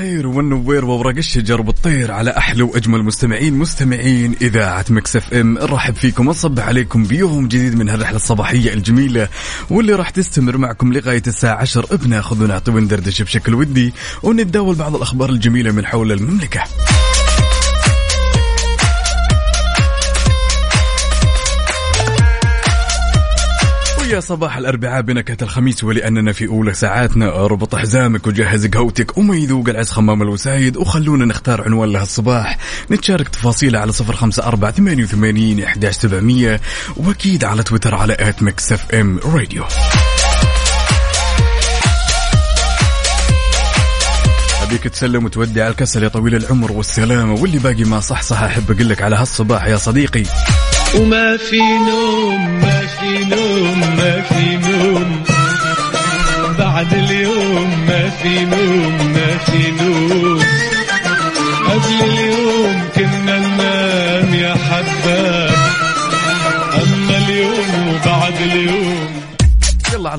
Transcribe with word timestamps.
الخير 0.00 0.26
والنوير 0.26 0.84
وورق 0.84 1.16
الشجر 1.16 1.60
والطير 1.60 2.12
على 2.12 2.30
أحلى 2.30 2.62
وأجمل 2.62 3.02
مستمعين 3.02 3.54
مستمعين 3.54 4.36
إذاعة 4.40 4.84
Mix 4.90 5.16
FM 5.16 5.54
نرحب 5.54 5.94
فيكم 5.94 6.26
ونصبح 6.26 6.66
عليكم 6.66 7.04
بيوم 7.04 7.48
جديد 7.48 7.74
من 7.78 7.88
هالرحلة 7.88 8.16
الصباحية 8.16 8.72
الجميلة 8.72 9.28
واللي 9.70 9.92
راح 9.92 10.10
تستمر 10.10 10.56
معكم 10.56 10.92
لغاية 10.92 11.22
الساعة 11.26 11.56
10 11.56 11.96
بناخذ 11.96 12.44
ونعطي 12.44 12.70
وندردش 12.70 13.22
بشكل 13.22 13.54
ودي 13.54 13.92
ونتداول 14.22 14.74
بعض 14.74 14.96
الأخبار 14.96 15.30
الجميلة 15.30 15.72
من 15.72 15.86
حول 15.86 16.12
المملكة. 16.12 16.64
ويا 24.10 24.20
صباح 24.20 24.56
الأربعاء 24.56 25.02
بنكهة 25.02 25.36
الخميس 25.42 25.84
ولأننا 25.84 26.32
في 26.32 26.46
أولى 26.46 26.74
ساعاتنا. 26.74 27.44
أربط 27.44 27.76
حزامك 27.76 28.26
وجهز 28.26 28.66
قهوتك. 28.66 29.18
وما 29.18 29.36
يذوق 29.36 29.68
العز 29.68 29.90
خمام 29.90 30.22
الوسايد 30.22 30.76
وخلونا 30.76 31.24
نختار 31.24 31.62
عنوان 31.62 31.92
لهالصباح 31.92 32.58
نتشارك 32.90 33.28
تفاصيله 33.28 33.78
على 33.78 33.92
صفر 33.92 34.12
خمسة 34.16 34.46
أربعة 34.46 34.70
ثمانية 34.70 35.04
وثمانين 35.04 35.62
إحداش 35.62 35.94
سبعمية 35.94 36.60
وأكيد 36.96 37.44
على 37.44 37.62
تويتر 37.62 37.94
على 37.94 38.16
at 38.18 38.42
Mix 38.42 38.72
FM 38.72 39.18
Radio. 39.24 39.64
أبيك 44.62 44.82
تسلم 44.82 45.24
وتودي 45.24 45.62
على 45.62 45.70
الكسل 45.70 46.02
يا 46.02 46.08
طويل 46.08 46.34
العمر 46.34 46.72
والسلامة. 46.72 47.34
واللي 47.34 47.58
باقي 47.58 47.84
ما 47.84 48.00
صح 48.00 48.22
صح 48.22 48.42
أحب 48.42 48.70
أقول 48.70 48.88
لك 48.88 49.02
على 49.02 49.16
هالصباح 49.16 49.66
يا 49.66 49.76
صديقي. 49.76 50.22
وما 50.94 51.36
في 51.36 51.60
نوم 51.60 52.60
ما 52.62 52.80
في 53.00 53.24
نوم 53.24 53.80
ما 53.98 54.22
في 54.22 54.56
نوم. 54.56 55.22
بعد 56.58 56.92
اليوم 56.94 57.86
ما 57.88 58.10
في 58.22 58.44
نوم 58.44 59.12
ما 59.14 59.38
في 59.38 59.70
نوم. 59.70 60.38
قبل 61.66 62.04
اليوم 62.04 62.29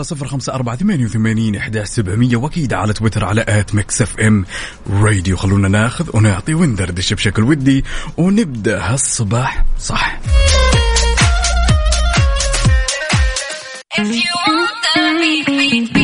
على 0.01 0.07
صفر 0.07 0.27
خمسة 0.27 0.53
أربعة 0.53 0.75
ثمانية 0.75 1.05
وثمانين 1.05 1.55
إحداش 1.55 1.87
سبعمية 1.87 2.35
وأكيد 2.35 2.73
على 2.73 2.93
تويتر 2.93 3.25
على 3.25 3.45
at 3.47 3.75
Mix 3.75 4.01
FM 4.01 4.45
Radio. 4.89 5.37
خلونا 5.37 5.67
ناخذ 5.67 6.09
ونعطي 6.13 6.53
وندردش 6.53 7.13
بشكل 7.13 7.43
ودي 7.43 7.83
ونبدأ 8.17 8.79
هالصباح 8.79 9.65
صح. 9.79 10.19
If 13.99 14.15
you 14.15 14.33
want 14.47 14.71
the 14.95 15.01
beat, 15.21 15.45
beat, 15.45 15.93
beat, 15.93 16.00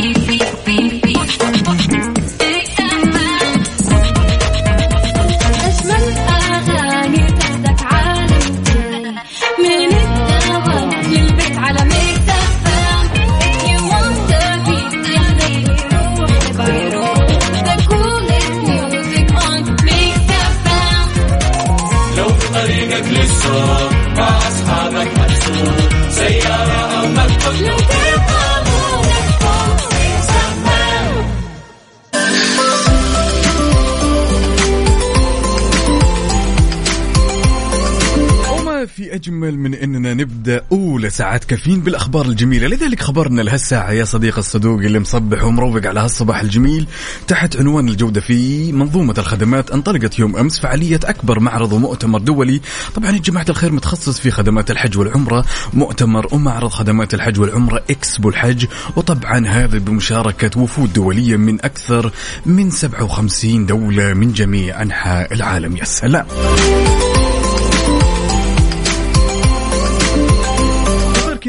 ساعات 41.17 41.43
كافيين 41.43 41.81
بالأخبار 41.81 42.25
الجميلة. 42.25 42.67
لذلك 42.67 43.01
خبرنا 43.01 43.41
لهالساعة 43.41 43.91
يا 43.91 44.05
صديق 44.05 44.37
الصدوق 44.37 44.79
اللي 44.79 44.99
مصبح 44.99 45.43
ومروق 45.43 45.85
على 45.85 45.99
هالصباح 45.99 46.39
الجميل. 46.39 46.87
تحت 47.27 47.57
عنوان 47.57 47.89
الجودة 47.89 48.21
في 48.21 48.71
منظومة 48.71 49.15
الخدمات 49.17 49.71
انطلقت 49.71 50.19
يوم 50.19 50.35
أمس 50.35 50.59
فعالية 50.59 50.99
أكبر 51.05 51.39
معرض 51.39 51.73
ومؤتمر 51.73 52.19
دولي. 52.19 52.61
طبعا 52.95 53.11
يا 53.11 53.17
جماعة 53.17 53.45
الخير 53.49 53.71
متخصص 53.71 54.19
في 54.19 54.31
خدمات 54.31 54.71
الحج 54.71 54.97
والعمرة 54.97 55.45
مؤتمر 55.73 56.27
ومعرض 56.31 56.69
خدمات 56.69 57.13
الحج 57.13 57.39
والعمرة 57.39 57.83
إكسبو 57.89 58.29
الحج. 58.29 58.65
وطبعا 58.95 59.47
هذا 59.47 59.77
بمشاركة 59.77 60.61
وفود 60.61 60.93
دولية 60.93 61.37
من 61.37 61.65
أكثر 61.65 62.11
من 62.45 62.69
57 62.69 63.65
دولة 63.65 64.13
من 64.13 64.33
جميع 64.33 64.81
أنحاء 64.81 65.33
العالم. 65.33 65.77
يا 65.77 65.85
سلام! 65.85 66.25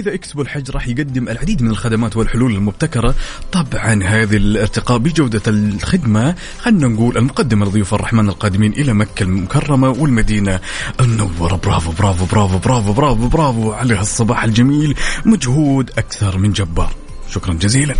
كذا 0.09 0.15
اكسبو 0.15 0.43
الحج 0.43 0.71
راح 0.71 0.89
يقدم 0.89 1.29
العديد 1.29 1.63
من 1.63 1.71
الخدمات 1.71 2.17
والحلول 2.17 2.55
المبتكرة 2.55 3.15
طبعا 3.53 4.03
هذه 4.03 4.37
الارتقاء 4.37 4.99
بجودة 4.99 5.43
الخدمة 5.47 6.35
خلنا 6.59 6.89
نقول 6.89 7.17
المقدمة 7.19 7.67
لضيوف 7.67 7.95
الرحمن 7.95 8.29
القادمين 8.29 8.73
إلى 8.73 8.93
مكة 8.95 9.23
المكرمة 9.23 9.89
والمدينة 9.91 10.61
المنورة. 11.01 11.57
برافو 11.57 11.93
برافو 11.93 12.27
برافو 12.27 12.59
برافو 12.59 12.93
برافو 12.93 13.29
برافو 13.29 13.73
على 13.73 13.95
هالصباح 13.95 14.45
الجميل 14.45 14.95
مجهود 15.25 15.91
أكثر 15.99 16.39
من 16.39 16.53
جبار. 16.53 16.91
شكرا 17.31 17.55
جزيلا. 17.55 17.95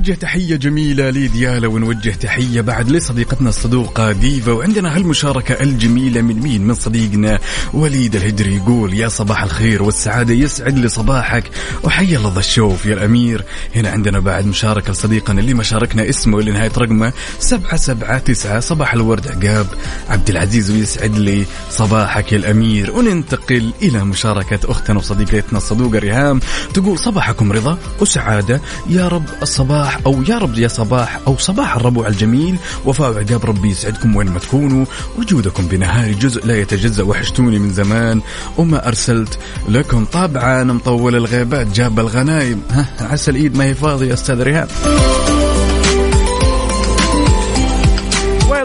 نوجه 0.00 0.12
تحية 0.12 0.56
جميلة 0.56 1.10
لديالا 1.10 1.68
ونوجه 1.68 2.10
تحية 2.10 2.60
بعد 2.60 2.90
لصديقتنا 2.90 3.48
الصدوقة 3.48 4.12
ديفا 4.12 4.52
وعندنا 4.52 4.96
هالمشاركة 4.96 5.62
الجميلة 5.62 6.20
من 6.20 6.40
مين؟ 6.40 6.66
من 6.66 6.74
صديقنا 6.74 7.38
وليد 7.72 8.16
الهدري 8.16 8.56
يقول 8.56 8.94
يا 8.94 9.08
صباح 9.08 9.42
الخير 9.42 9.82
والسعادة 9.82 10.34
يسعد 10.34 10.78
لي 10.78 10.88
صباحك 10.88 11.44
وحيا 11.82 12.18
الله 12.18 12.38
الشوف 12.38 12.86
يا 12.86 12.94
الأمير. 12.94 13.44
هنا 13.76 13.90
عندنا 13.90 14.18
بعد 14.18 14.46
مشاركة 14.46 14.92
لصديقنا 14.92 15.40
اللي 15.40 15.54
ما 15.54 15.62
شاركنا 15.62 16.08
اسمه 16.08 16.38
اللي 16.38 16.50
نهاية 16.50 16.72
رقمه 16.78 17.12
سبعة 17.38 17.76
سبعة 17.76 18.18
تسعة 18.18 18.60
صباح 18.60 18.94
الورد 18.94 19.28
عقاب 19.28 19.66
عبد 20.08 20.30
العزيز 20.30 20.70
ويسعد 20.70 21.18
لي 21.18 21.44
صباحك 21.70 22.32
يا 22.32 22.38
الأمير. 22.38 22.90
وننتقل 22.92 23.72
إلى 23.82 24.04
مشاركة 24.04 24.70
أختنا 24.70 24.98
وصديقتنا 24.98 25.58
الصدوقة 25.58 25.98
ريهام 25.98 26.40
تقول 26.74 26.98
صباحكم 26.98 27.52
رضا 27.52 27.78
وسعادة 28.00 28.60
يا 28.90 29.08
رب 29.08 29.24
الصباح 29.42 29.89
أو 30.06 30.22
يا 30.28 30.38
رب 30.38 30.58
يا 30.58 30.68
صباح 30.68 31.20
أو 31.26 31.36
صباح 31.38 31.76
الربوع 31.76 32.08
الجميل. 32.08 32.56
وفاء 32.84 33.10
وعقاب 33.10 33.44
ربي 33.44 33.70
يسعدكم 33.70 34.16
وين 34.16 34.30
ما 34.30 34.38
تكونوا. 34.38 34.84
وجودكم 35.18 35.66
بنهاية 35.66 36.14
جزء 36.14 36.46
لا 36.46 36.58
يتجزأ 36.58 37.02
وحشتوني 37.02 37.58
من 37.58 37.72
زمان. 37.72 38.20
وما 38.58 38.88
أرسلت 38.88 39.38
لكم 39.68 40.04
طبعا 40.04 40.64
مطول 40.64 41.16
الغيبات 41.16 41.66
جاب 41.66 42.00
الغنايم. 42.00 42.62
ها 42.70 42.86
عسى 43.00 43.30
الإيد 43.30 43.56
ما 43.56 43.64
هي 43.64 43.74
فاضية 43.74 44.08
يا 44.08 44.14
أستاذ 44.14 44.42
ريهام. 44.42 44.68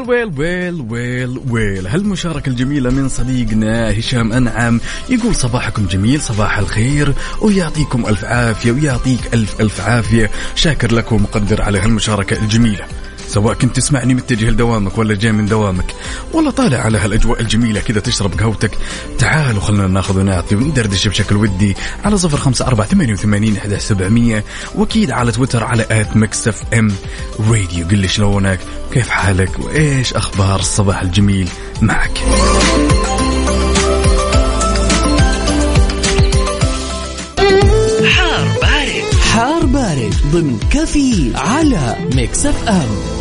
ويل 0.07 0.31
ويل 0.39 0.85
ويل 0.89 1.41
ويل. 1.49 1.87
هالمشاركة 1.87 2.49
الجميلة 2.49 2.89
من 2.89 3.09
صديقنا 3.09 3.99
هشام 3.99 4.33
أنعم 4.33 4.79
يقول 5.09 5.35
صباحكم 5.35 5.85
جميل 5.85 6.21
صباح 6.21 6.57
الخير 6.57 7.13
ويعطيكم 7.41 8.05
ألف 8.05 8.25
عافية 8.25 8.71
ويعطيك 8.71 9.33
ألف 9.33 9.61
ألف 9.61 9.81
عافية. 9.81 10.31
شاكر 10.55 10.93
لكم 10.93 11.15
ومقدر 11.15 11.61
على 11.61 11.79
هالمشاركة 11.79 12.37
الجميلة. 12.43 12.85
سواء 13.27 13.53
كنت 13.53 13.75
تسمعني 13.75 14.13
متجه 14.13 14.49
لدوامك 14.49 14.97
ولا 14.97 15.15
جاي 15.15 15.31
من 15.31 15.45
دوامك. 15.45 15.95
ولا 16.33 16.49
طالع 16.51 16.77
على 16.77 16.97
هالأجواء 16.97 17.41
الجميلة 17.41 17.79
كذا 17.79 17.99
تشرب 17.99 18.39
قهوتك. 18.39 18.71
تعالوا 19.19 19.61
خلنا 19.61 19.87
ناخذ 19.87 20.19
ونعطي 20.19 20.55
وندردش 20.55 21.07
بشكل 21.07 21.35
ودي 21.35 21.75
على 22.03 22.17
صفر 22.17 22.37
خمسة 22.37 22.67
أربعة 22.67 22.87
ثمانية 22.87 23.13
وثمانين 23.13 23.57
إحدى 23.57 23.79
سبعمية. 23.79 24.43
وأكيد 24.75 25.11
على 25.11 25.31
تويتر 25.31 25.63
على 25.63 25.85
at 25.91 26.17
Mix 26.17 26.63
FM 26.73 26.91
Radio. 27.39 27.87
قل 27.87 27.97
لي 27.97 28.07
شلونك؟ 28.07 28.59
كيف 28.93 29.09
حالك؟ 29.09 29.59
وإيش 29.59 30.13
أخبار 30.13 30.59
الصباح 30.59 31.01
الجميل 31.01 31.49
معك؟ 31.81 32.19
حار 39.35 39.65
بارد 39.65 40.13
ضمن 40.31 40.59
كافيين 40.59 41.31
على 41.35 41.95
Mix 42.15 42.45
FM. 42.45 43.15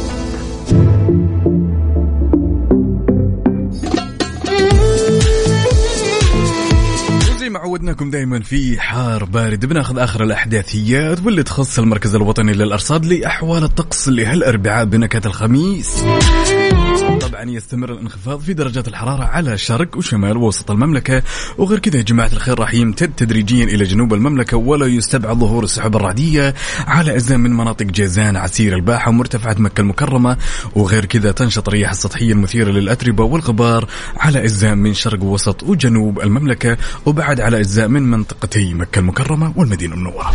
كما 7.51 7.61
عودناكم 7.61 8.11
دائما 8.11 8.41
في 8.41 8.81
حار 8.81 9.25
بارد 9.25 9.67
بناخذ 9.67 9.99
آخر 9.99 10.25
الأحداثيات 10.25 11.21
واللي 11.25 11.43
تخص 11.43 11.79
المركز 11.79 12.15
الوطني 12.15 12.53
للأرصاد 12.53 13.07
لأحوال 13.07 13.65
الطقس 13.65 14.09
لهالأربعاء 14.09 14.85
بنكهة 14.85 15.23
الخميس. 15.27 16.05
طبعا 17.21 17.51
يستمر 17.51 17.93
الانخفاض 17.93 18.41
في 18.41 18.55
درجات 18.55 18.89
الحرارة 18.89 19.25
على 19.25 19.59
شرق 19.59 19.97
وشمال 19.97 20.37
ووسط 20.37 20.71
المملكة. 20.71 21.23
وغير 21.59 21.79
كذا 21.79 21.97
يا 21.97 22.03
جماعة 22.03 22.31
الخير 22.33 22.59
راح 22.59 22.75
يمتد 22.75 23.13
تدريجيا 23.17 23.65
إلى 23.65 23.85
جنوب 23.85 24.15
المملكة 24.15 24.57
ولا 24.57 24.87
يستبعد 24.87 25.37
ظهور 25.37 25.65
السحب 25.65 25.97
الرعدية 25.97 26.55
على 26.87 27.15
أجزاء 27.15 27.39
من 27.39 27.53
مناطق 27.53 27.87
جازان 27.87 28.37
عسير 28.37 28.75
الباحة 28.75 29.09
ومرتفعات 29.09 29.61
مكة 29.61 29.81
المكرمة. 29.81 30.37
وغير 30.75 31.05
كذا 31.05 31.33
تنشط 31.33 31.69
الرياح 31.69 31.91
السطحية 31.91 32.33
المثيرة 32.33 32.71
للأتربة 32.71 33.25
والغبار 33.25 33.89
على 34.17 34.43
أجزاء 34.45 34.75
من 34.75 34.95
شرق 34.95 35.23
ووسط 35.23 35.63
وجنوب 35.63 36.21
المملكة 36.21 36.77
وبعد 37.07 37.41
على 37.41 37.59
أجزاء 37.59 37.89
من 37.89 38.03
منطقتي 38.03 38.75
مكة 38.75 38.99
المكرمة 38.99 39.53
والمدينة 39.57 39.95
المنورة. 39.95 40.33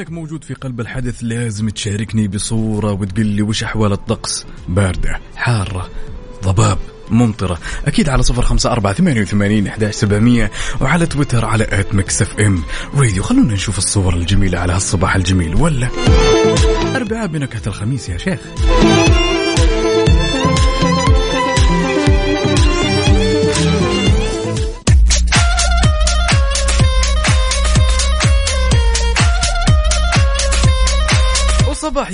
ولانك 0.00 0.12
موجود 0.12 0.44
في 0.44 0.54
قلب 0.54 0.80
الحدث 0.80 1.18
لازم 1.22 1.68
تشاركني 1.68 2.28
بصورة 2.28 2.92
وتقول 2.92 3.26
لي 3.26 3.42
وش 3.42 3.62
أحوال 3.64 3.92
الطقس. 3.92 4.46
باردة 4.68 5.20
حارة 5.36 5.90
ضباب 6.44 6.78
ممطرة. 7.10 7.58
أكيد 7.86 8.08
على 8.08 8.22
صفر 8.22 8.42
خمسة 8.42 8.72
أربعة 8.72 8.92
ثمانية 8.92 9.22
وثمانين 9.22 9.66
أحداش 9.66 9.94
سبعمية 9.94 10.50
وعلى 10.80 11.06
تويتر 11.06 11.44
على 11.44 11.66
at 11.70 11.94
Mix 11.94 12.22
FM 12.22 12.62
Radio 12.94 13.22
خلونا 13.22 13.54
نشوف 13.54 13.78
الصور 13.78 14.14
الجميلة 14.14 14.58
على 14.58 14.72
هالصباح 14.72 15.16
الجميل 15.16 15.54
ولا؟ 15.54 15.88
أربعاء 16.96 17.26
بنكهة 17.26 17.62
الخميس 17.66 18.08
يا 18.08 18.18
شيخ. 18.18 18.40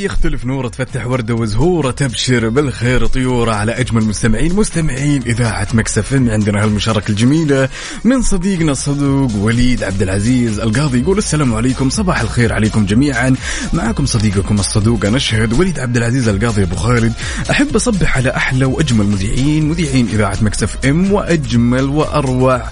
يختلف 0.07 0.45
نوره 0.45 0.69
تفتح 0.69 1.07
ورده 1.07 1.35
وزهورة 1.35 1.91
تبشر 1.91 2.49
بالخير 2.49 3.07
طيورة 3.07 3.53
على 3.53 3.73
أجمل 3.73 4.05
مستمعين. 4.05 4.55
مستمعين 4.55 5.23
إذاعة 5.23 5.69
Mix 5.75 6.08
FM 6.08 6.31
عندنا 6.31 6.65
هالمشاركة 6.65 7.11
الجميلة 7.11 7.69
من 8.05 8.23
صديقنا 8.23 8.73
الصدوق 8.73 9.31
وليد 9.37 9.83
عبد 9.83 10.03
العزيز 10.03 10.61
القاضي 10.61 11.01
يقول 11.01 11.19
السلام 11.19 11.55
عليكم 11.55 11.91
صباح 11.91 12.21
الخير 12.21 12.53
عليكم 12.53 12.87
جميعا. 12.87 13.35
معكم 13.73 14.07
صديقكم 14.07 14.55
الصدوق 14.55 15.07
نشهد 15.07 15.53
وليد 15.53 15.81
عبد 15.81 15.97
العزيز 15.97 16.29
القاضي 16.29 16.63
أبو 16.63 16.77
خالد. 16.77 17.13
أحب 17.51 17.77
أصبح 17.77 18.17
على 18.17 18.37
أحلى 18.37 18.65
وأجمل 18.65 19.07
مذيعين 19.07 19.69
مذيعين 19.69 20.09
إذاعة 20.09 20.39
Mix 20.43 20.87
FM 20.87 21.13
وأجمل 21.13 21.85
وأروع. 21.85 22.63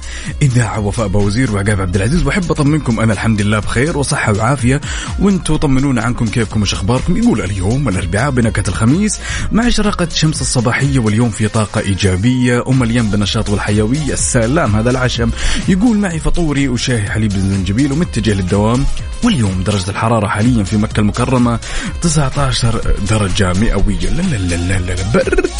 إذاعة 0.42 0.80
وفاء 0.80 1.08
بوزير 1.08 1.52
وعقاب 1.52 1.80
عبد 1.80 1.96
العزيز 1.96 2.26
وأحب 2.26 2.50
أطمنكم 2.50 3.00
أنا 3.00 3.12
الحمد 3.12 3.42
لله 3.42 3.58
بخير 3.58 3.98
وصحة 3.98 4.32
وعافية 4.32 4.80
وأنتم 5.18 5.56
طمنونا 5.56 6.02
عنكم 6.02 6.26
كيفكم 6.26 6.62
وش 6.62 6.74
أخباركم. 6.74 7.16
يقول 7.24 7.40
اليوم 7.40 7.88
الأربعاء 7.88 8.30
بنكهة 8.30 8.64
الخميس 8.68 9.20
مع 9.52 9.68
اشراقه 9.68 10.04
الشمس 10.04 10.40
الصباحية 10.40 10.98
واليوم 10.98 11.30
في 11.30 11.48
طاقة 11.48 11.80
إيجابية 11.80 12.62
ومليان 12.66 13.10
بالنشاط 13.10 13.48
والحيوية 13.48 14.12
السلام 14.12 14.76
هذا 14.76 14.90
العشم. 14.90 15.30
يقول 15.68 15.96
معي 15.96 16.18
فطوري 16.18 16.68
وشاهي 16.68 17.10
حليب 17.10 17.32
الزنجبيل 17.32 17.92
ومتجه 17.92 18.34
للدوام. 18.34 18.84
واليوم 19.24 19.62
درجة 19.66 19.90
الحرارة 19.90 20.26
حاليا 20.26 20.64
في 20.64 20.76
مكة 20.76 21.00
المكرمة 21.00 21.58
19 22.02 22.94
درجة 23.10 23.52
مئوية. 23.52 24.10
لا 24.10 24.22
لا 24.22 24.36
لا, 24.36 24.56
لا, 24.56 24.78
لا 24.78 24.94
برد. 25.14 25.50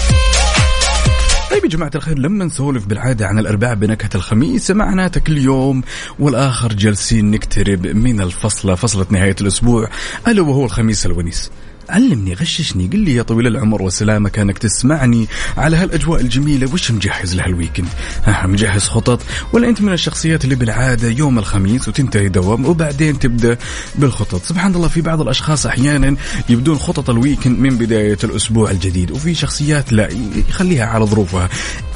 طيب 1.54 1.64
يا 1.64 1.68
جماعة 1.68 1.90
الخير 1.94 2.18
لما 2.18 2.44
نسولف 2.44 2.86
بالعادة 2.86 3.26
عن 3.26 3.38
الأربعاء 3.38 3.74
بنكهة 3.74 4.10
الخميس 4.14 4.70
معناته 4.70 5.20
كل 5.20 5.38
يوم 5.38 5.82
والآخر 6.18 6.72
جالسين 6.72 7.30
نقترب 7.30 7.86
من 7.86 8.20
الفصلة 8.20 8.74
فصلة 8.74 9.06
نهاية 9.10 9.36
الأسبوع 9.40 9.88
ألا 10.28 10.42
وهو 10.42 10.64
الخميس 10.64 11.06
الونيس. 11.06 11.50
علمني 11.90 12.34
غششني 12.34 12.86
قل 12.86 12.98
لي 12.98 13.14
يا 13.14 13.22
طويل 13.22 13.46
العمر 13.46 13.82
والسلامة 13.82 14.28
كانك 14.28 14.58
تسمعني 14.58 15.28
على 15.56 15.76
هالأجواء 15.76 16.20
الجميلة 16.20 16.72
وش 16.72 16.90
مجهز 16.90 17.34
لهال 17.34 17.51
weekend 17.51 17.88
ها 18.24 18.46
مجهز 18.46 18.82
خطط؟ 18.82 19.20
ولا 19.52 19.68
أنت 19.68 19.80
من 19.80 19.92
الشخصيات 19.92 20.44
اللي 20.44 20.54
بالعادة 20.54 21.08
يوم 21.08 21.38
الخميس 21.38 21.88
وتنتهي 21.88 22.28
دوام 22.28 22.64
وبعدين 22.64 23.18
تبدأ 23.18 23.58
بالخطط؟ 23.94 24.42
سبحان 24.42 24.74
الله 24.74 24.88
في 24.88 25.00
بعض 25.00 25.20
الأشخاص 25.20 25.66
أحيانا 25.66 26.16
يبدون 26.48 26.78
خطط 26.78 27.10
ال 27.10 27.16
weekend 27.16 27.58
من 27.58 27.78
بداية 27.78 28.18
الأسبوع 28.24 28.70
الجديد 28.70 29.10
وفي 29.10 29.34
شخصيات 29.34 29.92
لا 29.92 30.08
يخليها 30.48 30.86
على 30.86 31.04
ظروفها. 31.04 31.48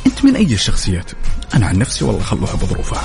أنت 0.06 0.25
من 0.25 0.37
أي 0.37 0.55
الشخصيات؟ 0.55 1.11
أنا 1.55 1.67
عن 1.67 1.79
نفسي 1.79 2.05
والله 2.05 2.23
خلوها 2.23 2.55
بظروفها. 2.55 3.05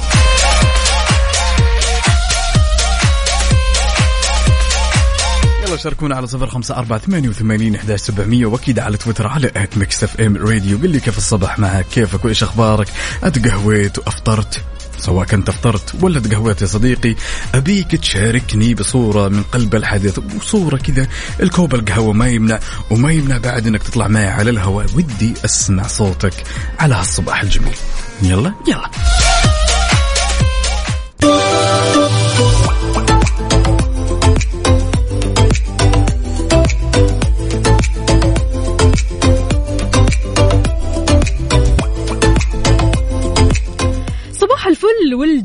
يلا 5.74 5.82
شاركونا 5.82 6.16
على 6.16 6.28
صفر 6.28 6.48
خمسة 6.48 6.76
أربعة 6.76 7.00
ثمانية 7.00 7.30
وثمانين 7.30 7.76
إحداش 7.76 8.00
سبعمية 8.00 8.46
وأكيد 8.46 8.80
على 8.80 8.98
تويتر 8.98 9.28
على 9.28 9.52
at 9.56 9.78
Mix 9.78 10.04
FM 10.04 10.38
Radio 10.38 10.78
قل 10.78 10.90
لي 10.90 11.00
كيف 11.00 11.18
الصباح 11.18 11.60
معك؟ 11.60 11.86
كيفك؟ 11.94 12.26
وإيش 12.26 12.44
أخبارك؟ 12.44 12.88
أتقهويت 13.24 13.98
وأفطرت؟ 13.98 14.62
سواء 15.00 15.26
كنت 15.26 15.50
أفطرت 15.50 15.96
ولا 16.02 16.20
تقهويت 16.20 16.62
يا 16.62 16.68
صديقي 16.68 17.16
أبيك 17.54 17.96
تشاركني 17.96 18.74
بصورة 18.74 19.28
من 19.28 19.44
قلب 19.44 19.76
الحدث 19.76 20.20
وصورة 20.38 20.78
كذا. 20.78 21.08
الكوب 21.42 21.76
القهوة 21.76 22.14
ما 22.14 22.28
يمنع 22.28 22.60
وما 22.90 23.12
يمنع 23.12 23.38
بعد 23.38 23.68
إنك 23.68 23.84
تطلع 23.84 24.08
معي 24.08 24.28
على 24.28 24.50
الهواء. 24.50 24.86
ودي 24.96 25.34
أسمع 25.46 25.88
صوتك 25.88 26.44
على 26.80 26.96
هالصباح 26.96 27.42
الجميل. 27.42 27.76
يلا 28.22 28.54
يلا. 28.68 28.90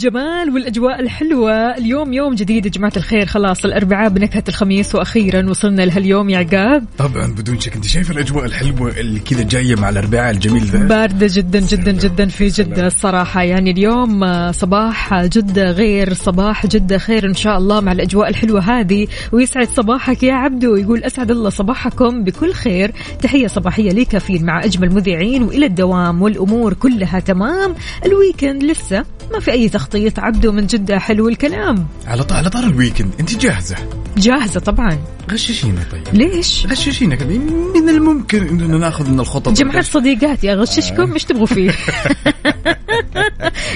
الفل 0.08 0.18
والجمال 0.18 0.54
والأجواء 0.54 1.00
الحلوة. 1.00 1.76
اليوم 1.76 2.12
يوم 2.12 2.34
جديد 2.34 2.66
يا 2.66 2.70
جماعة 2.70 2.92
الخير. 2.96 3.26
خلاص 3.26 3.64
الأربعاء 3.64 4.08
بنكهة 4.08 4.44
الخميس 4.48 4.94
وأخيرا 4.94 5.50
وصلنا 5.50 5.82
لهاليوم 5.82 6.30
يا 6.30 6.38
عقاب. 6.38 6.84
طبعا 6.98 7.26
بدون 7.26 7.60
شك. 7.60 7.74
أنت 7.74 7.84
شايف 7.84 8.10
الأجواء 8.10 8.44
الحلوة 8.44 9.00
اللي 9.00 9.20
كذا 9.20 9.42
جاية 9.42 9.76
مع 9.76 9.88
الأربعاء 9.88 10.30
الجميل 10.30 10.62
ذا؟ 10.62 10.86
باردة 10.86 11.26
جدا 11.30 11.60
جدا 11.60 11.92
جدا 11.92 12.26
في 12.26 12.48
جدة 12.48 12.86
الصراحة. 12.86 13.42
يعني 13.42 13.70
اليوم 13.70 14.24
صباح 14.52 15.24
جدة 15.24 15.70
غير 15.70 16.14
صباح 16.14 16.66
جدة 16.66 16.98
خير 16.98 17.26
إن 17.26 17.34
شاء 17.34 17.58
الله 17.58 17.80
مع 17.80 17.92
الأجواء 17.92 18.28
الحلوة 18.28 18.60
هذه. 18.60 19.06
ويسعد 19.32 19.68
صباحك 19.68 20.22
يا 20.22 20.34
عبدو. 20.34 20.76
يقول 20.76 21.04
أسعد 21.04 21.30
الله 21.30 21.50
صباحكم 21.50 22.24
بكل 22.24 22.52
خير. 22.52 22.92
تحية 23.22 23.46
صباحية 23.46 23.92
لي 23.92 24.04
كافيين 24.04 24.44
مع 24.44 24.64
أجمل 24.64 24.94
مذيعين 24.94 25.42
وإلى 25.42 25.66
الدوام 25.66 26.22
والأمور 26.22 26.74
كلها 26.74 27.20
تمام. 27.20 27.74
ال 28.06 28.13
weekend 28.13 28.64
لسه 28.64 29.04
ما 29.32 29.40
في 29.40 29.50
أي 29.50 29.68
تخطيط. 29.68 29.97
عبدو 30.18 30.52
من 30.52 30.66
جدة 30.66 30.98
حلو 30.98 31.28
الكلام. 31.28 31.86
على 32.06 32.50
طاري 32.50 32.64
ال 32.64 32.70
weekend 32.70 33.10
انت 33.20 33.38
جاهزة؟ 33.38 33.76
جاهزة 34.16 34.60
طبعا. 34.60 34.98
غششينا 35.32 35.80
طيب. 35.92 36.02
ليش؟ 36.12 36.66
غششينا. 36.66 37.14
كذا 37.14 37.28
من 37.28 37.88
الممكن 37.88 38.48
إننا 38.48 38.78
نأخذ 38.78 39.10
من 39.10 39.20
الخطط. 39.20 39.52
جمعة 39.52 39.82
صديقاتي 39.82 40.52
أغششكم؟ 40.52 41.12
إيش 41.12 41.24
تبغوا 41.24 41.46
فيه؟ 41.46 41.70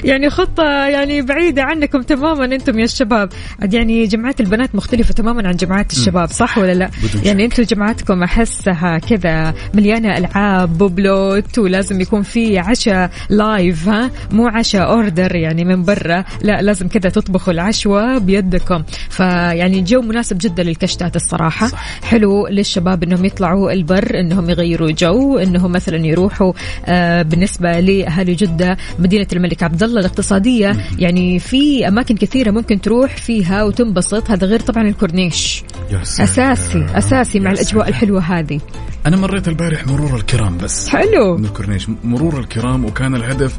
يعني 0.05 0.31
خطة 0.31 0.65
يعني 0.65 1.23
بعيدة 1.23 1.63
عنكم 1.63 2.03
تماما 2.03 2.45
أنتم 2.45 2.79
يا 2.79 2.85
الشباب. 2.85 3.29
يعني 3.73 4.07
جماعات 4.07 4.41
البنات 4.41 4.75
مختلفة 4.75 5.15
تماما 5.15 5.49
عن 5.49 5.57
جماعات 5.57 5.93
الشباب 5.93 6.29
صح 6.31 6.59
ولا 6.59 6.75
لا؟ 6.75 6.91
يعني 7.25 7.45
أنتم 7.45 7.63
جماعتكم 7.63 8.23
أحسها 8.23 8.99
كذا 8.99 9.55
مليانة 9.75 10.19
ألعاب 10.19 10.79
وبلوت 10.79 11.59
ولازم 11.59 12.01
يكون 12.01 12.23
في 12.23 12.59
عشاء 12.59 13.11
live 13.31 13.89
ها؟ 13.89 14.11
مو 14.31 14.49
عشاء 14.49 14.91
order 14.91 15.37
يعني 15.37 15.65
من 15.65 15.83
برا 15.83 16.25
لا 16.43 16.63
لازم 16.63 16.89
كذا 16.89 17.11
تطبخوا 17.11 17.53
العشوة 17.53 18.19
بيدكم. 18.19 18.83
فيعني 19.11 19.81
جو 19.81 20.01
مناسب 20.01 20.22
جدا 20.33 20.63
للكشتات 20.63 21.17
الصراحة. 21.17 21.67
صح. 21.67 22.01
حلو 22.03 22.47
للشباب 22.47 23.03
إنهم 23.03 23.25
يطلعوا 23.25 23.73
البر 23.73 24.21
إنهم 24.21 24.51
يغيروا 24.51 24.91
جو 24.91 25.39
إنهم 25.39 25.73
مثلا 25.73 26.07
يروحوا 26.07 26.53
آه 26.87 27.23
بالنسبة 27.23 27.81
لأهالي 27.81 28.35
جدة 28.35 28.77
مدينة 28.99 29.27
الملك 29.33 29.63
عبد 29.63 29.83
الله 29.83 30.01
الاقتصادية. 30.01 30.77
يعني 30.99 31.39
في 31.39 31.89
أماكن 31.89 32.17
كثيرة 32.17 32.51
ممكن 32.51 32.81
تروح 32.81 33.17
فيها 33.17 33.65
وتنبسط. 33.65 34.31
هذا 34.31 34.47
غير 34.47 34.61
طبعا 34.61 34.89
الكورنيش. 34.89 35.63
أساسي 35.93 36.87
أساسي 36.95 37.41
مع 37.41 37.55
سلام. 37.55 37.89
الحلوة 37.89 38.21
هذه. 38.21 38.61
أنا 39.07 39.17
مريت 39.17 39.49
البارح 39.49 39.87
مرور 39.87 40.17
الكرام 40.17 40.59
بس. 40.59 40.89
حلو. 40.89 41.37
من 41.37 41.45
الكورنيش. 41.45 41.87
مرور 42.05 42.41
الكرام 42.41 42.85
وكان 42.85 43.15
الهدف 43.15 43.57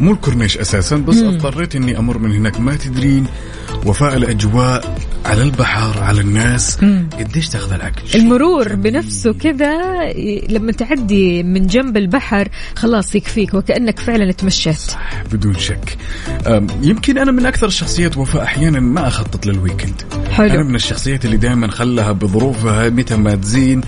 مو 0.00 0.12
الكورنيش 0.12 0.58
أساسا 0.58 0.96
بس 0.96 1.16
اضطريت 1.16 1.76
إني 1.76 1.98
أمر 1.98 2.18
من 2.18 2.32
هناك. 2.32 2.60
ما 2.60 2.76
تدرين 2.76 3.26
وفاء 3.86 4.16
الأجواء 4.16 4.96
على 5.24 5.42
البحر 5.42 6.02
على 6.02 6.20
الناس. 6.20 6.78
قديش 7.18 7.48
تاخذ 7.48 7.72
الأكل؟ 7.72 8.02
المرور 8.14 8.74
بنفسه 8.74 9.32
كذا 9.32 9.72
لما 10.48 10.72
تعدي 10.72 11.42
من 11.42 11.66
جنب 11.66 11.96
البحر 11.96 12.48
خلاص 12.76 13.14
يكفيك 13.14 13.54
وكأنك 13.54 13.98
فعلا 13.98 14.32
تمشيت 14.32 14.76
صح 14.76 15.22
بدون 15.32 15.58
شك. 15.58 15.98
يمكن 16.82 17.18
أنا 17.18 17.32
من 17.32 17.46
أكثر 17.46 17.66
الشخصيات 17.66 18.16
وفاء 18.16 18.42
أحيانا 18.42 18.80
ما 18.80 19.08
أخطط 19.08 19.46
لل 19.46 19.57
weekend. 19.57 20.02
حلو. 20.30 20.54
أنا 20.54 20.64
من 20.64 20.74
الشخصيات 20.74 21.24
اللي 21.24 21.36
دائما 21.36 21.70
خلها 21.70 22.12
بظروفها 22.12 22.88
متى 22.88 23.16
ما 23.16 23.34
تزين 23.34 23.80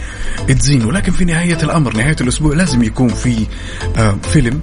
تزين. 0.49 0.85
ولكن 0.85 1.13
في 1.13 1.25
نهاية 1.25 1.59
الأمر 1.63 1.97
نهاية 1.97 2.17
الأسبوع 2.21 2.55
لازم 2.55 2.83
يكون 2.83 3.09
في 3.09 3.47
فيلم. 4.23 4.61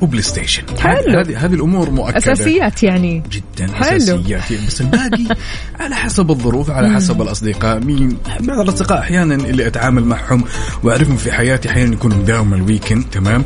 و 0.00 0.22
PlayStation 0.22 0.62
حلو. 0.78 1.18
هذه 1.18 1.44
هذه 1.44 1.54
الأمور 1.54 1.90
مؤكدة 1.90 2.18
أساسيات 2.18 2.82
يعني. 2.82 3.22
جدا. 3.30 3.72
حلو. 3.74 3.96
أساسيات 3.96 4.50
يعني. 4.50 4.66
بس 4.66 4.80
الباقي 4.80 5.26
على 5.80 5.94
حسب 5.94 6.30
الظروف 6.30 6.70
على 6.70 6.90
حسب 6.90 7.22
الأصدقاء. 7.22 7.80
مين 7.80 8.16
بعض 8.40 8.60
الأصدقاء 8.60 8.98
أحيانا 8.98 9.34
اللي 9.34 9.66
أتعامل 9.66 10.04
معهم 10.04 10.44
وأعرفهم 10.82 11.16
في 11.16 11.32
حياتي 11.32 11.68
أحيانا 11.68 11.92
يكونوا 11.92 12.16
مداوم 12.16 12.54
ال 12.54 12.60
weekend 12.60 13.04
تمام؟ 13.12 13.44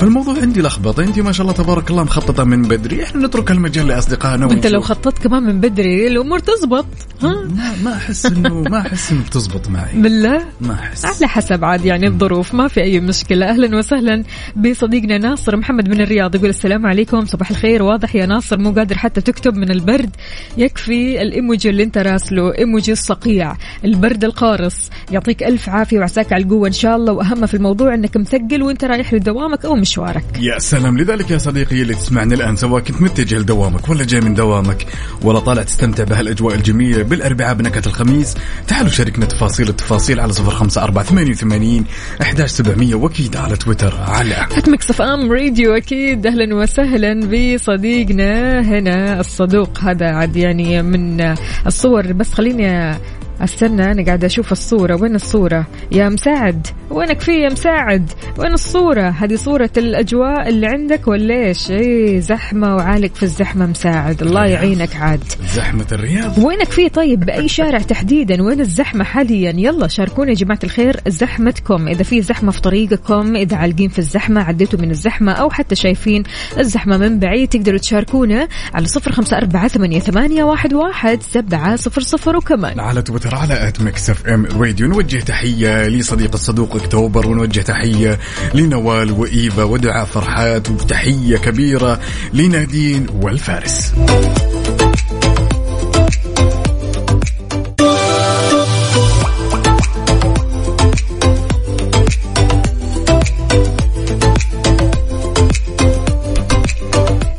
فالموضوع 0.00 0.40
عندي 0.40 0.62
لخبطة 0.62 1.02
انت 1.02 1.18
ما 1.18 1.32
شاء 1.32 1.42
الله 1.42 1.56
تبارك 1.56 1.90
الله 1.90 2.04
مخططة 2.04 2.44
من 2.44 2.62
بدري. 2.62 3.04
إحنا 3.04 3.26
نترك 3.26 3.50
المجال 3.50 3.86
لأصدقائنا 3.86 4.46
وأنت 4.46 4.66
لو. 4.66 4.80
خططت 4.80 5.18
كمان 5.18 5.42
من 5.42 5.60
بدري 5.60 6.06
الأمور 6.06 6.38
تزبط 6.38 6.86
ها؟ 7.22 7.28
ما 7.28 7.74
ما 7.84 7.92
أحس 7.92 8.26
انه 8.26 8.60
ما 8.60 8.80
أحس 8.80 9.12
إنه 9.12 9.22
بتزبط 9.22 9.68
معي. 9.68 9.94
بالله؟ 9.94 10.44
ما 10.60 10.74
أحس. 10.74 11.04
على 11.04 11.28
حسب 11.28 11.64
عاد 11.64 11.84
يعني 11.84 12.06
الظروف 12.06 12.54
ما 12.54 12.68
في 12.68 12.82
أي 12.82 13.00
مشكلة. 13.00 13.46
أهلا 13.46 13.76
وسهلا 13.76 14.24
بصديقنا 14.56 15.18
ناصر 15.18 15.56
محمد 15.56 15.88
من 15.88 16.00
الرياض 16.00 16.34
يقول 16.34 16.48
السلام 16.48 16.86
عليكم 16.86 17.26
صباح 17.26 17.50
الخير. 17.50 17.82
واضح 17.82 18.16
يا 18.16 18.26
ناصر 18.26 18.58
مو 18.58 18.70
قادر 18.70 18.98
حتى 18.98 19.20
تكتب 19.20 19.54
من 19.54 19.70
البرد. 19.70 20.10
يكفي 20.56 21.22
الإيموجي 21.22 21.70
اللي 21.70 21.82
أنت 21.82 21.98
راسله 21.98 22.58
إيموجي 22.58 22.92
الصقيع 22.92 23.56
البرد 23.84 24.24
القارص. 24.24 24.90
يعطيك 25.10 25.42
ألف 25.42 25.68
عافية 25.68 25.98
وعساك 25.98 26.32
على 26.32 26.44
القوة 26.44 26.68
إن 26.68 26.72
شاء 26.72 26.96
الله. 26.96 27.12
وأهم 27.12 27.46
في 27.46 27.54
الموضوع 27.54 27.94
إنك 27.94 28.16
مثقل 28.16 28.62
وأنت 28.62 28.84
رايح 28.84 29.14
لدوامك 29.14 29.64
أو 29.64 29.76
مشوارك. 29.86 30.24
يا 30.40 30.58
سلام. 30.58 30.98
لذلك 30.98 31.30
يا 31.30 31.38
صديقي 31.38 31.82
اللي 31.82 31.94
تسمعني 31.94 32.34
الآن 32.34 32.56
سواء 32.56 32.82
كنت 32.82 33.02
متجه 33.02 33.38
لدوامك 33.38 33.88
ولا 33.88 34.04
جاي 34.04 34.20
من 34.20 34.34
دوامك 34.34 34.86
ولا 35.22 35.38
طالع 35.38 35.62
تستمتع 35.62 36.04
بهالأجواء 36.04 36.54
الجميلة 36.54 37.02
بالأربعاء 37.02 37.54
بنكهة 37.54 37.82
الخميس. 37.86 38.34
تعالوا 38.68 38.90
شاركنا 38.90 39.26
تفاصيل 39.26 39.68
التفاصيل 39.68 40.20
على 40.20 40.32
صفر 40.32 40.50
خمسة 40.50 40.82
أربعة 40.82 41.04
ثمانية 41.04 41.30
وثمانين 41.30 41.84
احداش 42.22 42.50
سبعمية 42.50 42.94
وأكيد 42.94 43.36
على 43.36 43.56
تويتر 43.56 43.94
على 44.08 44.46
مكسف 44.68 45.02
إم 45.02 45.32
راديو 45.32 45.74
أكيد. 45.74 46.26
أهلا 46.26 46.54
وسهلا 46.54 47.20
بصديقنا 47.20 48.60
هنا 48.60 49.20
الصدوق. 49.20 49.78
هذا 49.80 50.06
عاد 50.06 50.36
يعني 50.36 50.82
من 50.82 51.34
الصور 51.66 52.12
بس 52.12 52.32
خليني 52.32 52.96
أستنى 53.40 53.84
أنا 53.84 54.04
قاعدة 54.04 54.26
أشوف 54.26 54.52
الصورة. 54.52 55.02
وين 55.02 55.14
الصورة؟ 55.14 55.66
يا 55.92 56.08
مساعد. 56.08 56.66
وينك 56.90 57.20
في 57.20 57.32
يا 57.32 57.48
مساعد؟ 57.48 58.10
وين 58.38 58.52
الصورة؟ 58.52 59.08
هذه 59.08 59.34
صورة 59.34 59.70
الأجواء 59.76 60.48
اللي 60.48 60.66
عندك 60.66 61.08
ولا 61.08 61.34
إيش؟ 61.34 61.70
إيه 61.70 62.20
زحمة 62.20 62.74
وعالق 62.74 63.14
في 63.14 63.22
الزحمة 63.22 63.66
مساعد. 63.66 64.22
الله 64.22 64.44
يعينك 64.46 64.96
عاد. 64.96 65.24
زحمة 65.54 65.86
الرياض. 65.92 66.38
وينك 66.44 66.70
في 66.70 66.88
طيب 66.88 67.20
بأي 67.20 67.48
شارع 67.58 67.78
تحديدا؟ 67.78 68.42
وين 68.42 68.60
الزحمة 68.60 69.04
حاليا؟ 69.04 69.54
يلا 69.56 69.88
شاركونا 69.88 70.30
يا 70.30 70.34
جماعة 70.34 70.58
الخير 70.64 71.00
زحمتكم. 71.06 71.88
إذا 71.88 72.02
في 72.02 72.22
زحمة 72.22 72.50
في 72.50 72.60
طريقكم 72.60 73.36
إذا 73.36 73.56
عالقين 73.56 73.88
في 73.88 73.98
الزحمة 73.98 74.42
عديتوا 74.42 74.80
من 74.80 74.90
الزحمة 74.90 75.32
أو 75.32 75.50
حتى 75.50 75.74
شايفين 75.74 76.22
الزحمة 76.58 76.96
من 76.96 77.18
بعيد 77.18 77.48
تقدروا 77.48 77.78
تشاركونا 77.78 78.48
على 78.74 78.86
صفر 78.86 79.12
خمسة 79.12 79.36
أربعة 79.36 79.68
ثمانية, 79.68 80.44
واحد, 80.44 80.74
واحد 80.74 81.22
سبعة 81.22 81.76
صفر 81.76 82.00
صفر 82.00 82.36
وكمان. 82.36 82.80
على 82.80 83.02
تويتر 83.02 83.25
على 83.34 83.68
at 83.68 83.80
Mix 83.80 84.10
FM 84.10 84.46
Radio. 84.46 84.88
نوجه 84.88 85.20
تحية 85.20 85.88
لصديق 85.88 86.32
الصدوق 86.34 86.76
أكتوبر 86.76 87.26
ونوجه 87.26 87.60
تحية 87.60 88.18
لنوال 88.54 89.10
وإيفا 89.12 89.62
ودعاء 89.62 90.04
فرحات 90.04 90.70
وتحية 90.70 91.36
كبيرة 91.36 92.00
لنادين 92.32 93.06
والفارس. 93.22 93.92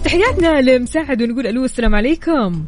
تحياتنا 0.03 0.61
لمساعد 0.61 1.21
ونقول 1.21 1.47
ألو 1.47 1.65
السلام 1.65 1.95
عليكم. 1.95 2.65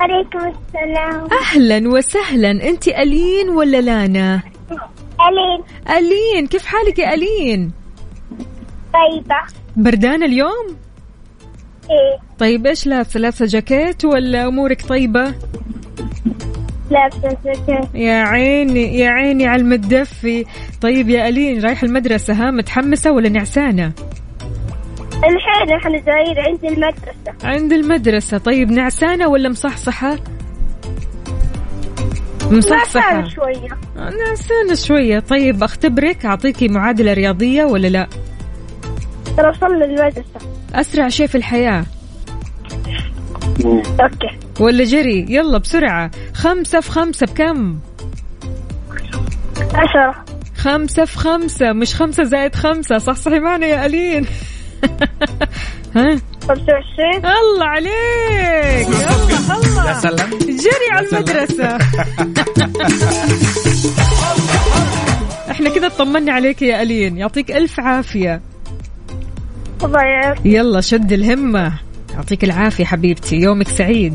عليكم 0.00 0.38
السلام. 0.38 1.28
أهلا 1.42 1.88
وسهلا. 1.88 2.50
أنت 2.50 2.88
ألين 2.88 3.48
ولا 3.48 3.80
لانا؟ 3.80 4.42
ألين. 5.28 5.64
ألين. 5.98 6.46
كيف 6.46 6.66
حالك 6.66 6.98
يا 6.98 7.14
ألين؟ 7.14 7.72
طيبة. 8.94 9.36
بردانة 9.76 10.26
اليوم؟ 10.26 10.76
إيه. 11.90 12.18
طيب 12.38 12.66
إيش 12.66 12.86
لابسة 12.86 13.20
لابسة 13.20 13.46
جاكيت 13.46 14.04
ولا 14.04 14.46
أمورك 14.46 14.82
طيبة؟ 14.88 15.34
لابسة 16.90 17.36
زكاة 17.44 17.88
يا 17.94 18.22
عيني 18.22 18.98
يا 18.98 19.10
عيني 19.10 19.46
على 19.46 19.62
المتدفي 19.62 20.44
طيب 20.80 21.08
يا 21.08 21.28
ألين 21.28 21.60
رايحة 21.64 21.84
المدرسة 21.84 22.34
ها 22.34 22.50
متحمسة 22.50 23.12
ولا 23.12 23.28
نعسانة؟ 23.28 23.92
الحين 25.16 25.76
إحنا 25.76 25.98
جايين 25.98 26.38
عند 26.38 26.64
المدرسة. 26.64 27.34
عند 27.44 27.72
المدرسة. 27.72 28.38
طيب 28.38 28.70
نعسانة 28.70 29.28
ولا 29.28 29.48
مصحصحة؟ 29.48 30.16
مصحصحة. 32.50 33.14
نعسانة 33.14 33.28
شوية. 33.28 33.68
نعسانة 33.96 34.74
شوية. 34.74 35.18
طيب 35.18 35.62
أختبرك؟ 35.62 36.26
أعطيكي 36.26 36.68
معادلة 36.68 37.12
رياضية 37.12 37.64
ولا 37.64 37.88
لا؟ 37.88 38.08
ترى 39.36 39.48
وصلنا 39.48 39.84
المدرسة. 39.84 40.40
أسرع 40.74 41.08
شيء 41.08 41.26
في 41.26 41.34
الحياة. 41.34 41.84
أوكي. 43.66 44.38
ولا 44.60 44.84
جري؟ 44.84 45.26
يلا 45.28 45.58
بسرعة. 45.58 46.10
خمسة 46.34 46.80
في 46.80 46.90
خمسة 46.90 47.26
بكم؟ 47.26 47.78
عشرة. 49.74 50.24
خمسة 50.56 51.04
في 51.04 51.18
خمسة 51.18 51.72
مش 51.72 51.94
خمسة 51.94 52.22
زائد 52.22 52.54
خمسة. 52.54 52.98
صح 52.98 53.14
صحي 53.14 53.40
معنا 53.40 53.66
يا 53.66 53.86
ألين. 53.86 54.26
ها؟ 55.96 56.20
خمسة 56.48 56.72
وعشرين 56.72 57.26
الله 57.26 57.66
عليك. 57.66 58.86
الله 58.86 59.56
الله 59.56 59.88
يا 59.88 59.94
سلام. 60.00 60.30
جري 60.40 60.88
على 60.92 61.06
المدرسة. 61.08 61.78
إحنا 65.50 65.70
كذا 65.70 65.86
اطمنا 65.86 66.32
عليك 66.32 66.62
يا 66.62 66.82
ألين. 66.82 67.16
يعطيك 67.16 67.50
ألف 67.50 67.80
عافية. 67.80 68.40
الله 69.84 70.00
يعافيك. 70.00 70.46
يلا 70.46 70.80
شد 70.80 71.12
الهمة. 71.12 71.72
يعطيك 72.14 72.44
العافية 72.44 72.84
حبيبتي. 72.84 73.36
يومك 73.36 73.68
سعيد. 73.68 74.14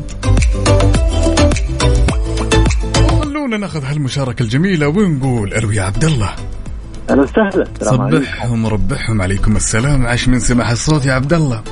خلونا 3.22 3.56
ناخذ 3.56 3.84
هالمشاركة 3.84 4.42
الجميلة 4.42 4.88
ونقول 4.88 5.54
ألو 5.54 5.70
يا 5.70 5.82
عبد 5.82 6.04
الله. 6.04 6.34
أهلا 7.10 7.22
وسهلا 7.22 7.64
صبحهم 7.82 8.66
ربحهم 8.66 9.22
عليكم 9.22 9.56
السلام. 9.56 10.06
عاش 10.06 10.28
من 10.28 10.40
سماح 10.40 10.70
الصوت 10.70 11.06
يا 11.06 11.12
عبد 11.12 11.32
الله. 11.32 11.62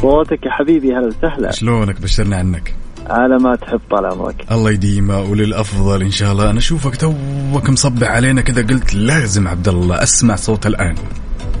صوتك 0.00 0.46
يا 0.46 0.50
حبيبي 0.50 0.96
أهلا 0.96 1.06
وسهلا. 1.06 1.50
شلونك؟ 1.50 2.00
بشرنا 2.00 2.36
عنك. 2.36 2.74
على 3.10 3.38
ما 3.38 3.56
تحب 3.56 3.80
طال 3.90 4.06
عمرك 4.06 4.44
الله 4.52 4.70
يديمه 4.70 5.20
وللافضل 5.20 6.02
إن 6.02 6.10
شاء 6.10 6.32
الله. 6.32 6.50
أنا 6.50 6.58
أشوفك 6.58 6.96
توك 6.96 7.70
مصبح 7.70 8.10
علينا 8.10 8.40
كذا. 8.40 8.62
قلت 8.62 8.94
لازم 8.94 9.48
عبد 9.48 9.68
الله 9.68 10.02
أسمع 10.02 10.36
صوت 10.36 10.66
الآن. 10.66 10.94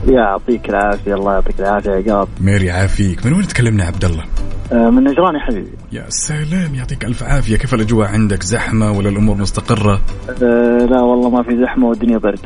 يعطيك 0.08 0.68
العافية 0.70 1.14
الله 1.14 1.32
يعطيك 1.32 1.60
العافية 1.60 1.90
عقاب 1.90 2.28
ميري 2.40 2.66
يعافيك 2.66 3.26
من 3.26 3.32
وين 3.32 3.46
تكلمنا 3.46 3.84
عبد 3.84 4.04
الله 4.04 4.24
آه، 4.72 4.90
من 4.90 5.04
نجران 5.04 5.34
يا 5.34 5.40
حبيبي. 5.40 5.70
يا 5.92 6.04
سلام 6.08 6.74
يعطيك 6.74 7.04
ألف 7.04 7.22
عافية. 7.22 7.56
كيف 7.56 7.74
الأجواء 7.74 8.08
عندك؟ 8.08 8.42
زحمة 8.42 8.92
ولا 8.92 9.08
الأمور 9.08 9.36
مستقرة؟ 9.36 10.00
آه، 10.42 10.86
لا 10.90 11.00
والله 11.00 11.30
ما 11.30 11.42
في 11.42 11.50
زحمة 11.62 11.86
والدنيا 11.86 12.18
برد. 12.18 12.40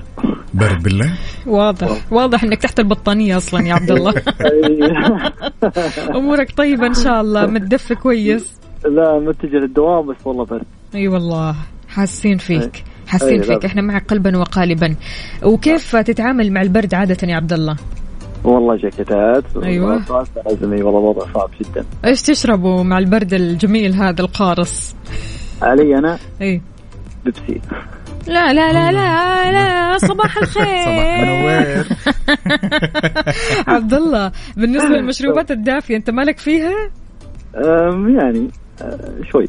برد 0.55 0.83
بالله؟ 0.83 1.13
واضح. 1.47 1.89
واضح 2.11 2.45
إنك 2.45 2.63
تحت 2.63 2.81
البطانية 2.81 3.37
أصلا 3.37 3.67
يا 3.67 3.75
عبد 3.75 3.91
الله 3.91 4.15
أمورك 6.19 6.53
طيبة 6.57 6.87
إن 6.87 6.95
شاء 6.95 7.21
الله. 7.21 7.47
متدفى 7.47 7.95
كويس. 7.95 8.64
لا 8.91 9.19
متجه 9.19 9.57
للدوام 9.57 10.07
بس 10.07 10.17
والله 10.27 10.45
برد 10.45 10.65
أي 10.95 11.09
والله 11.09 11.55
حاسين 11.89 12.39
فيك. 12.39 12.85
حاسين 13.07 13.29
أي، 13.29 13.37
لا. 13.37 13.43
فيك. 13.45 13.65
إحنا 13.65 13.83
معك 13.83 14.05
قلبا 14.11 14.37
وقالبا. 14.39 14.95
وكيف 15.43 15.97
تتعامل 15.97 16.53
مع 16.53 16.63
البرد 16.63 16.95
عادة 16.95 17.29
يا 17.29 17.37
عبد 17.37 17.53
الله؟ 17.53 17.77
والله 18.45 18.77
جاكيتات. 18.77 19.45
أيوة. 19.63 20.05
لازم 20.47 20.73
إي 20.73 20.83
والله 20.83 21.01
وضع 21.01 21.27
صعب 21.35 21.51
جدا. 21.61 21.85
إيش 22.05 22.23
تشربوا 22.23 22.83
مع 22.83 22.99
البرد 22.99 23.35
الجميل 23.35 23.95
هذا 23.95 24.21
القارص؟ 24.23 24.95
علي 25.63 25.99
أنا؟ 25.99 26.19
إي. 26.43 26.63
بيبسي. 27.25 27.61
لا 28.27 28.53
لا 28.53 28.73
لا 28.73 28.93
لا 28.93 29.53
لا 29.53 29.99
صباح 29.99 30.37
الخير. 30.43 31.83
صباح 31.85 31.85
عبد 33.75 33.95
الله 33.95 34.33
بالنسبة 34.57 34.89
للمشروبات 34.97 35.51
الدافية 35.51 35.97
أنت 35.97 36.11
مالك 36.11 36.39
فيها؟ 36.39 36.73
أم، 37.57 38.19
يعني 38.19 38.49
شوي. 39.33 39.47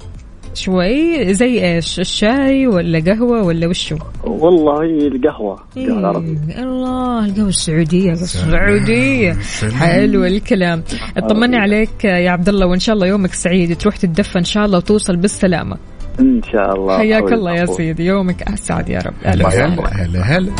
شوي؟ 0.53 1.33
زي 1.33 1.75
إيش؟ 1.75 1.99
الشاي 1.99 2.67
ولا 2.67 2.99
قهوة 2.99 3.43
ولا 3.43 3.67
وشو؟ 3.67 3.97
والله 4.23 4.83
هي 4.83 5.07
القهوه 5.07 5.59
القهوة 5.77 5.99
العربية. 5.99 6.37
إيه، 6.49 6.63
الله 6.63 7.25
القهوة 7.25 7.49
السعودية 7.49 8.11
السعودية. 8.11 9.33
حلو 9.79 10.25
الكلام. 10.25 10.83
اطمني 11.17 11.57
عليك 11.57 12.05
يا 12.05 12.29
عبد 12.29 12.49
الله 12.49 12.67
وإن 12.67 12.79
شاء 12.79 12.95
الله 12.95 13.07
يومك 13.07 13.33
سعيد 13.33 13.77
تروح 13.77 13.97
تتدفى 13.97 14.39
إن 14.39 14.43
شاء 14.43 14.65
الله 14.65 14.77
وتوصل 14.77 15.15
بالسلامة. 15.15 15.77
إن 16.19 16.41
شاء 16.51 16.75
الله. 16.75 16.97
حياك 16.97 17.33
الله 17.33 17.51
يا. 17.51 17.65
سيدي 17.65 18.05
يومك 18.05 18.43
أسعد 18.43 18.89
يا 18.89 18.99
رب. 18.99 19.13
أهلا 19.25 19.33
الله 19.33 19.47
وسهلا. 19.47 19.87
هلا 19.87 20.21
هلا 20.21 20.51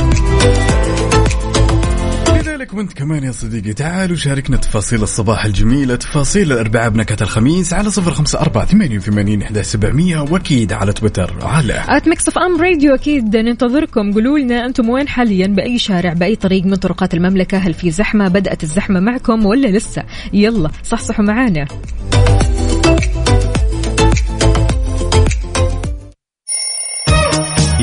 لذلك 2.56 2.74
وانت 2.74 2.94
كمان 2.94 3.24
يا 3.24 3.32
صديقي 3.32 3.74
تعالوا 3.74 4.16
شاركنا 4.16 4.58
تفاصيل 4.58 5.04
الصباح 5.04 5.46
الجميلة 5.46 5.96
تفاصيل 5.96 6.52
الأربعاء 6.52 6.90
بنكهة 6.90 7.18
الخميس 7.22 7.74
على 7.74 7.92
صفر 7.92 8.12
خمسة 8.12 8.40
أربعة 8.40 8.66
ثمانية 8.66 8.98
وثمانين 8.98 9.42
إحدى 9.42 9.64
سبعمية 9.64 10.20
وأكيد 10.20 10.74
على 10.74 10.94
تويتر 10.94 11.34
على 11.42 11.84
at 11.88 12.08
Mix 12.08 12.28
FM 12.28 12.62
Radio 12.62 12.96
أكيد 12.96 13.38
ننتظركم. 13.38 14.14
قولوا 14.14 14.40
لنا 14.40 14.66
أنتم 14.66 14.90
وين 14.90 15.08
حاليا؟ 15.08 15.48
بأي 15.48 15.80
شارع 15.80 16.14
بأي 16.14 16.36
طريق 16.36 16.66
من 16.66 16.76
طرقات 16.76 17.14
المملكة؟ 17.14 17.58
هل 17.58 17.74
في 17.74 17.92
زحمة؟ 17.92 18.28
بدأت 18.28 18.64
الزحمة 18.64 19.00
معكم 19.00 19.46
ولا 19.46 19.68
لسه؟ 19.68 20.04
يلا 20.34 20.70
صحصحوا 20.84 21.26
معانا. 21.26 21.66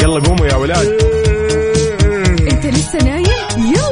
يلا 0.03 0.21
قوموا 0.21 0.47
يا 0.47 0.55
ولاد. 0.55 0.87
أنت 2.53 2.67
لسه 2.67 2.99
نايم؟ 2.99 3.27
يلا. 3.59 3.92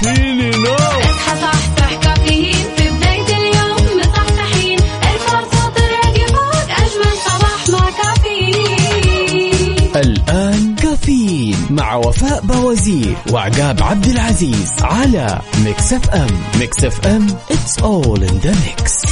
فيني 0.00 0.50
نوم 0.50 0.74
أصحى 0.74 1.40
صحصح 1.42 1.94
كافيين 2.02 2.64
في 2.76 2.90
بداية 2.90 3.36
اليوم 3.36 4.00
مصحصحين. 4.00 4.78
ارفع 5.02 5.40
صوت 5.40 5.76
الراديو 5.78 6.26
فوق 6.26 6.70
أجمل 6.70 7.14
صباح 7.26 7.68
مع 7.68 7.90
كافيين. 7.90 9.76
الآن 9.96 10.76
كافيين 10.82 11.66
مع 11.70 11.94
وفاء 11.94 12.40
بوازير 12.40 13.16
وعقاب 13.32 13.82
عبد 13.82 14.06
العزيز 14.06 14.72
على 14.82 15.40
Mix 15.64 15.92
FM. 15.92 16.40
Mix 16.58 16.84
FM 16.84 17.26
it's 17.50 17.82
all 17.82 18.20
in 18.22 18.40
the 18.44 18.54
mix. 18.64 19.06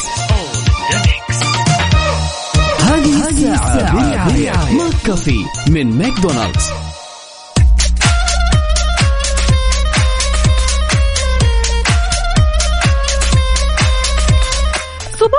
هذه 2.80 3.28
الساعة 3.28 3.92
برعاية 3.92 4.52
McCafé 4.72 5.44
من 5.68 5.98
ماكدونالدز. 5.98 6.64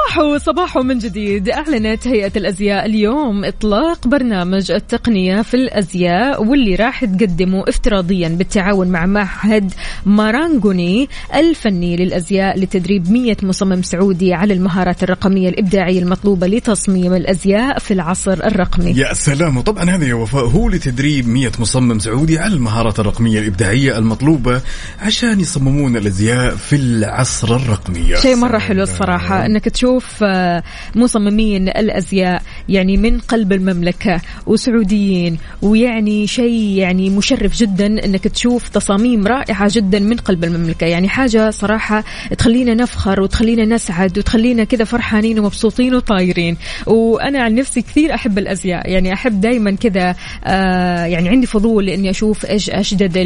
صباحو 0.10 0.38
صباحو 0.38 0.84
من 0.84 0.98
جديد. 0.98 1.50
أعلنت 1.50 2.08
هيئة 2.08 2.32
الأزياء 2.36 2.86
اليوم 2.86 3.46
إطلاق 3.46 4.08
برنامج 4.08 4.72
التقنية 4.72 5.42
في 5.42 5.54
الأزياء 5.54 6.44
واللي 6.44 6.75
راح 6.75 7.06
تقدمه 7.06 7.63
افتراضيا 7.68 8.30
بالتعاون 8.30 8.88
مع 8.88 9.06
معهد 9.06 9.74
مارانجوني 10.06 11.10
الفني 11.36 11.98
للأزياء 11.98 12.60
لتدريب 12.60 13.12
100 13.12 13.38
مصمم 13.44 13.82
سعودي 13.82 14.34
على 14.34 14.54
المهارات 14.54 15.04
الرقمية 15.04 15.50
الإبداعية 15.50 16.00
المطلوبة 16.00 16.48
لتصميم 16.48 17.13
الأزياء 17.13 17.80
في 17.80 17.94
العصر 17.94 18.34
الرقمي. 18.34 18.92
يا 18.92 19.13
سلام. 19.13 19.58
وطبعا 19.58 19.89
هذا 19.89 20.06
يا 20.06 20.13
وفاء 20.13 20.46
هو 20.46 20.70
لتدريب 20.70 21.28
100 21.28 21.51
مصمم 21.60 22.00
سعودي 22.00 22.39
على 22.39 22.54
المهارات 22.54 23.00
الرقمية 23.00 23.39
الإبداعية 23.39 23.98
المطلوبة 23.98 24.62
عشان 25.00 25.39
يصممون 25.39 25.98
الأزياء 25.98 26.56
في 26.56 26.76
العصر 26.76 27.56
الرقمي. 27.56 28.17
شيء 28.17 28.36
مرة. 28.36 28.58
حلو 28.58 28.84
الصراحة 28.84 29.45
إنك 29.45 29.65
تشوف 29.65 30.00
آه، 30.24 30.63
مصممين 30.95 31.67
الأزياء 31.67 32.41
يعني 32.69 32.98
من 32.98 33.19
قلب 33.19 33.54
المملكة 33.54 34.22
وسعوديين. 34.45 35.38
ويعني 35.62 36.28
شيء 36.28 36.78
يعني 36.78 37.10
مشرف 37.10 37.58
جدا 37.58 38.06
إنك 38.06 38.28
تشوف 38.28 38.69
تصاميم 38.69 39.28
رائعة 39.28 39.72
جدا 39.74 40.00
من 40.00 40.17
قلب 40.17 40.43
المملكة. 40.43 40.86
يعني 40.86 41.10
حاجة 41.10 41.50
صراحة 41.50 42.04
تخلينا 42.38 42.74
نفخر 42.74 43.22
وتخلينا 43.22 43.65
نسعد 43.65 44.17
وتخلينا 44.17 44.63
كذا 44.63 44.84
فرحانين 44.84 45.39
ومبسوطين 45.39 45.95
وطايرين. 45.95 46.58
وأنا 46.86 47.43
عن 47.43 47.56
نفسي 47.56 47.82
كثير 47.82 48.13
أحب 48.13 48.38
الأزياء. 48.38 48.89
يعني 48.89 49.13
أحب 49.13 49.41
دائما 49.41 49.72
كذا 49.72 50.15
آه، 50.45 51.06
يعني 51.06 51.30
عندي 51.30 51.48
فضول 51.48 51.89
إني 51.89 52.10
أشوف 52.10 52.45
إيش 52.45 52.69
اجدد 52.69 53.17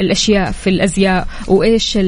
الأشياء 0.00 0.50
في 0.50 0.70
الأزياء 0.70 1.26
وإيش 1.48 1.98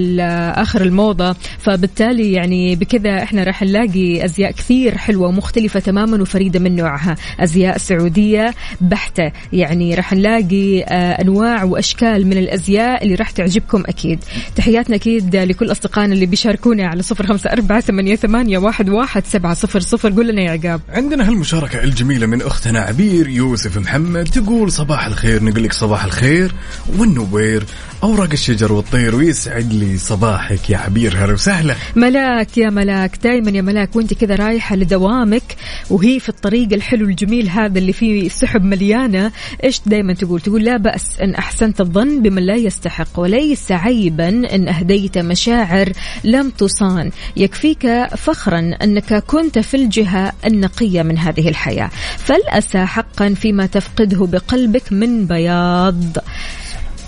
آخر 0.54 0.82
الموضة. 0.82 1.36
فبالتالي 1.58 2.32
يعني 2.32 2.76
بكذا 2.76 3.22
إحنا 3.22 3.44
راح 3.44 3.62
نلاقي 3.62 3.93
أزياء 3.96 4.50
كثير 4.50 4.98
حلوة 4.98 5.28
ومختلفة 5.28 5.80
تماما 5.80 6.22
وفريدة 6.22 6.60
من 6.60 6.76
نوعها. 6.76 7.16
أزياء 7.40 7.78
سعودية 7.78 8.54
بحتة. 8.80 9.32
يعني 9.52 9.94
راح 9.94 10.12
نلاقي 10.12 10.82
آه، 10.82 11.22
أنواع 11.22 11.64
وأشكال 11.64 12.26
من 12.26 12.38
الأزياء 12.38 13.04
اللي 13.04 13.14
راح 13.14 13.30
تعجبكم 13.30 13.82
أكيد. 13.86 14.24
تحياتنا 14.56 14.96
أكيد 14.96 15.36
لكل 15.36 15.70
أصدقائنا 15.72 16.14
اللي 16.14 16.26
بيشاركونا 16.26 16.86
على 16.86 17.02
صفر 17.02 17.26
خمسة 17.26 17.50
أربعة 17.50 17.80
ثمانية, 17.80 18.16
ثمانية 18.16 18.58
واحد, 18.58 18.88
واحد 18.90 19.26
سبعة 19.26 19.54
صفر 19.54 19.80
صفر. 19.80 20.12
قول 20.12 20.28
لنا 20.28 20.42
يا 20.42 20.50
عقاب. 20.50 20.80
عندنا 20.88 21.28
هالمشاركة 21.28 21.84
الجميلة 21.84 22.26
من 22.26 22.42
أختنا 22.42 22.80
عبير 22.80 23.28
يوسف 23.28 23.78
محمد 23.78 24.24
تقول 24.24 24.72
صباح 24.72 25.06
الخير. 25.06 25.44
نقول 25.44 25.64
لك 25.64 25.72
صباح 25.72 26.04
الخير 26.04 26.52
والنوير. 26.98 27.64
أوراق 28.02 28.30
الشجر 28.32 28.72
والطير 28.72 29.14
ويسعد 29.14 29.72
لي 29.72 29.98
صباحك 29.98 30.70
يا 30.70 30.78
عبير. 30.78 31.16
هلا 31.16 31.32
وسهلا. 31.32 31.74
ملاك 31.96 32.58
يا 32.58 32.70
ملاك. 32.70 33.18
دايما 33.22 33.50
يا 33.50 33.62
ملاك. 33.62 33.83
وانت 33.94 34.14
كذا 34.14 34.34
رايحة 34.34 34.76
لدوامك 34.76 35.56
وهي 35.90 36.20
في 36.20 36.28
الطريق 36.28 36.72
الحلو 36.72 37.06
الجميل 37.06 37.48
هذا 37.48 37.78
اللي 37.78 37.92
فيه 37.92 38.28
سحب 38.28 38.64
مليانة 38.64 39.32
إيش 39.64 39.80
دايما 39.86 40.14
تقول؟ 40.14 40.40
تقول 40.40 40.64
لا 40.64 40.76
بأس 40.76 41.20
إن 41.20 41.34
أحسنت 41.34 41.80
الظن 41.80 42.22
بمن 42.22 42.42
لا 42.42 42.56
يستحق 42.56 43.20
وليس 43.20 43.72
عيبا 43.72 44.28
إن 44.28 44.68
أهديت 44.68 45.18
مشاعر 45.18 45.92
لم 46.24 46.50
تصان. 46.50 47.10
يكفيك 47.36 47.86
فخرا 48.16 48.76
أنك 48.82 49.14
كنت 49.14 49.58
في 49.58 49.76
الجهة 49.76 50.32
النقية 50.46 51.02
من 51.02 51.18
هذه 51.18 51.48
الحياة. 51.48 51.90
فالأسى 52.18 52.86
حقا 52.86 53.34
فيما 53.34 53.66
تفقده 53.66 54.26
بقلبك 54.26 54.92
من 54.92 55.26
بياض. 55.26 56.16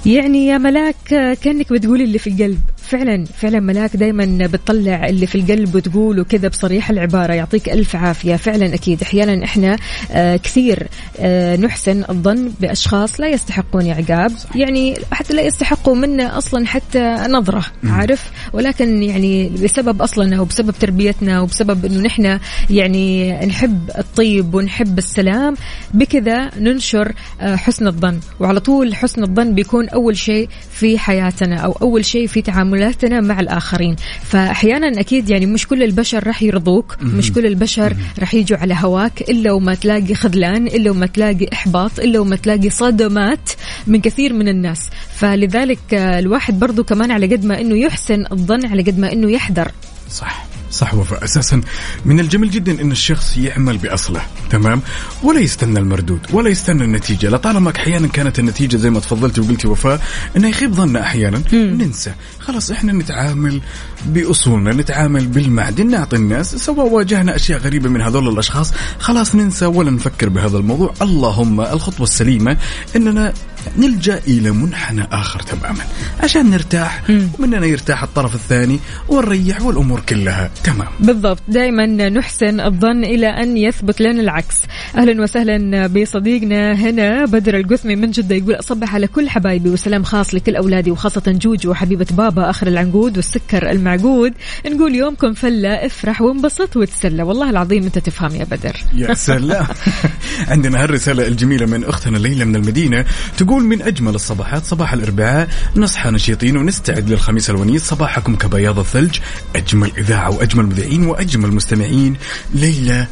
يعني 0.07 0.47
يا 0.47 0.59
ملاك 0.59 0.97
كأنك 1.43 1.73
بتقولي 1.73 2.05
اللي 2.05 2.19
في 2.19 2.31
القلب. 2.31 2.61
فعلا 2.87 3.25
فعلا 3.25 3.61
ملاك 3.61 3.97
دائما 3.97 4.47
بتطلع 4.47 5.09
اللي 5.09 5.27
في 5.27 5.35
القلب 5.35 5.75
وتقوله 5.75 6.25
كذا 6.25 6.49
بصريح 6.49 6.91
العبارة 6.91 7.33
يعطيك 7.33 7.69
ألف 7.69 7.97
عافية. 7.97 8.37
فعلا 8.37 8.75
أكيد. 8.75 9.03
أحيانا 9.03 9.45
إحنا 9.45 9.77
آه 10.11 10.37
كثير 10.37 10.87
آه 11.19 11.57
نحسن 11.57 12.05
الظن 12.11 12.53
بأشخاص 12.61 13.21
لا 13.21 13.29
يستحقون 13.29 13.91
عقاب 13.91 14.33
يعني 14.55 14.95
حتى 15.13 15.35
لا 15.35 15.43
يستحقوا 15.43 15.95
منا 15.95 16.39
أصلا 16.39 16.67
حتى 16.67 17.17
نظرة 17.29 17.65
عارف؟ 17.85 18.31
ولكن 18.53 19.03
يعني 19.03 19.49
بسبب 19.49 20.03
أصلا 20.03 20.41
وبسبب 20.41 20.71
تربيتنا 20.81 21.41
وبسبب 21.41 21.85
إنه 21.85 22.01
نحن 22.01 22.39
يعني 22.71 23.33
نحب 23.47 23.91
الطيب 23.99 24.55
ونحب 24.55 24.99
السلام 24.99 25.55
بكذا 25.95 26.51
ننشر 26.59 27.13
آه 27.41 27.57
حسن 27.57 27.87
الظن. 27.87 28.21
وعلى 28.41 28.61
طول 28.61 28.95
حسن 28.95 29.23
الظن 29.23 29.55
بيكون 29.55 29.89
أول 29.89 30.17
شيء 30.17 30.49
في 30.73 30.99
حياتنا 30.99 31.57
أو 31.57 31.73
أول 31.73 32.05
شيء 32.05 32.27
في 32.27 32.43
تعاملنا 32.43 32.76
تعاملاتنا 32.77 33.21
مع 33.21 33.41
الآخرين. 33.41 33.97
فأحيانا 34.23 35.01
أكيد 35.01 35.31
يعني 35.31 35.47
مش 35.47 35.67
كل 35.67 35.83
البشر 35.83 36.27
راح 36.27 36.43
يرضوك 36.43 36.97
مش 37.03 37.33
كل 37.33 37.47
البشر 37.47 37.97
راح 38.19 38.35
يجوا 38.35 38.59
على 38.59 38.77
هواك 38.79 39.31
إلا 39.31 39.53
وما 39.53 39.75
تلاقي 39.75 40.15
خذلان 40.15 40.67
إلا 40.67 40.91
وما 40.91 41.07
تلاقي 41.07 41.49
إحباط 41.53 42.01
إلا 42.01 42.19
وما 42.19 42.37
تلاقي 42.37 42.71
صدمات 42.71 43.51
من 43.87 44.01
كثير 44.01 44.33
من 44.33 44.49
الناس. 44.49 44.91
فلذلك 45.17 45.95
آه، 45.95 46.19
الواحد 46.19 46.59
برضو 46.59 46.85
كمان 46.85 47.11
على 47.11 47.27
قد 47.27 47.45
ما 47.45 47.61
أنه 47.61 47.77
يحسن 47.77 48.25
الظن 48.33 48.67
على 48.67 48.83
قد 48.83 48.99
ما 48.99 49.13
أنه 49.13 49.31
يحذر. 49.31 49.73
صح. 50.11 50.56
صح 50.71 50.95
وفاء 50.95 51.25
أساسا 51.25 51.61
من 52.05 52.21
الجميل 52.21 52.51
جدا 52.51 52.81
إن 52.81 52.93
الشخص 52.93 53.37
يعمل 53.37 53.79
بأصله. 53.79 54.23
تمام؟ 54.51 54.83
ولا 55.23 55.41
يستنى 55.41 55.79
المردود 55.79 56.21
ولا 56.33 56.51
يستنى 56.51 56.85
النتيجة. 56.85 57.29
لطالما 57.29 57.73
أحيانا 57.77 58.09
كانت 58.09 58.39
النتيجة 58.39 58.77
زي 58.77 58.91
ما 58.91 59.01
تفضلتي 59.01 59.41
وقلتي 59.41 59.69
وفاء 59.69 60.01
إنه 60.37 60.49
يخيب 60.49 60.75
ظننا 60.75 61.01
أحيانا. 61.01 61.43
ننسى. 61.53 62.13
خلاص 62.39 62.71
إحنا 62.71 62.93
نتعامل 62.93 63.61
بأصولنا 64.07 64.73
نتعامل 64.73 65.27
بالمعدن 65.27 65.91
نعطي 65.91 66.17
الناس 66.17 66.57
سواء 66.57 66.89
واجهنا 66.89 67.37
أشياء 67.37 67.59
غريبة 67.59 67.89
من 67.89 68.01
هذول 68.01 68.29
الأشخاص 68.29 68.73
خلاص 68.99 69.35
ننسى 69.35 69.67
ولا 69.67 69.91
نفكر 69.91 70.29
بهذا 70.29 70.59
الموضوع. 70.59 70.95
اللهم 71.03 71.61
الخطوة 71.61 72.07
السليمة 72.07 72.57
إننا 72.97 73.33
نلجأ 73.79 74.21
إلى 74.29 74.51
منحنى 74.51 75.09
آخر 75.13 75.41
تماما. 75.41 75.85
عشان 76.23 76.51
نرتاح 76.51 77.03
ومننا 77.39 77.67
يرتاح 77.67 78.03
الطرف 78.03 78.35
الثاني 78.35 78.81
ونريح 79.09 79.63
والأمور 79.63 80.01
كلها. 80.01 80.51
تمام. 80.65 80.89
بالضبط. 81.01 81.43
دائما 81.49 81.87
نحسن 81.87 82.61
الظن 82.61 83.05
إلى 83.05 83.27
أن 83.27 83.57
يثبت 83.57 84.01
لنا 84.01 84.21
العكس. 84.21 84.57
أهلا 84.97 85.23
وسهلا 85.23 85.87
بصديقنا 85.87 86.73
هنا 86.73 87.25
بدر 87.25 87.57
القثمي 87.57 87.97
من 87.97 88.11
جدة 88.11 88.35
يقول 88.37 88.55
أصبح 88.55 88.95
على 88.95 89.07
كل 89.07 89.29
حبايبي 89.29 89.71
وسلام 89.71 90.03
خاص 90.03 90.35
لكل 90.35 90.57
أولادي 90.57 90.91
وخاصة 90.91 91.23
جوجو 91.27 91.71
وحبيبة 91.71 92.07
بابا 92.11 92.51
آخر 92.51 92.67
العنقود 92.67 93.17
والسكر 93.17 93.71
المعقود. 93.71 94.33
نقول 94.67 94.95
يومكم 94.95 95.33
فلة 95.33 95.69
افرح 95.69 96.23
وانبسط 96.23 96.77
وتسلى. 96.77 97.23
والله 97.23 97.51
العظيم 97.51 97.83
أنت 97.83 97.99
تفهم 97.99 98.37
يا 98.37 98.45
بدر. 98.45 98.77
يا 98.95 99.15
سلام. 99.15 99.67
عندنا 100.49 100.83
هالرسالة 100.83 101.27
الجميلة 101.27 101.67
من 101.67 101.85
أختنا 101.85 102.19
ليلى 102.19 102.45
من 102.45 102.57
المدينة 102.57 103.05
تقول 103.37 103.56
من 103.65 103.83
أجمل 103.83 104.15
الصباحات 104.15 104.65
صباح 104.65 104.93
الأربعاء 104.93 105.49
نصحى 105.77 106.11
نشيطين 106.11 106.57
ونستعد 106.57 107.09
للخميس 107.09 107.51
الونيس. 107.51 107.85
صباحكم 107.85 108.37
كبياض 108.37 108.79
الثلج 108.79 109.19
أجمل 109.57 109.93
إذاعة 109.99 110.31
وأجمل 110.31 110.67
مذيعين 110.67 111.07
وأجمل 111.07 111.53
مستمعين. 111.53 112.17
ليلى 112.55 113.07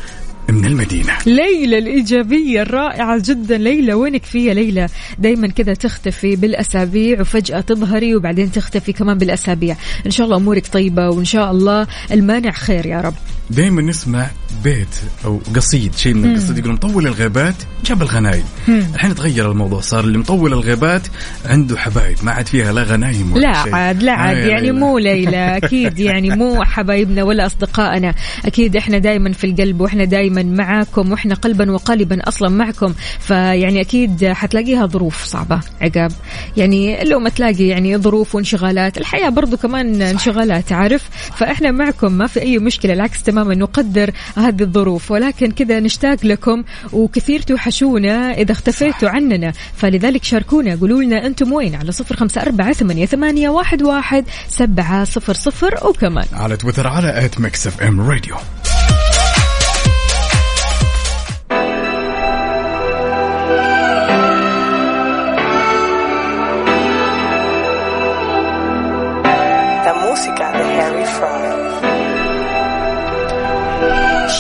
من 0.49 0.65
المدينة. 0.65 1.13
ليلى 1.27 1.79
الإيجابية 1.79 2.63
الرائعة 2.63 3.23
جدا. 3.25 3.59
ليلى 3.59 3.95
وينك 3.95 4.25
فيها 4.25 4.55
ليلى 4.55 4.87
دايما 5.19 5.49
كذا 5.49 5.75
تختفي 5.75 6.37
بالأسابيع 6.37 7.21
وفجأة 7.21 7.61
تظهري 7.61 8.17
وبعدين 8.17 8.53
تختفي 8.53 8.93
كمان 8.93 9.19
بالأسابيع. 9.19 9.77
إن 10.07 10.11
شاء 10.11 10.27
الله 10.27 10.37
أمورك 10.37 10.67
طيبة 10.67 11.09
وإن 11.09 11.25
شاء 11.25 11.51
الله 11.51 11.87
المانع 12.13 12.51
خير 12.51 12.87
يا 12.87 13.01
رب. 13.01 13.15
دائما 13.51 13.83
نسمع 13.83 14.31
بيت 14.65 14.89
أو 15.25 15.41
قصيد 15.57 15.95
شيء 15.95 16.15
من 16.15 16.31
القصيد 16.31 16.59
يقول 16.59 16.73
مطول 16.73 17.07
الغيبات 17.07 17.55
جاب 17.85 18.03
الغنايم. 18.03 18.45
الحين 18.69 19.15
تغير 19.15 19.51
الموضوع 19.51 19.81
صار 19.81 20.05
اللي 20.05 20.19
مطول 20.19 20.53
الغيبات 20.53 21.03
عنده 21.47 21.79
حبايب 21.79 22.17
ما 22.23 22.33
عاد 22.33 22.47
فيها 22.47 22.73
لا 22.73 22.83
غنايم 22.83 23.33
ولا 23.33 23.41
لا 23.41 23.63
شيء. 23.63 23.75
عاد 23.75 24.03
لا 24.03 24.13
عاد 24.13 24.37
يا 24.37 24.47
يعني 24.47 24.67
ليلى. 24.67 24.79
مو 24.79 24.99
ليلى 24.99 25.57
أكيد 25.57 25.99
يعني 25.99 26.31
مو 26.31 26.65
حبايبنا 26.75 27.23
ولا 27.23 27.47
أصدقائنا. 27.47 28.15
أكيد 28.45 28.77
إحنا 28.77 28.99
دائما 28.99 29.33
في 29.33 29.45
القلب 29.47 29.81
وإحنا 29.81 30.05
دائما 30.05 30.34
معاكم 30.43 31.13
وإحنا 31.13 31.35
قلبا 31.35 31.71
وقالبا 31.71 32.29
أصلا 32.29 32.49
معكم. 32.49 32.95
فيعني 33.21 33.81
أكيد 33.81 34.27
حتلاقيها 34.27 34.87
ظروف 34.87 35.25
صعبة 35.25 35.61
عقاب. 35.81 36.13
يعني 36.57 37.05
لو 37.05 37.19
ما 37.19 37.29
تلاقي 37.29 37.67
يعني 37.67 37.97
ظروف 37.97 38.35
وانشغالات 38.35 38.99
الحياة 38.99 39.29
برضو 39.29 39.57
كمان 39.57 40.03
انشغالات 40.03 40.73
عارف؟ 40.73 41.09
فإحنا 41.37 41.71
معكم 41.71 42.13
ما 42.13 42.27
في 42.27 42.43
أي 42.43 42.59
مشكلة 42.59 42.93
العكس 42.93 43.23
تماما 43.23 43.55
نقدر 43.55 44.11
هذه 44.37 44.63
الظروف. 44.63 45.11
ولكن 45.11 45.51
كذا 45.51 45.81
نشتاق 45.81 46.19
لكم 46.25 46.65
وكثير 46.93 47.43
توحشونا 47.43 48.33
إذا 48.33 48.53
اختفيتوا 48.53 49.09
عننا. 49.09 49.53
فلذلك 49.77 50.25
شاركونا 50.25 50.75
قولوا 50.75 51.03
لنا 51.03 51.27
أنتم 51.27 51.53
وين؟ 51.53 51.75
على 51.75 51.93
صفر 51.93 52.17
خمسة 52.17 52.43
أربعة 52.43 52.73
ثمانيه, 52.73 53.07
ثمانية 53.07 53.49
واحد, 53.49 53.83
واحد 53.83 54.25
سبعة 54.49 55.05
صفر 55.05 55.35
صفر 55.35 55.89
وكمان 55.89 56.27
على 56.33 56.57
تويتر 56.57 56.87
على 56.87 57.25
at 57.25 57.41
Mix 57.41 57.67
FM 57.67 58.01
Radio 58.01 58.37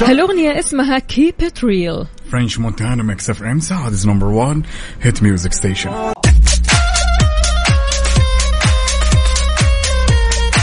هالأغنية 0.02 0.58
اسمها 0.58 0.98
Keep 0.98 1.44
It 1.44 1.58
Real 1.58 2.06
فرنش 2.32 2.58
مونتانا 2.58 3.02
ميكس 3.02 3.30
اف 3.30 3.42
ام 3.42 3.60
سعودز 3.60 4.06
نمبر 4.06 4.26
1 4.26 4.62
هيت 5.02 5.22
ميوزك 5.22 5.52
ستيشن 5.52 5.90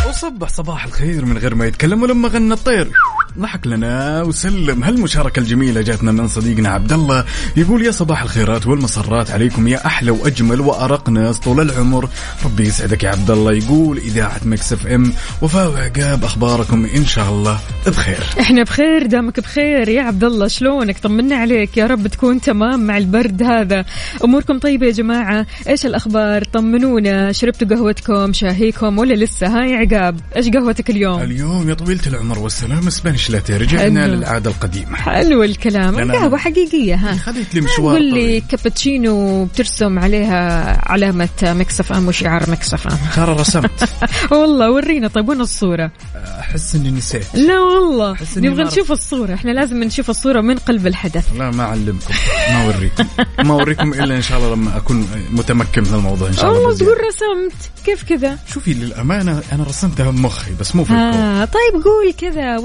وصبح 0.09 0.49
صباح 0.49 0.85
الخير 0.85 1.25
من 1.25 1.37
غير 1.37 1.55
ما 1.55 1.65
يتكلم 1.65 2.03
ولما 2.03 2.27
غنى 2.27 2.53
الطير. 2.53 2.91
ضحك 3.39 3.67
لنا 3.67 4.21
وسلم. 4.21 4.83
هالمشاركة 4.83 5.39
الجميلة 5.39 5.81
جاتنا 5.81 6.11
من 6.11 6.27
صديقنا 6.27 6.69
عبد 6.69 6.93
الله 6.93 7.25
يقول 7.57 7.85
يا 7.85 7.91
صباح 7.91 8.23
الخيرات 8.23 8.67
والمسرات 8.67 9.31
عليكم. 9.31 9.67
يا 9.67 9.85
أحلى 9.85 10.11
وأجمل 10.11 10.61
وأرق 10.61 11.09
ناس 11.09 11.39
طول 11.39 11.61
العمر. 11.61 12.09
ربي 12.45 12.67
يسعدك 12.67 13.03
يا 13.03 13.09
عبد 13.09 13.31
الله 13.31 13.53
يقول 13.53 13.97
إذاعة 13.97 14.41
Mix 14.45 14.73
FM. 14.73 15.13
وفاء 15.41 15.71
وعقاب 15.71 16.23
أخباركم 16.23 16.85
إن 16.85 17.05
شاء 17.05 17.29
الله 17.29 17.59
بخير. 17.87 18.23
إحنا 18.39 18.63
بخير 18.63 19.05
دامك 19.05 19.39
بخير. 19.39 19.89
يا 19.89 20.01
عبد 20.01 20.23
الله 20.23 20.47
شلونك؟ 20.47 20.99
طمنا 20.99 21.35
عليك. 21.35 21.77
يا 21.77 21.87
رب 21.87 22.07
تكون 22.07 22.41
تمام 22.41 22.87
مع 22.87 22.97
البرد 22.97 23.43
هذا. 23.43 23.85
أموركم 24.23 24.59
طيبة 24.59 24.85
يا 24.85 24.91
جماعة؟ 24.91 25.45
إيش 25.67 25.85
الأخبار؟ 25.85 26.43
طمنونا. 26.43 27.31
شربتوا 27.31 27.67
قهوتكم؟ 27.67 28.33
شاهيكم؟ 28.33 28.97
ولا 28.99 29.13
لسه؟ 29.13 29.47
ها 29.47 29.65
يا 29.65 29.77
عقاب 29.77 30.19
إيش 30.35 30.49
قهوتك 30.49 30.89
اليوم؟ 30.89 31.21
اليوم 31.21 31.69
يا 31.69 31.73
طويلة 31.73 32.01
العمر 32.07 32.39
والسلام 32.39 32.87
لاتيه 33.29 33.57
رجعنا 33.57 34.03
حلو. 34.03 34.13
للعادة 34.13 34.49
القديمة. 34.51 34.95
حلو 34.95 35.43
الكلام. 35.43 35.95
لا، 35.99 36.03
لا. 36.05 36.13
قهوه 36.13 36.37
حقيقيه 36.37 36.95
ها. 36.95 37.15
خذيت 37.15 37.55
لي 37.55 37.61
مشوار 37.61 37.95
قول 37.95 38.13
لي. 38.13 38.41
cappuccino 38.41 39.45
بترسم 39.45 39.99
عليها 39.99 40.77
علامة 40.91 41.29
Mix 41.43 41.91
FM 41.93 42.07
وشعار 42.07 42.49
Mix 42.49 42.87
FM. 42.87 42.97
ترى 43.15 43.33
رسمت. 43.33 43.89
والله 44.31 44.71
ورينا 44.71 45.07
طيب 45.07 45.29
وين 45.29 45.41
الصورة؟ 45.41 45.91
أحس 46.39 46.75
إني 46.75 46.91
نسيت. 46.91 47.25
لا 47.35 47.59
والله. 47.59 48.17
نبغى 48.37 48.63
نشوف 48.63 48.91
الصورة. 48.91 49.33
إحنا 49.33 49.51
لازم 49.51 49.83
نشوف 49.83 50.09
الصورة 50.09 50.41
من 50.41 50.57
قلب 50.57 50.87
الحدث. 50.87 51.25
لا 51.37 51.51
ما 51.51 51.63
أعلمكم. 51.63 52.13
ما 52.49 52.63
أوريكم. 52.65 53.05
ما 53.43 53.53
أوريكم 53.53 53.93
إلا 53.93 54.15
إن 54.15 54.21
شاء 54.21 54.37
الله 54.37 54.55
لما 54.55 54.77
أكون 54.77 55.07
متمكن 55.31 55.83
من 55.83 55.93
الموضوع 55.93 56.27
إن 56.27 56.33
شاء 56.33 56.49
الله 56.51 56.59
والله. 56.61 56.77
تقول 56.77 56.97
رسمت. 57.07 57.71
كيف 57.85 58.03
كذا؟ 58.03 58.37
شوفي 58.53 58.73
للأمانة 58.73 59.41
أنا 59.51 59.63
رسمتها 59.63 60.11
بمخي 60.11 60.51
بس 60.59 60.75
مو 60.75 60.83
في 60.83 60.91
الكون. 60.91 61.03
آه 61.21 61.45
طيب 61.45 61.83
قول 61.83 62.13
كذا 62.17 62.57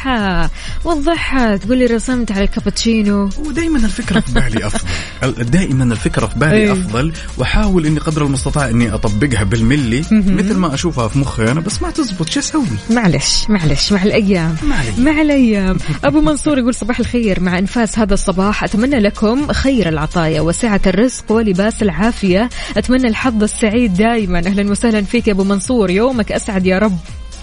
وضحها 0.00 0.50
وضحها 0.84 1.56
تقولي 1.56 1.86
رسمت 1.86 2.32
على 2.32 2.44
الكابتشينو. 2.44 3.28
ودائما 3.38 3.78
الفكرة 3.78 4.20
في 4.20 4.32
بالي 4.32 4.66
أفضل. 4.66 5.44
دائما 5.56 5.84
الفكرة 5.84 6.26
في 6.26 6.38
بالي 6.38 6.56
إيه. 6.56 6.72
أفضل. 6.72 7.12
وأحاول 7.38 7.86
إني 7.86 7.98
قدر 7.98 8.24
المستطاع 8.24 8.68
إني 8.68 8.94
أطبقها 8.94 9.44
بالملي. 9.44 10.04
مثل 10.10 10.56
ما 10.56 10.74
أشوفها 10.74 11.08
في 11.08 11.18
مخي 11.18 11.50
أنا 11.50 11.60
بس 11.60 11.82
ما 11.82 11.90
تزبط. 11.90 12.28
شو 12.28 12.40
أسوي؟ 12.40 12.66
معلش 12.90 13.44
معلش 13.48 13.92
مع 13.92 14.02
الأيام. 14.02 14.56
مع 14.98 15.20
الأيام. 15.20 15.76
أبو 16.04 16.20
منصور 16.20 16.58
يقول 16.58 16.74
صباح 16.74 16.98
الخير. 16.98 17.40
مع 17.40 17.58
أنفاس 17.58 17.98
هذا 17.98 18.14
الصباح 18.14 18.64
أتمنى 18.64 18.98
لكم 18.98 19.52
خير 19.52 19.88
العطايا 19.88 20.40
وسعة 20.40 20.80
الرزق 20.86 21.32
ولباس 21.32 21.82
العافية. 21.82 22.48
أتمنى 22.76 23.08
الحظ 23.08 23.42
السعيد 23.42 23.94
دائما 23.94 24.38
أهلا 24.38 24.70
وسهلا 24.70 25.02
فيك 25.02 25.28
يا 25.28 25.32
أبو 25.32 25.44
منصور. 25.44 25.90
يومك 25.90 26.32
أسعد 26.32 26.66
يا 26.66 26.78
رب. 26.78 26.98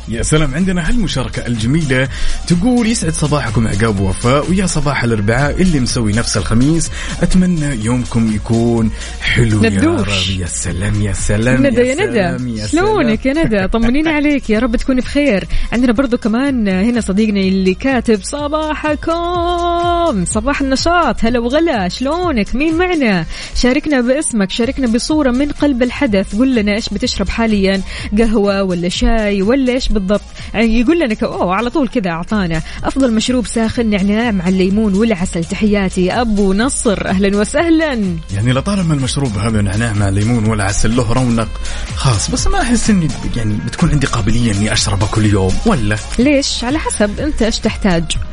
يا 0.10 0.24
سلام 0.24 0.56
عندنا 0.56 0.90
هالمشاركة 0.90 1.48
الجميلة 1.48 2.08
تقول 2.48 2.88
يسعد 2.88 3.14
صباحكم 3.14 3.68
عقاب 3.68 4.00
ووفاء 4.00 4.50
ويا 4.50 4.66
صباح 4.66 5.04
الأربعاء 5.04 5.62
اللي 5.62 5.80
مسوي 5.80 6.14
نفس 6.14 6.38
الخميس. 6.38 6.92
أتمنى 7.22 7.86
يومكم 7.86 8.36
يكون 8.36 8.92
حلو 9.22 9.64
يا 9.64 9.70
ندوش. 9.70 10.30
رب. 10.30 10.40
يا 10.40 10.46
سلام 10.46 11.02
يا 11.02 11.14
سلام 11.14 11.68
ندى 11.68 11.82
يا 11.82 11.96
سلام، 11.96 12.48
ندى. 12.48 12.60
يا 12.60 12.68
شلونك. 12.68 13.26
يا 13.26 13.34
ندى؟ 13.34 13.68
طمنيني 13.68 14.10
عليك. 14.10 14.50
يا 14.50 14.60
رب 14.60 14.76
تكوني 14.76 15.02
بخير. 15.02 15.48
عندنا 15.72 15.94
برضو 15.94 16.18
كمان 16.18 16.68
هنا 16.68 17.02
صديقنا 17.02 17.40
اللي 17.40 17.74
كاتب 17.74 18.20
صباحكم. 18.24 20.26
صباح 20.26 20.62
النشاط. 20.62 21.26
هلا 21.26 21.40
وغلا. 21.40 21.90
شلونك؟ 21.90 22.56
مين 22.56 22.78
معنا؟ 22.78 23.26
شاركنا 23.56 24.02
باسمك. 24.02 24.52
شاركنا 24.52 24.88
بصورة 24.88 25.32
من 25.32 25.52
قلب 25.52 25.84
الحدث. 25.84 26.36
قل 26.36 26.56
لنا 26.56 26.76
إيش 26.76 26.90
بتشرب 26.90 27.30
حاليا؟ 27.30 27.82
قهوة 28.18 28.64
ولا 28.64 28.90
شاي 28.90 29.42
ولا 29.42 29.74
إيش 29.74 29.90
بالضبط. 29.98 30.22
يعني 30.54 30.80
يقول 30.80 31.00
لنا 31.00 31.16
أوه 31.24 31.56
على 31.56 31.70
طول 31.70 31.88
كذا 31.88 32.10
أعطانا. 32.12 32.62
أفضل 32.84 33.14
مشروب 33.14 33.48
ساخن 33.48 33.90
نعناع 33.90 34.32
مع 34.32 34.48
الليمون 34.48 34.94
والعسل. 34.94 35.44
تحياتي 35.44 36.12
أبو 36.12 36.54
نصر. 36.54 37.08
أهلا 37.08 37.38
وسهلا. 37.38 38.18
يعني 38.34 38.54
لطالما 38.54 38.94
المشروب 38.94 39.38
هذا 39.38 39.62
نعناع 39.62 39.94
مع 39.94 40.10
ليمون 40.10 40.46
ولا 40.46 40.64
عسل 40.64 40.96
له 40.96 41.14
رونق 41.14 41.50
خاص 41.96 42.32
بس 42.32 42.48
ما 42.48 42.62
أحس 42.62 42.90
إني 42.90 43.08
يعني 43.36 43.58
بتكون 43.66 43.90
عندي 43.90 44.08
قابلية 44.08 44.52
إني 44.52 44.74
أشربه 44.74 45.08
كل 45.08 45.26
يوم 45.26 45.54
ولا؟ 45.66 45.98
ليش؟ 46.20 46.64
على 46.64 46.80
حسب. 46.80 47.20
أنت 47.20 47.42
إيش 47.42 47.60
تحتاج؟ 47.60 48.27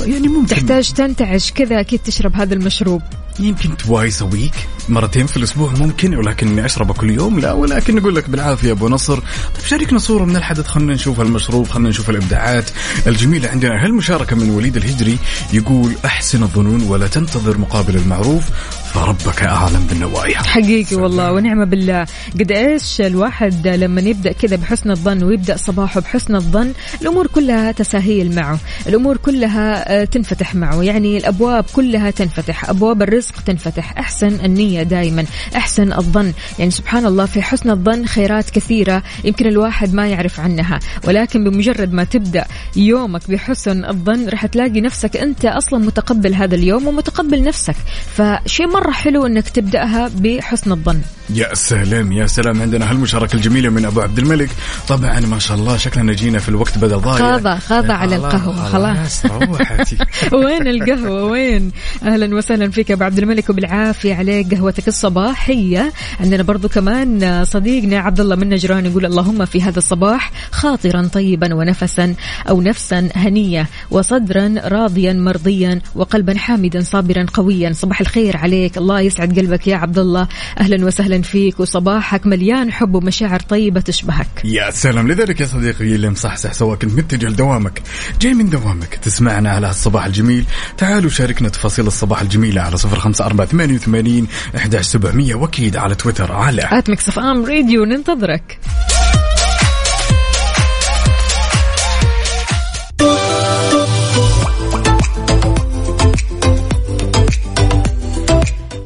يعني 0.00 0.28
ممكن. 0.28 0.46
تحتاج 0.46 0.92
تنتعش 0.92 1.52
كذا 1.52 1.80
أكيد 1.80 2.00
تشرب 2.00 2.36
هذا 2.36 2.54
المشروب. 2.54 3.02
يمكن 3.38 3.76
توايس 3.76 4.22
ويك 4.22 4.54
مرتين 4.88 5.26
في 5.26 5.36
الأسبوع 5.36 5.72
ممكن 5.72 6.14
ولكن 6.14 6.48
اني 6.48 6.66
أشربه 6.66 6.94
كل 6.94 7.10
يوم 7.10 7.38
لا 7.38 7.52
ولكن 7.52 7.94
نقول 7.94 8.14
لك 8.16 8.30
بالعافية 8.30 8.72
أبو 8.72 8.88
نصر. 8.88 9.18
طيب 9.18 9.66
شاركنا 9.66 9.98
صورة 9.98 10.24
من 10.24 10.36
الحدث 10.36 10.66
خلينا 10.66 10.94
نشوف 10.94 11.20
المشروب 11.20 11.68
خلينا 11.68 11.88
نشوف 11.88 12.10
الإبداعات. 12.10 12.70
الجميله 13.06 13.48
عندنا 13.48 13.84
هالمشاركه 13.84 14.36
من 14.36 14.50
وليد 14.50 14.76
الهجري 14.76 15.18
يقول 15.52 15.92
أحسن 16.04 16.42
الظنون 16.42 16.82
ولا 16.82 17.06
تنتظر 17.06 17.58
مقابل 17.58 17.96
المعروف؟ 17.96 18.44
فربك 18.94 19.42
أعلم 19.42 19.86
بالنوايا. 19.86 20.38
حقيقي 20.38 20.96
والله 20.96 21.32
ونعمة 21.32 21.64
بالله. 21.64 22.06
قد 22.40 22.52
إيش 22.52 23.00
الواحد 23.00 23.68
لما 23.68 24.00
يبدأ 24.00 24.32
كذا 24.32 24.56
بحسن 24.56 24.90
الظن 24.90 25.22
ويبدأ 25.22 25.56
صباحه 25.56 26.00
بحسن 26.00 26.34
الظن 26.34 26.72
الأمور 27.02 27.26
كلها 27.26 27.72
تساهيل 27.72 28.34
معه. 28.34 28.58
الأمور 28.86 29.16
كلها 29.16 30.00
آه، 30.00 30.04
تنفتح 30.04 30.54
معه. 30.54 30.82
يعني 30.82 31.16
الأبواب 31.16 31.64
كلها 31.72 32.10
تنفتح. 32.10 32.70
أبواب 32.70 33.02
الرزق 33.02 33.40
تنفتح. 33.40 33.98
أحسن 33.98 34.44
النية 34.44 34.82
دائما 34.82 35.24
أحسن 35.56 35.92
الظن. 35.92 36.32
يعني 36.58 36.70
سبحان 36.70 37.06
الله 37.06 37.26
في 37.26 37.42
حسن 37.42 37.70
الظن 37.70 38.06
خيرات 38.06 38.50
كثيرة 38.50 39.02
يمكن 39.24 39.46
الواحد 39.46 39.94
ما 39.94 40.08
يعرف 40.08 40.40
عنها. 40.40 40.78
ولكن 41.04 41.44
بمجرد 41.44 41.92
ما 41.92 42.04
تبدأ 42.04 42.44
يومك 42.76 43.30
بحسن 43.30 43.84
الظن 43.84 44.28
راح 44.28 44.46
تلاقي 44.46 44.80
نفسك 44.80 45.16
أنت 45.16 45.44
أصلا 45.44 45.78
متقبل 45.78 46.34
هذا 46.34 46.54
اليوم 46.54 46.86
ومتقبل 46.86 47.42
نفسك. 47.42 47.76
فشيء 48.16 48.79
مرة 48.80 48.90
حلو 48.90 49.26
إنك 49.26 49.48
تبدأها 49.48 50.10
بحسن 50.16 50.72
الظن. 50.72 51.00
يا 51.34 51.54
سلام 51.54 52.12
يا 52.12 52.26
سلام. 52.26 52.62
عندنا 52.62 52.90
هالمشاركة 52.90 53.36
الجميلة 53.36 53.70
من 53.70 53.84
أبو 53.84 54.00
عبد 54.00 54.18
الملك. 54.18 54.50
طبعا 54.88 55.20
ما 55.20 55.38
شاء 55.38 55.56
الله 55.56 55.76
شكلنا 55.76 56.12
جينا 56.12 56.38
في 56.38 56.48
الوقت 56.48 56.78
بدأ 56.78 56.96
ضايع. 56.96 57.18
خاضع- 57.18 57.58
خاضع 57.58 57.94
على 57.94 58.16
القهوة، 58.16 58.64
خلاص. 58.64 59.26
روحتي. 59.26 59.96
وين 60.44 60.68
القهوة؟ 60.68 61.24
وين؟ 61.24 61.70
أهلا 62.02 62.36
وسهلا 62.36 62.70
فيك 62.70 62.90
أبو 62.90 63.04
عبد 63.04 63.18
الملك 63.18 63.50
وبالعافية 63.50 64.14
عليك 64.14 64.54
قهوتك 64.54 64.88
الصباحية. 64.88 65.92
عندنا 66.20 66.42
برضو 66.42 66.68
كمان 66.68 67.44
صديقنا 67.44 67.98
عبد 67.98 68.20
الله 68.20 68.36
من 68.36 68.48
نجران 68.48 68.86
يقول 68.86 69.06
اللهم 69.06 69.44
في 69.44 69.62
هذا 69.62 69.78
الصباح 69.78 70.32
خاطرا 70.50 71.08
طيبا 71.12 71.54
ونفسا 71.54 72.14
أو 72.48 72.60
نفسا 72.60 73.08
هنية 73.16 73.66
وصدرا 73.90 74.54
راضيا 74.64 75.12
مرضيا 75.12 75.80
وقلبا 75.94 76.38
حامدا 76.38 76.80
صابرا 76.80 77.26
قويا. 77.34 77.72
صباح 77.72 78.00
الخير 78.00 78.36
عليك. 78.36 78.69
الله. 78.76 79.00
يسعد 79.00 79.38
قلبك 79.38 79.66
يا 79.66 79.76
عبد 79.76 79.98
الله. 79.98 80.28
أهلا 80.58 80.86
وسهلا 80.86 81.22
فيك 81.22 81.60
وصباحك 81.60 82.26
مليان 82.26 82.72
حب 82.72 82.94
ومشاعر 82.94 83.40
طيبة 83.40 83.80
تشبهك. 83.80 84.44
يا 84.44 84.70
سلام. 84.70 85.08
لذلك 85.08 85.40
يا 85.40 85.46
صديقي 85.46 85.94
اللي 85.94 86.10
مصحصح 86.10 86.52
سواء 86.52 86.78
كنت 86.78 86.92
متجه 86.92 87.26
لدوامك. 87.26 87.82
جاي 88.20 88.34
من 88.34 88.50
دوامك. 88.50 88.94
تسمعنا 89.02 89.50
على 89.50 89.70
الصباح 89.70 90.04
الجميل. 90.04 90.44
تعالوا 90.78 91.10
شاركنا 91.10 91.48
تفاصيل 91.48 91.86
الصباح 91.86 92.20
الجميلة 92.20 92.62
على 92.62 92.76
صفر 92.76 92.98
خمسة 92.98 93.26
أربعة 93.26 93.46
ثمانية 93.46 93.74
وثمانين 93.74 94.26
أحداش 94.56 94.84
سبعمية. 94.84 95.34
وأكيد 95.34 95.76
على 95.76 95.94
تويتر 95.94 96.32
على 96.32 96.62
آت 96.72 97.18
أم 97.18 97.44
راديو. 97.44 97.84
ننتظرك. 97.84 98.58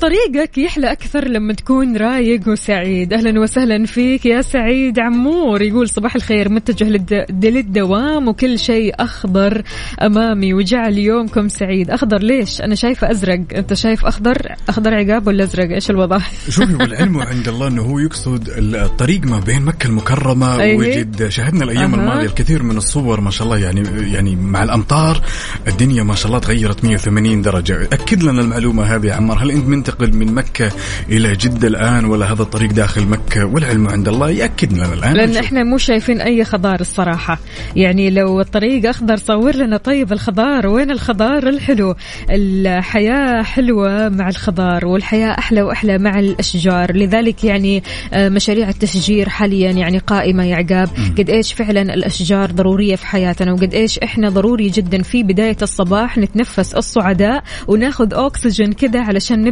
طريقك 0.04 0.58
يحلى 0.58 0.92
أكثر 0.92 1.28
لما 1.28 1.52
تكون 1.52 1.96
رايق 1.96 2.48
وسعيد. 2.48 3.12
أهلا 3.12 3.40
وسهلا 3.40 3.86
فيك 3.86 4.26
يا 4.26 4.42
سعيد 4.42 4.98
عمور. 4.98 5.62
يقول 5.62 5.88
صباح 5.88 6.14
الخير 6.14 6.48
متجه 6.48 6.84
للد... 6.84 7.26
للدوام 7.44 8.28
وكل 8.28 8.58
شيء 8.58 8.94
أخضر 8.98 9.62
أمامي 10.02 10.54
وجعل 10.54 10.98
يومكم 10.98 11.48
سعيد. 11.48 11.90
أخضر 11.90 12.18
ليش؟ 12.18 12.60
أنا 12.60 12.74
شايفة 12.74 13.10
أزرق. 13.10 13.40
أنت 13.54 13.74
شايف 13.74 14.04
أخضر؟ 14.04 14.54
أخضر 14.68 14.94
عقاب 14.94 15.26
ولا 15.26 15.44
أزرق؟ 15.44 15.70
إيش 15.70 15.90
الوضع؟ 15.90 16.18
شوفي 16.48 16.74
والعلم 16.74 17.18
عند 17.32 17.48
الله 17.48 17.68
إنه 17.68 17.82
هو 17.82 17.98
يقصد 17.98 18.48
الطريق 18.58 19.24
ما 19.24 19.40
بين 19.40 19.62
مكة 19.62 19.86
المكرمة 19.86 20.60
أيه. 20.60 20.76
وجد. 20.76 21.28
شاهدنا 21.28 21.64
الأيام 21.64 21.94
أها. 21.94 22.00
الماضية 22.00 22.26
الكثير 22.26 22.62
من 22.62 22.76
الصور 22.76 23.20
ما 23.20 23.30
شاء 23.30 23.44
الله 23.46 23.58
يعني 23.58 24.12
يعني 24.12 24.36
مع 24.36 24.62
الأمطار 24.62 25.20
الدنيا 25.68 26.02
ما 26.02 26.14
شاء 26.14 26.26
الله 26.26 26.38
تغيرت 26.38 26.84
180 26.84 27.42
درجة. 27.42 27.82
أكد 27.82 28.22
لنا 28.22 28.40
المعلومة 28.40 28.82
هذه 28.82 29.06
يا 29.06 29.14
عمار. 29.14 29.42
هل 29.42 29.50
أنت 29.50 29.93
منتقل 30.00 30.16
من 30.18 30.34
مكة 30.34 30.72
إلى 31.10 31.32
جدة 31.32 31.68
الآن 31.68 32.04
ولا 32.04 32.32
هذا 32.32 32.42
الطريق 32.42 32.72
داخل 32.72 33.06
مكة؟ 33.06 33.44
والعلم 33.44 33.88
عند 33.88 34.08
الله 34.08 34.30
ياكد 34.30 34.72
لنا 34.72 34.94
الآن. 34.94 35.14
لأن 35.14 35.30
نشوف. 35.30 35.44
إحنا 35.44 35.62
مو 35.64 35.78
شايفين 35.78 36.20
أي 36.20 36.44
خضار 36.44 36.80
الصراحة. 36.80 37.38
يعني 37.76 38.10
لو 38.10 38.40
الطريق 38.40 38.88
أخضر 38.88 39.16
صور 39.16 39.56
لنا. 39.56 39.76
طيب 39.76 40.12
الخضار 40.12 40.66
وين 40.66 40.90
الخضار 40.90 41.48
الحلو؟ 41.48 41.94
الحياة 42.30 43.42
حلوة 43.42 44.08
مع 44.08 44.28
الخضار 44.28 44.86
والحياة 44.86 45.38
أحلى 45.38 45.62
وأحلى 45.62 45.98
مع 45.98 46.18
الأشجار. 46.18 46.96
لذلك 46.96 47.44
يعني 47.44 47.82
آه، 48.12 48.28
مشاريع 48.28 48.68
التشجير 48.68 49.28
حاليا 49.28 49.70
يعني 49.70 49.98
قائمة 49.98 50.44
يا 50.44 50.56
عقاب. 50.56 50.88
قد 51.18 51.30
إيش 51.30 51.52
فعلا 51.52 51.82
الأشجار 51.82 52.50
ضرورية 52.50 52.96
في 52.96 53.06
حياتنا 53.06 53.52
وقد 53.52 53.74
إيش 53.74 53.98
إحنا 53.98 54.28
ضروري 54.28 54.68
جدا 54.68 55.02
في 55.02 55.22
بداية 55.22 55.56
الصباح 55.62 56.18
نتنفس 56.18 56.74
الصعداء 56.74 57.42
وناخذ 57.68 58.14
اكسجين 58.14 58.72
كذا 58.72 59.00
علشان 59.00 59.44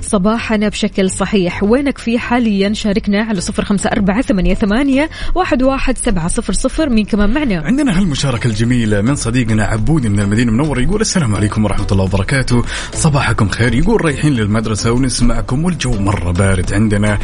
صباحنا 0.00 0.68
بشكل 0.68 1.10
صحيح. 1.10 1.62
وينك 1.62 1.98
في 1.98 2.18
حاليا؟ 2.18 2.72
شاركنا 2.72 3.22
على 3.22 3.40
صفر 3.40 3.64
خمسة 3.64 3.90
أربعة 3.90 4.22
ثمانية 4.22 4.54
ثمانية 4.54 5.10
واحد 5.34 5.62
واحد 5.62 5.98
سبعة 5.98 6.28
صفر 6.28 6.52
صفر. 6.52 6.88
مين 6.88 7.04
كمان 7.04 7.34
معنا؟ 7.34 7.60
عندنا 7.60 7.98
هالمشاركة 7.98 8.48
الجميلة 8.48 9.00
من 9.00 9.14
صديقنا 9.14 9.64
عبود 9.64 10.06
من 10.06 10.20
المدينة 10.20 10.50
المنورة. 10.50 10.80
يقول 10.80 11.00
السلام 11.00 11.34
عليكم 11.34 11.64
ورحمة 11.64 11.86
الله 11.92 12.04
وبركاته. 12.04 12.64
صباحكم 12.92 13.48
خير. 13.48 13.74
يقول 13.74 14.04
رايحين 14.04 14.32
للمدرسة 14.32 14.92
ونسمعكم 14.92 15.64
والجو 15.64 15.92
مرة 15.92 16.30
بارد 16.30 16.72
عندنا. 16.72 17.18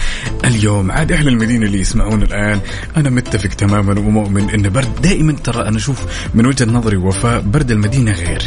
اليوم 0.45 0.91
عاد 0.91 1.13
أهل 1.13 1.29
المدينة 1.29 1.67
اللي 1.67 1.81
يسمعون 1.81 2.23
الآن. 2.23 2.61
أنا 2.97 3.11
متفق 3.11 3.51
تماما 3.51 3.99
ومؤمن 3.99 4.51
إن 4.51 4.69
برد 4.69 5.03
دائما 5.03 5.33
ترى 5.33 5.69
أنا 5.69 5.77
أشوف 5.77 6.07
من 6.35 6.47
وجهة 6.47 6.67
نظري 6.67 6.97
وفاء 6.97 7.41
برد 7.41 7.71
المدينة 7.71 8.13
غير. 8.13 8.43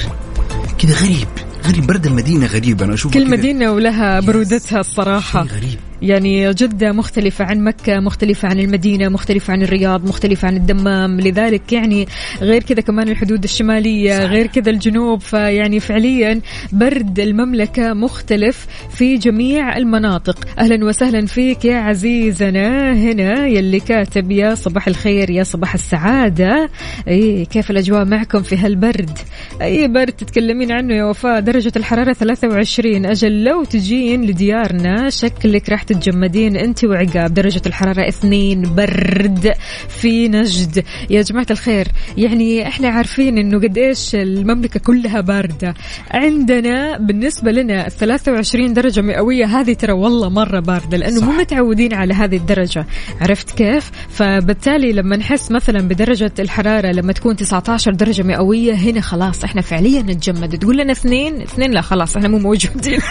كذا 0.77 0.95
غريب. 0.95 1.44
غريب 1.67 1.87
برد 1.87 2.05
المدينة 2.05 2.45
غريب 2.45 2.81
أنا 2.83 2.93
أشوف 2.93 3.13
كل 3.13 3.29
مدينة 3.29 3.71
ولها 3.71 4.19
برودتها 4.19 4.79
الصراحة. 4.79 5.43
غريب. 5.43 5.79
يعني 6.05 6.53
جدة 6.53 6.91
مختلفة 6.91 7.45
عن 7.45 7.63
مكة 7.63 7.99
مختلفة 7.99 8.47
عن 8.47 8.59
المدينة 8.59 9.09
مختلفة 9.09 9.53
عن 9.53 9.61
الرياض 9.63 10.07
مختلفة 10.07 10.47
عن 10.47 10.55
الدمام. 10.55 11.19
لذلك 11.19 11.73
يعني 11.73 12.07
غير 12.41 12.63
كذا 12.63 12.81
كمان 12.81 13.09
الحدود 13.09 13.43
الشمالية 13.43 14.19
صح. 14.19 14.25
غير 14.25 14.47
كذا 14.47 14.69
الجنوب. 14.69 15.21
فيعني 15.21 15.79
فعليا 15.79 16.41
برد 16.71 17.19
المملكة 17.19 17.93
مختلف 17.93 18.67
في 18.89 19.17
جميع 19.17 19.77
المناطق. 19.77 20.45
أهلا 20.59 20.85
وسهلا 20.85 21.25
فيك 21.25 21.65
يا 21.65 21.77
عزيزنا. 21.77 22.93
هنا 22.93 23.47
يلي 23.47 23.79
كاتب 23.79 24.31
يا 24.31 24.55
صباح 24.55 24.87
الخير 24.87 25.29
يا 25.29 25.43
صباح 25.43 25.73
السعادة. 25.73 26.69
أي 27.07 27.45
كيف 27.45 27.71
الأجواء 27.71 28.05
معكم 28.05 28.41
في 28.41 28.57
هالبرد؟ 28.57 29.17
أي 29.61 29.87
برد 29.87 30.11
تتكلمين 30.11 30.71
عنه 30.71 30.95
يا 30.95 31.03
وفاء؟ 31.03 31.39
درجة 31.39 31.71
الحرارة 31.75 32.13
23 32.13 33.05
أجل 33.05 33.43
لو 33.43 33.63
تجين 33.63 34.25
لديارنا 34.25 35.09
شكلك 35.09 35.69
راح 35.69 35.83
تتجمدين 35.95 36.57
أنت 36.57 36.83
وعقاب 36.83 37.33
درجة 37.33 37.61
الحرارة 37.65 38.07
2 38.07 38.75
برد 38.75 39.53
في 39.89 40.27
نجد. 40.27 40.83
يا 41.09 41.21
جماعة 41.21 41.45
الخير 41.51 41.87
يعني 42.17 42.67
إحنا 42.67 42.89
عارفين 42.89 43.37
إنه 43.37 43.57
قد 43.57 43.77
إيش 43.77 44.15
المملكة 44.15 44.79
كلها 44.79 45.21
باردة. 45.21 45.73
عندنا 46.11 46.97
بالنسبة 46.97 47.51
لنا 47.51 47.89
23 47.89 48.73
درجة 48.73 49.01
مئوية 49.01 49.45
هذه 49.45 49.73
ترى 49.73 49.91
والله 49.93 50.29
مرة 50.29 50.59
باردة 50.59 50.97
لأنه 50.97 51.19
صح. 51.19 51.27
مو 51.27 51.31
متعودين 51.31 51.93
على 51.93 52.13
هذه 52.13 52.37
الدرجة. 52.37 52.85
عرفت 53.21 53.51
كيف؟ 53.51 53.91
فبالتالي 54.09 54.91
لما 54.93 55.17
نحس 55.17 55.51
مثلا 55.51 55.87
بدرجة 55.87 56.33
الحرارة 56.39 56.91
لما 56.91 57.13
تكون 57.13 57.35
19 57.35 57.91
درجة 57.91 58.23
مئوية 58.23 58.73
هنا 58.73 59.01
خلاص 59.01 59.43
إحنا 59.43 59.61
فعليا 59.61 60.01
نتجمد. 60.01 60.57
تقول 60.57 60.77
لنا 60.77 60.91
اثنين 60.91 61.41
اثنين 61.41 61.71
لا 61.71 61.81
خلاص 61.81 62.17
إحنا 62.17 62.27
مو 62.27 62.37
موجودين. 62.37 62.99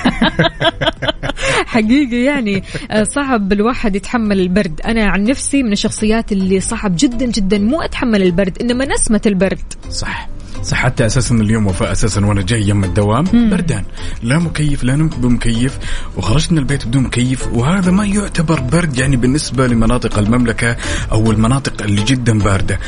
حقيقي 1.66 2.24
يعني 2.24 2.62
صعب 3.02 3.52
الواحد 3.52 3.96
يتحمل 3.96 4.40
البرد. 4.40 4.80
أنا 4.80 5.04
عن 5.04 5.24
نفسي 5.24 5.62
من 5.62 5.72
الشخصيات 5.72 6.32
اللي 6.32 6.60
صعب 6.60 6.96
جدا 6.98 7.26
جدا 7.26 7.58
مو 7.58 7.80
أتحمل 7.80 8.22
البرد 8.22 8.58
إنما 8.60 8.84
نسمة 8.84 9.20
البرد. 9.26 9.72
صح. 9.90 10.28
صح 10.62 10.76
حتى 10.76 11.06
أساسا 11.06 11.34
اليوم 11.34 11.66
وفاء 11.66 11.92
أساسا 11.92 12.26
وأنا 12.26 12.42
جاي 12.42 12.68
يم 12.68 12.84
الدوام 12.84 13.24
بردان. 13.50 13.84
لا 14.22 14.38
مكيف 14.38 14.84
لا 14.84 14.96
نمت 14.96 15.18
بمكيف 15.18 15.78
وخرجت 16.16 16.52
من 16.52 16.58
البيت 16.58 16.86
بدون 16.86 17.02
مكيف 17.02 17.48
وهذا 17.52 17.90
ما 17.90 18.04
يعتبر 18.04 18.60
برد 18.60 18.98
يعني 18.98 19.16
بالنسبة 19.16 19.66
لمناطق 19.66 20.18
المملكة 20.18 20.76
أو 21.12 21.30
المناطق 21.30 21.82
اللي 21.82 22.04
جدا 22.04 22.38
باردة. 22.38 22.78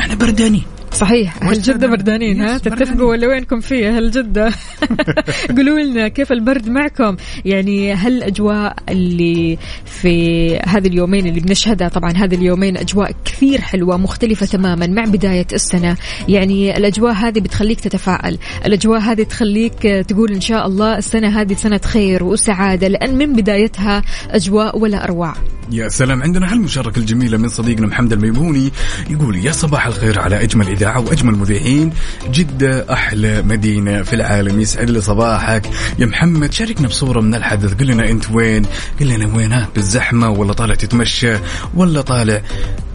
إحنا 0.00 0.14
بردانين. 0.14 0.64
صحيح. 0.92 1.42
أهل 1.42 1.62
جدة 1.62 1.86
بردانين 1.86 2.40
ها؟ 2.40 2.58
تتفقوا. 2.58 3.10
ولا 3.10 3.26
وينكم 3.26 3.60
فيه 3.60 3.96
أهل 3.96 4.10
جدة؟ 4.10 4.52
قولوا 5.56 5.78
لنا 5.78 6.08
كيف 6.08 6.32
البرد 6.32 6.68
معكم؟ 6.68 7.16
يعني 7.44 7.94
هل 7.94 8.16
الأجواء 8.16 8.76
اللي 8.88 9.58
في 9.84 10.56
هذه 10.58 10.86
اليومين 10.86 11.26
اللي 11.26 11.40
بنشهدها 11.40 11.88
طبعا 11.88 12.10
هذه 12.10 12.34
اليومين 12.34 12.76
أجواء 12.76 13.14
كثير 13.24 13.60
حلوة 13.60 13.96
مختلفة 13.96 14.46
تماما 14.46 14.86
مع 14.86 15.04
بداية 15.04 15.46
السنة. 15.52 15.96
يعني 16.28 16.76
الأجواء 16.76 17.12
هذه 17.12 17.40
بتخليك 17.40 17.80
تتفائل. 17.80 18.38
الأجواء 18.66 19.00
هذه 19.00 19.22
تخليك 19.22 19.82
تقول 20.08 20.32
إن 20.32 20.40
شاء 20.40 20.66
الله 20.66 20.98
السنة 20.98 21.40
هذه 21.40 21.54
سنة 21.54 21.80
خير 21.84 22.24
وسعادة 22.24 22.88
لأن 22.88 23.18
من 23.18 23.32
بدايتها 23.32 24.02
أجواء 24.30 24.78
ولا 24.78 25.04
أروع. 25.04 25.34
يا 25.72 25.88
سلام. 25.88 26.22
عندنا 26.22 26.52
هالمشاركة 26.52 26.98
الجميلة 26.98 27.38
من 27.38 27.48
صديقنا 27.48 27.86
محمد 27.86 28.12
الميموني 28.12 28.72
يقول 29.10 29.36
يا 29.36 29.52
صباح 29.52 29.86
الخير 29.86 30.20
على 30.20 30.42
أجمل 30.42 30.68
إذاعة 30.68 31.00
وأجمل 31.00 31.32
مذيعين. 31.34 31.92
جدة 32.32 32.92
أحلى 32.92 33.42
مدينة 33.42 34.02
في 34.02 34.12
العالم. 34.12 34.60
يسعد 34.60 34.90
لي 34.90 35.00
صباحك. 35.00 35.70
يا 35.98 36.06
محمد 36.06 36.52
شاركنا 36.52 36.88
بصورة 36.88 37.20
من 37.20 37.34
الحدث. 37.34 37.74
قل 37.74 37.86
لنا 37.86 38.10
أنت 38.10 38.30
وين؟ 38.30 38.66
قل 39.00 39.08
لنا 39.08 39.36
وين 39.36 39.52
ها 39.52 39.68
بالزحمة 39.74 40.30
ولا 40.30 40.52
طالع 40.52 40.74
تتمشى 40.74 41.36
ولا 41.74 42.00
طالع 42.00 42.42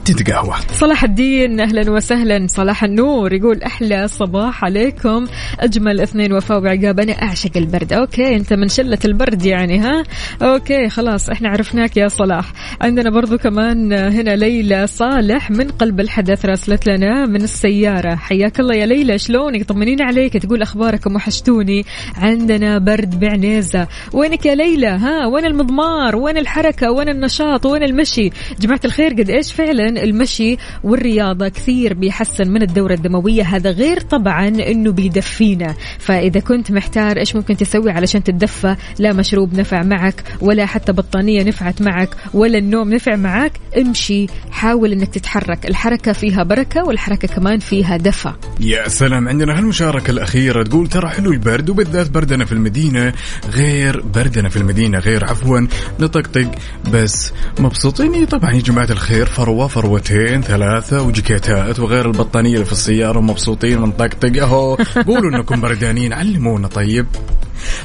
تتقهوى 0.05 0.55
صلاح 0.71 1.03
الدين 1.03 1.59
أهلا 1.59 1.91
وسهلا. 1.91 2.47
صلاح 2.47 2.83
النور 2.83 3.33
يقول 3.33 3.63
أحلى 3.63 4.07
صباح 4.07 4.63
عليكم. 4.63 5.25
أجمل 5.59 6.01
اثنين 6.01 6.33
وفاء 6.33 6.61
وعقاب 6.61 6.99
أنا 6.99 7.13
أعشق 7.13 7.57
البرد. 7.57 7.93
Okay 7.93 8.35
أنت 8.35 8.53
من 8.53 8.67
شلة 8.67 8.97
البرد 9.05 9.45
يعني 9.45 9.79
ها؟ 9.79 10.03
okay 10.41 10.89
خلاص 10.89 11.29
إحنا 11.29 11.49
عرفناك 11.49 11.97
يا 11.97 12.07
صلاح. 12.07 12.51
عندنا 12.81 13.09
برضو 13.09 13.37
كمان 13.37 13.93
هنا 13.93 14.35
ليلى 14.35 14.87
صالح 14.87 15.51
من 15.51 15.67
قلب 15.67 15.99
الحدث 15.99 16.45
راسلت 16.45 16.87
لنا 16.87 17.25
من 17.25 17.41
السيارة. 17.41 18.15
حياك 18.15 18.59
الله 18.59 18.75
يا 18.75 18.85
ليلى 18.85 19.17
شلونك؟ 19.17 19.63
طمنين 19.63 20.01
عليك. 20.01 20.33
تقول 20.33 20.61
أخباركم 20.61 21.15
وحشتوني. 21.15 21.85
عندنا 22.15 22.77
برد 22.77 23.19
بعنيزة. 23.19 23.87
وينك 24.13 24.45
يا 24.45 24.55
ليلى؟ 24.55 24.87
ها 24.87 25.27
وين 25.27 25.45
المضمار؟ 25.45 26.15
وين 26.15 26.37
الحركة؟ 26.37 26.91
وين 26.91 27.09
النشاط؟ 27.09 27.65
وين 27.65 27.83
المشي؟ 27.83 28.29
جماعة 28.59 28.81
الخير 28.85 29.13
قد 29.13 29.29
إيش 29.29 29.53
فعلا 29.53 29.94
المشي 29.97 30.57
والرياضة 30.83 31.47
كثير 31.47 31.93
بيحسن 31.93 32.51
من 32.51 32.61
الدورة 32.61 32.93
الدموية. 32.93 33.43
هذا 33.43 33.71
غير 33.71 33.99
طبعا 33.99 34.47
إنه 34.47 34.91
بيدفينا. 34.91 35.75
فإذا 35.99 36.39
كنت 36.39 36.71
محتار 36.71 37.17
إيش 37.17 37.35
ممكن 37.35 37.57
تسوي 37.57 37.91
علشان 37.91 38.23
تتدفى 38.23 38.75
لا 38.99 39.13
مشروب 39.13 39.53
نفع 39.53 39.83
معك 39.83 40.23
ولا 40.41 40.65
حتى 40.65 40.91
بطانية 40.91 41.43
نفعت 41.43 41.81
معك 41.81 42.09
ولا 42.33 42.57
النوم 42.57 42.93
نفع 42.93 43.15
معك 43.15 43.51
امشي 43.77 44.27
حاول 44.51 44.91
إنك 44.91 45.13
تتحرك. 45.13 45.65
الحركة 45.65 46.11
فيها 46.13 46.43
بركة 46.43 46.83
والحركة 46.83 47.27
كمان 47.27 47.59
فيها 47.59 47.97
دفى. 47.97 48.33
يا 48.59 48.87
سلام 48.87 49.27
عندنا 49.27 49.57
هالمشاركة 49.57 50.11
الأخيرة 50.11 50.63
تقول 50.63 50.87
ترى 50.87 51.09
حلو 51.09 51.31
البرد 51.31 51.69
وبالذات 51.69 52.09
بردنا 52.09 52.45
في 52.45 52.51
المدينة 52.51 53.13
غير 53.53 54.01
بردنا 54.01 54.49
في 54.49 54.57
المدينة 54.57 54.99
غير 54.99 55.25
عفوا 55.25 55.67
نطقطق 55.99 56.51
بس 56.93 57.33
مبسوطين. 57.59 58.25
طبعا 58.25 58.51
يا 58.51 58.59
جماعة 58.59 58.87
الخير 58.91 59.25
فروة. 59.25 59.67
فروتين 59.85 60.41
ثلاثة 60.41 61.01
وجكيتات 61.01 61.79
وغير 61.79 62.05
البطانية 62.05 62.53
اللي 62.53 62.65
في 62.65 62.71
السيارة 62.71 63.17
ومبسوطين 63.19 63.77
ونطقطق 63.77 64.43
أهو 64.43 64.75
قولوا 65.07 65.37
إنكم 65.37 65.61
بردانين 65.61 66.13
علمونا 66.13 66.67
طيب. 66.67 67.07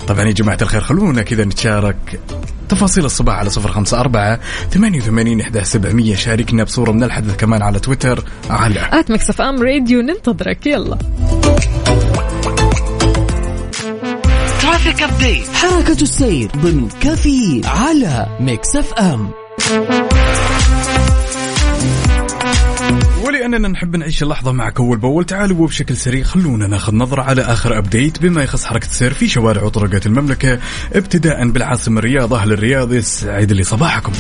طبعا 0.09 0.25
يا 0.25 0.31
جماعة 0.31 0.59
الخير 0.63 0.81
خلونا 0.81 1.23
كذا 1.23 1.45
نتشارك. 1.45 2.21
تفاصيل 2.69 3.05
الصباح 3.05 3.37
على 3.37 3.51
صفر 3.51 3.69
خمسة 3.69 4.01
أربعة 4.01 4.41
ثمانية 4.71 4.99
وثمانين 4.99 5.41
إحدى 5.41 5.65
سبعمية. 5.65 6.15
شاركنا 6.15 6.65
بصورة 6.65 6.93
من 6.93 7.03
الحدث 7.03 7.37
كمان 7.37 7.63
على 7.63 7.79
تويتر 7.79 8.25
على 8.51 8.89
at 8.93 9.11
Mix 9.11 9.41
FM 9.41 9.63
Radio 9.63 10.01
ننتظرك. 10.01 10.67
يلا. 10.67 10.99
Traffic 14.63 15.03
update 15.03 15.49
حركة 15.55 16.03
السير 16.03 16.51
ضمن 16.57 16.89
كفي 16.89 17.61
على 17.65 18.27
ميكس 18.41 18.77
اف 18.77 18.95
ام 23.31 23.51
ولأننا 23.51 23.69
نحب 23.69 23.97
نعيش 23.97 24.23
اللحظة 24.23 24.53
معك 24.53 24.81
أول 24.81 24.99
بأول. 24.99 25.25
تعالوا 25.25 25.63
وبشكل 25.63 25.97
سريع 25.97 26.25
خلونا 26.25 26.67
ناخذ 26.67 26.95
نظرة 26.95 27.23
على 27.23 27.43
آخر 27.43 27.79
update 27.79 28.23
بما 28.23 28.43
يخص 28.43 28.65
حركة 28.65 28.87
السير 28.87 29.13
في 29.13 29.29
شوارع 29.29 29.63
وطرقات 29.63 30.07
المملكة 30.07 30.59
ابتداء 30.93 31.49
بالعاصمة 31.49 31.99
الرياض 31.99 32.35
أهل 32.35 32.53
الرياض. 32.53 32.93
يسعد 32.93 33.53
لي 33.53 33.63
صباحكم. 33.63 34.13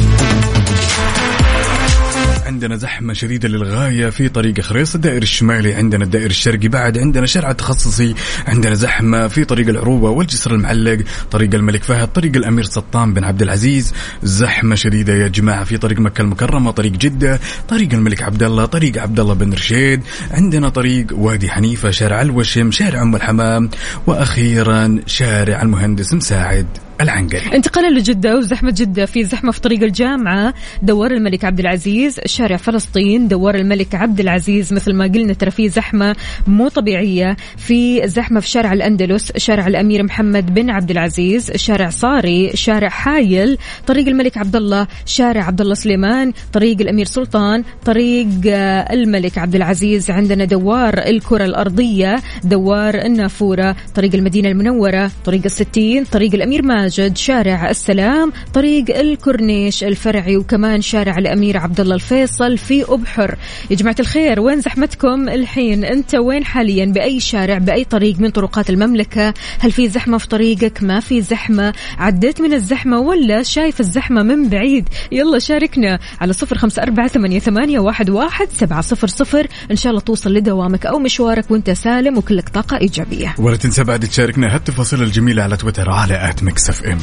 عندنا 2.50 2.76
زحمة 2.76 3.12
شديدة 3.12 3.48
للغاية 3.48 4.10
في 4.10 4.28
طريق 4.28 4.60
خريص 4.60 4.94
الدائري 4.94 5.22
الشمالي 5.22 5.74
عندنا 5.74 6.04
الدائري 6.04 6.30
الشرقي 6.30 6.68
بعد 6.68 6.98
عندنا 6.98 7.26
شارع 7.26 7.50
التخصصي 7.50 8.14
عندنا 8.46 8.74
زحمة 8.74 9.28
في 9.28 9.44
طريق 9.44 9.68
العروبة 9.68 10.10
والجسر 10.10 10.54
المعلق 10.54 10.98
طريق 11.30 11.54
الملك 11.54 11.82
فهد 11.82 12.08
طريق 12.08 12.36
الأمير 12.36 12.64
سلطان 12.64 13.14
بن 13.14 13.24
عبد 13.24 13.42
العزيز. 13.42 13.94
زحمة 14.22 14.74
شديدة 14.74 15.12
يا 15.12 15.28
جماعة 15.28 15.64
في 15.64 15.78
طريق 15.78 15.98
مكة 15.98 16.22
المكرمة 16.22 16.70
طريق 16.70 16.92
جدة 16.92 17.40
طريق 17.68 17.92
الملك 17.92 18.22
عبد 18.22 18.42
الله 18.42 18.64
طريق 18.64 19.02
عبد 19.02 19.20
الله 19.20 19.34
بن 19.34 19.52
رشيد. 19.52 20.02
عندنا 20.30 20.68
طريق 20.68 21.06
وادي 21.12 21.50
حنيفة 21.50 21.90
شارع 21.90 22.22
الوشم 22.22 22.70
شارع 22.70 23.02
أم 23.02 23.16
الحمام 23.16 23.70
وأخيرا 24.06 25.00
شارع 25.06 25.62
المهندس 25.62 26.14
مساعد. 26.14 26.66
العنقري. 27.00 27.56
انتقالا 27.56 27.98
لجدة 27.98 28.36
وزحمة 28.36 28.74
جدة 28.76 29.06
في 29.06 29.24
زحمة 29.24 29.52
في 29.52 29.60
طريق 29.60 29.82
الجامعة. 29.82 30.54
دوار 30.82 31.10
الملك 31.10 31.44
عبد 31.44 31.60
العزيز 31.60 32.20
شارع 32.26 32.56
فلسطين. 32.56 33.28
دوار 33.28 33.54
الملك 33.54 33.94
عبد 33.94 34.20
العزيز 34.20 34.72
مثل 34.72 34.92
ما 34.94 35.04
قلنا 35.04 35.32
ترى 35.32 35.50
في 35.50 35.68
زحمة 35.68 36.16
مو 36.46 36.68
طبيعية. 36.68 37.36
في 37.56 38.08
زحمة 38.08 38.40
في 38.40 38.48
شارع 38.48 38.72
الأندلس 38.72 39.32
شارع 39.36 39.66
الأمير 39.66 40.02
محمد 40.02 40.54
بن 40.54 40.70
عبد 40.70 40.90
العزيز 40.90 41.50
شارع 41.50 41.90
صاري 41.90 42.50
شارع 42.54 42.88
حايل 42.88 43.58
طريق 43.86 44.08
الملك 44.08 44.38
عبد 44.38 44.56
الله 44.56 44.86
شارع 45.06 45.44
عبد 45.44 45.60
الله 45.60 45.74
سليمان 45.74 46.32
طريق 46.52 46.80
الأمير 46.80 47.06
سلطان 47.06 47.64
طريق 47.84 48.28
آه، 48.46 48.92
الملك 48.92 49.38
عبد 49.38 49.54
العزيز. 49.54 50.10
عندنا 50.10 50.44
دوار 50.44 50.98
الكرة 50.98 51.44
الأرضية 51.44 52.20
دوار 52.44 52.94
النافورة 52.94 53.76
طريق 53.94 54.14
المدينة 54.14 54.48
المنورة 54.48 55.10
طريق 55.24 55.42
الستين 55.44 56.04
طريق 56.04 56.34
الأمير 56.34 56.62
ماجد. 56.62 56.89
شارع 57.14 57.70
السلام 57.70 58.32
طريق 58.54 58.98
الكورنيش 58.98 59.84
الفرعي 59.84 60.36
وكمان 60.36 60.80
شارع 60.80 61.18
الأمير 61.18 61.56
عبد 61.56 61.80
الله 61.80 61.94
الفيصل 61.94 62.58
في 62.58 62.84
أبحر. 62.88 63.36
يا 63.70 63.76
جماعة 63.76 63.96
الخير 64.00 64.40
وين 64.40 64.60
زحمتكم 64.60 65.28
الحين؟ 65.28 65.84
أنت 65.84 66.14
وين 66.14 66.44
حاليا؟ 66.44 66.84
بأي 66.84 67.20
شارع 67.20 67.58
بأي 67.58 67.84
طريق 67.84 68.20
من 68.20 68.30
طرقات 68.30 68.70
المملكة؟ 68.70 69.34
هل 69.58 69.72
في 69.72 69.88
زحمة 69.88 70.18
في 70.18 70.28
طريقك؟ 70.28 70.82
ما 70.82 71.00
في 71.00 71.22
زحمة؟ 71.22 71.72
عديت 71.98 72.40
من 72.40 72.52
الزحمة 72.52 72.98
ولا 72.98 73.42
شايف 73.42 73.80
الزحمة 73.80 74.22
من 74.22 74.48
بعيد؟ 74.48 74.88
يلا 75.12 75.38
شاركنا 75.38 75.98
على 76.20 76.32
صفر 76.32 76.58
خمسة 76.58 76.82
أربعة 76.82 77.08
ثمانية, 77.08 77.78
واحد, 77.78 78.10
واحد 78.10 78.48
سبعة 78.58 78.80
صفر 78.80 79.06
صفر. 79.06 79.46
إن 79.70 79.76
شاء 79.76 79.90
الله 79.90 80.00
توصل 80.00 80.34
لدوامك 80.34 80.86
أو 80.86 80.98
مشوارك 80.98 81.50
وأنت 81.50 81.70
سالم 81.70 82.18
وكلك 82.18 82.48
طاقة 82.48 82.76
إيجابية. 82.76 83.34
ولا 83.38 83.56
تنسى 83.56 83.84
بعد 83.84 84.00
تشاركنا 84.00 84.54
هالتفاصيل 84.54 85.02
الجميلة 85.02 85.42
على 85.42 85.56
تويتر 85.56 85.90
على 85.90 86.30
at 86.30 86.42
Mix 86.42 86.70
FM 86.84 86.98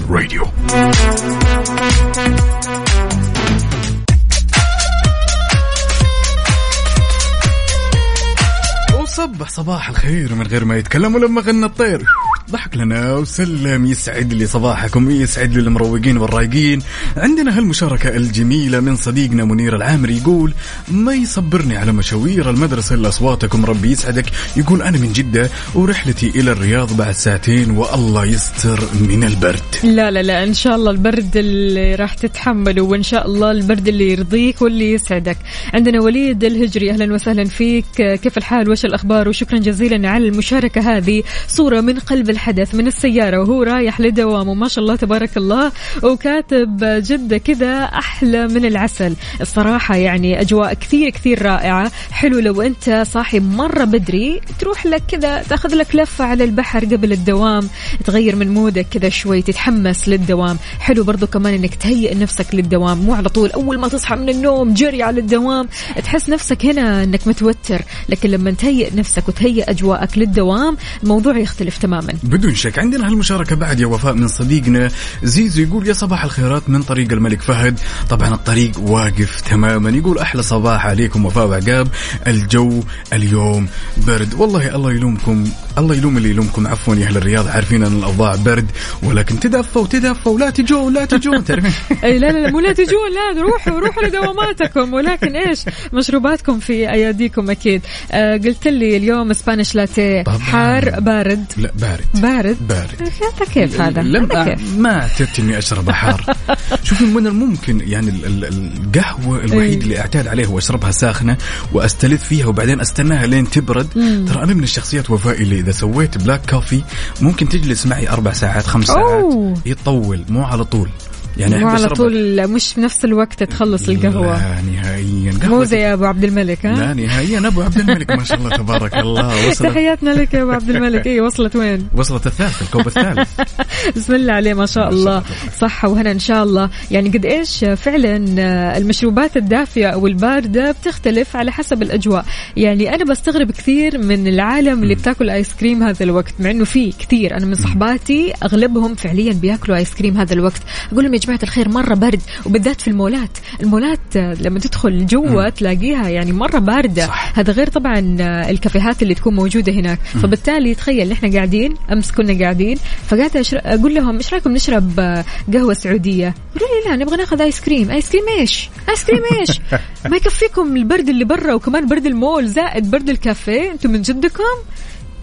وصبح 9.37 9.49
صباح 9.49 9.89
الخير 9.89 10.35
من 10.35 10.47
غير 10.47 10.65
ما 10.65 10.77
يتكلم 10.77 11.15
ولما 11.15 11.41
غنى 11.41 11.65
الطير. 11.65 12.05
ضحك 12.51 12.77
لنا 12.77 13.13
وسلم 13.13 13.85
يسعد 13.85 14.33
لي 14.33 14.45
صباحكم 14.45 15.07
ويسعد 15.07 15.53
لي 15.53 15.59
المروقين 15.59 16.17
والرايقين. 16.17 16.81
عندنا 17.17 17.57
هالمشاركة 17.57 18.09
الجميلة 18.09 18.79
من 18.79 18.95
صديقنا 18.95 19.45
منير 19.45 19.75
العامري 19.75 20.17
يقول 20.17 20.53
ما 20.91 21.13
يصبرني 21.13 21.77
على 21.77 21.91
مشاوير 21.91 22.49
المدرسة 22.49 22.95
إلا 22.95 23.07
أصواتكم 23.07 23.65
ربي 23.65 23.91
يسعدك. 23.91 24.25
يقول 24.55 24.81
أنا 24.81 24.97
من 24.97 25.13
جدة 25.13 25.49
ورحلتي 25.75 26.29
إلى 26.29 26.51
الرياض 26.51 26.97
بعد 26.97 27.11
ساعتين 27.13 27.71
والله 27.71 28.25
يستر 28.25 28.79
من 29.01 29.23
البرد. 29.23 29.75
لا 29.83 30.11
لا 30.11 30.21
لا 30.21 30.43
إن 30.43 30.53
شاء 30.53 30.75
الله 30.75 30.91
البرد 30.91 31.37
اللي 31.37 31.95
راح 31.95 32.13
تتحمله 32.13 32.81
وإن 32.81 33.03
شاء 33.03 33.25
الله 33.25 33.51
البرد 33.51 33.87
اللي 33.87 34.11
يرضيك 34.11 34.61
واللي 34.61 34.91
يسعدك. 34.93 35.37
عندنا 35.73 36.01
وليد 36.01 36.43
الهجري 36.43 36.91
أهلا 36.91 37.13
وسهلا 37.13 37.45
فيك. 37.45 37.85
كيف 37.97 38.37
الحال؟ 38.37 38.69
وش 38.69 38.85
الأخبار 39.27 39.29
وشكرا 39.29 39.59
جزيلا 39.59 40.09
على 40.09 40.27
المشاركة 40.27 40.81
هذه. 40.81 41.23
صورة 41.47 41.81
من 41.81 41.99
قلب 41.99 42.29
الحدث 42.29 42.75
من 42.75 42.87
السيارة 42.87 43.39
وهو 43.39 43.63
رايح 43.63 44.01
لدوامه. 44.01 44.53
ما 44.53 44.67
شاء 44.67 44.83
الله 44.83 44.95
تبارك 44.95 45.37
الله. 45.37 45.71
وكاتب 46.03 46.77
جدة 46.83 47.37
كذا 47.37 47.83
أحلى 47.83 48.47
من 48.47 48.65
العسل. 48.65 49.15
الصراحة 49.41 49.95
يعني 49.95 50.41
أجواء 50.41 50.73
كثير 50.73 51.09
كثير 51.09 51.41
رائعة. 51.41 51.91
حلو 52.11 52.39
لو 52.39 52.61
أنت 52.61 53.03
صاحي 53.07 53.39
مرة 53.39 53.83
بدري 53.83 54.41
تروح 54.59 54.85
لك 54.85 55.03
كذا 55.07 55.43
تأخذ 55.43 55.75
لك 55.75 55.95
لفة 55.95 56.25
على 56.25 56.43
البحر 56.43 56.85
قبل 56.85 57.11
الدوام. 57.11 57.69
تغير 58.05 58.35
من 58.35 58.53
مودك 58.53 58.87
كذا 58.91 59.09
شوي 59.09 59.41
تتحمس 59.41 60.09
للدوام. 60.09 60.57
حلو 60.79 61.03
برضو 61.03 61.27
كمان 61.27 61.53
إنك 61.53 61.75
تهيئ 61.75 62.15
نفسك 62.15 62.55
للدوام. 62.55 62.97
مو 62.97 63.13
على 63.13 63.29
طول 63.29 63.51
أول 63.51 63.79
ما 63.79 63.87
تصحى 63.87 64.15
من 64.15 64.29
النوم 64.29 64.73
جري 64.73 65.03
على 65.03 65.19
الدوام. 65.19 65.67
تحس 66.03 66.29
نفسك 66.29 66.65
هنا 66.65 67.03
إنك 67.03 67.27
متوتر 67.27 67.81
لكن 68.09 68.29
لما 68.29 68.51
تهيئ 68.51 68.95
نفسك 68.95 69.16
وتهيئ 69.27 69.71
أجواءك 69.71 70.17
للدوام. 70.17 70.77
الموضوع 71.03 71.37
يختلف 71.37 71.77
تماما. 71.77 72.13
بدون 72.23 72.55
شك. 72.55 72.79
عندنا 72.79 73.07
هالمشاركة 73.07 73.55
بعد 73.55 73.79
يا 73.79 73.85
وفاء 73.85 74.13
من 74.13 74.27
صديقنا 74.27 74.89
زيزو. 75.23 75.61
يقول 75.61 75.87
يا 75.87 75.93
صباح 75.93 76.23
الخيرات 76.23 76.69
من 76.69 76.83
طريق 76.83 77.11
الملك 77.11 77.41
فهد. 77.41 77.79
طبعا 78.09 78.33
الطريق 78.33 78.71
واقف 78.79 79.41
تماما. 79.41 79.89
يقول 79.89 80.19
أحلى 80.19 80.43
صباح 80.43 80.85
عليكم 80.85 81.25
وفاء 81.25 81.47
وعقاب. 81.47 81.87
الجو 82.27 82.83
اليوم 83.13 83.67
برد. 84.07 84.33
والله 84.33 84.75
الله 84.75 84.91
يلومكم 84.91 85.49
الله 85.77 85.95
يلوم 85.95 86.17
اللي 86.17 86.29
يلومكم. 86.29 86.67
عفوا 86.67 86.95
يا 86.95 87.05
أهل 87.07 87.17
الرياض 87.17 87.47
عارفين 87.47 87.83
أن 87.83 87.97
الأوضاع 87.97 88.35
برد. 88.35 88.67
ولكن 89.03 89.39
تدفوا 89.39 89.87
تدفوا. 89.87 90.39
لا 90.39 90.49
تجون 90.49 90.93
لا 90.93 91.05
تجون. 91.05 91.43
تعرفين؟ 91.47 91.97
أي 92.03 92.19
لا 92.19 92.31
لا 92.31 92.39
لا 92.39 92.51
مو 92.51 92.59
لا 92.59 92.73
تجون 92.73 93.11
لا 93.13 93.41
روحوا 93.41 93.79
روحوا 93.79 94.03
لدواماتكم. 94.03 94.93
ولكن 94.93 95.35
إيش؟ 95.35 95.59
مشروباتكم 95.93 96.59
في 96.59 96.91
أياديكم 96.91 97.49
أكيد. 97.49 97.81
آه 98.11 98.37
قلت 98.37 98.67
لي 98.67 98.99
اليوم 99.07 99.33
Spanish 99.33 99.75
latte. 99.75 100.23
حار 100.23 100.99
بارد. 100.99 101.45
لا 101.57 101.71
بارد. 101.79 102.05
بارد؟ 102.13 102.57
بارد. 102.67 103.01
هذا 103.01 103.45
كيف 103.53 103.81
هذا؟ 103.81 104.01
لم 104.01 104.25
كيف؟ 104.25 104.77
ما 104.77 105.01
اعتدت 105.01 105.39
إني 105.39 105.57
أشرب 105.57 105.91
حار. 105.91 106.25
شوفي 106.83 107.05
من 107.05 107.27
الممكن 107.27 107.81
يعني 107.85 108.09
ال- 108.09 108.25
ال- 108.25 108.45
القهوة 108.45 109.37
الوحيد 109.37 109.61
إيه. 109.61 109.79
اللي 109.81 109.99
أعتاد 109.99 110.27
عليه 110.27 110.45
هو 110.45 110.57
اشربها 110.57 110.91
ساخنة 110.91 111.37
وأستلذ 111.73 112.17
فيها 112.17 112.45
وبعدين 112.45 112.81
أستناها 112.81 113.27
لين 113.27 113.49
تبرد. 113.49 113.87
ترى 114.29 114.43
أنا 114.43 114.53
من 114.53 114.63
الشخصيات 114.63 115.09
وفاء 115.09 115.41
اللي 115.41 115.59
إذا 115.59 115.71
سويت 115.71 116.17
black 116.17 116.49
coffee 116.49 116.81
ممكن 117.21 117.49
تجلس 117.49 117.85
معي 117.85 118.09
أربع 118.09 118.33
ساعات 118.33 118.65
خمس 118.67 118.87
ساعات. 118.87 119.57
يطول 119.65 120.25
مو 120.29 120.43
على 120.43 120.63
طول. 120.63 120.89
يعني 121.37 121.65
على. 121.65 121.87
طول 121.89 122.47
مش 122.47 122.73
في 122.73 122.81
نفس 122.81 123.05
الوقت 123.05 123.43
تخلص 123.43 123.89
القهوة. 123.89 124.37
لا 124.37 124.61
نهائيا 124.61 125.33
مو 125.43 125.63
زي 125.63 125.93
أبو 125.93 126.05
عبد 126.05 126.23
الملك 126.23 126.65
ها؟ 126.65 126.75
لا 126.75 126.93
نهائيا 126.93 127.47
أبو 127.47 127.61
عبد 127.61 127.77
الملك 127.77 128.11
ما 128.11 128.23
شاء 128.23 128.37
الله 128.37 128.49
تبارك 128.57 128.97
الله. 128.97 129.49
وصلت 129.49 129.67
تحياتنا 129.67 130.09
لك 130.09 130.33
يا 130.33 130.41
أبو 130.43 130.51
عبد 130.51 130.69
الملك. 130.69 131.07
اي 131.07 131.21
وصلت 131.21 131.55
وين؟ 131.55 131.87
وصلت 131.97 132.27
الثالث 132.27 132.61
الكوب 132.61 132.87
الثالث. 132.87 133.29
بسم 133.95 134.15
الله 134.15 134.33
عليه 134.33 134.53
ما 134.53 134.65
شاء 134.65 134.89
الله. 134.89 135.23
صحة 135.57 135.89
وهنا 135.89 136.11
إن 136.11 136.19
شاء 136.19 136.43
الله. 136.43 136.69
يعني 136.91 137.09
قد 137.09 137.25
إيش 137.25 137.65
فعلا 137.65 138.35
آه، 138.39 138.77
المشروبات 138.77 139.37
الدافية 139.37 139.87
أو 139.87 140.07
الباردة 140.07 140.71
بتختلف 140.71 141.35
على 141.35 141.51
حسب 141.51 141.81
الأجواء. 141.81 142.25
يعني 142.57 142.95
أنا 142.95 143.03
بستغرب 143.05 143.51
كثير 143.51 143.97
من 143.97 144.27
العالم 144.27 144.83
اللي 144.83 144.95
بتاكل 144.95 145.29
آيس 145.29 145.53
كريم 145.53 145.83
هذا 145.83 146.03
الوقت 146.03 146.33
مع 146.39 146.51
إنه 146.51 146.65
في 146.65 146.91
كثير. 146.91 147.37
أنا 147.37 147.45
من 147.45 147.55
صحباتي 147.55 148.33
أغلبهم 148.43 148.95
فعليا 148.95 149.33
بياكلوا 149.33 149.77
آيس 149.77 149.93
كريم 149.93 150.17
هذا 150.17 150.33
الوقت. 150.33 150.61
أقول 150.91 151.03
لهم 151.03 151.13
يا 151.27 151.37
جماعة 151.37 151.43
الخير 151.43 151.69
مرة 151.69 151.95
برد 151.95 152.21
وبالذات 152.45 152.81
في 152.81 152.87
المولات. 152.87 153.37
المولات 153.61 153.99
آه، 154.17 154.33
لما 154.33 154.59
تدخل 154.59 155.05
جوا 155.05 155.49
تلاقيها 155.49 156.09
يعني 156.09 156.31
مرة 156.31 156.59
باردة. 156.59 157.07
صح. 157.07 157.39
هذا 157.39 157.53
غير 157.53 157.69
طبعا 157.69 158.17
آه، 158.19 158.49
الكافيهات 158.49 159.03
اللي 159.03 159.13
تكون 159.13 159.35
موجودة 159.35 159.71
هناك. 159.73 159.99
فبالتالي 159.99 160.75
تخيل 160.75 161.09
نحن 161.09 161.35
قاعدين 161.35 161.73
أمس 161.91 162.11
كنا 162.11 162.39
قاعدين 162.39 162.77
فقعدت 163.07 163.35
أشر... 163.35 163.61
أقول 163.65 163.95
لهم 163.95 164.17
إيش 164.17 164.33
رأيكم 164.33 164.51
نشرب 164.51 164.99
آه، 164.99 165.25
قهوة 165.53 165.73
سعودية؟ 165.73 166.35
يقولوا 166.55 166.75
لي 166.85 166.89
لا 166.89 166.95
نبغى 166.95 167.17
ناخذ 167.17 167.41
آيس 167.41 167.61
كريم. 167.61 167.91
آيس 167.91 168.09
كريم 168.09 168.23
إيش؟ 168.39 168.69
آيس 168.89 169.03
كريم 169.03 169.21
إيش؟ 169.39 169.59
ما 170.09 170.17
يكفيكم 170.17 170.77
البرد 170.77 171.09
اللي 171.09 171.25
برا 171.25 171.53
وكمان 171.53 171.87
برد 171.87 172.05
المول 172.05 172.47
زائد 172.47 172.91
برد 172.91 173.09
الكافيه. 173.09 173.71
أنتم 173.71 173.91
من 173.91 174.01
جدكم 174.01 174.43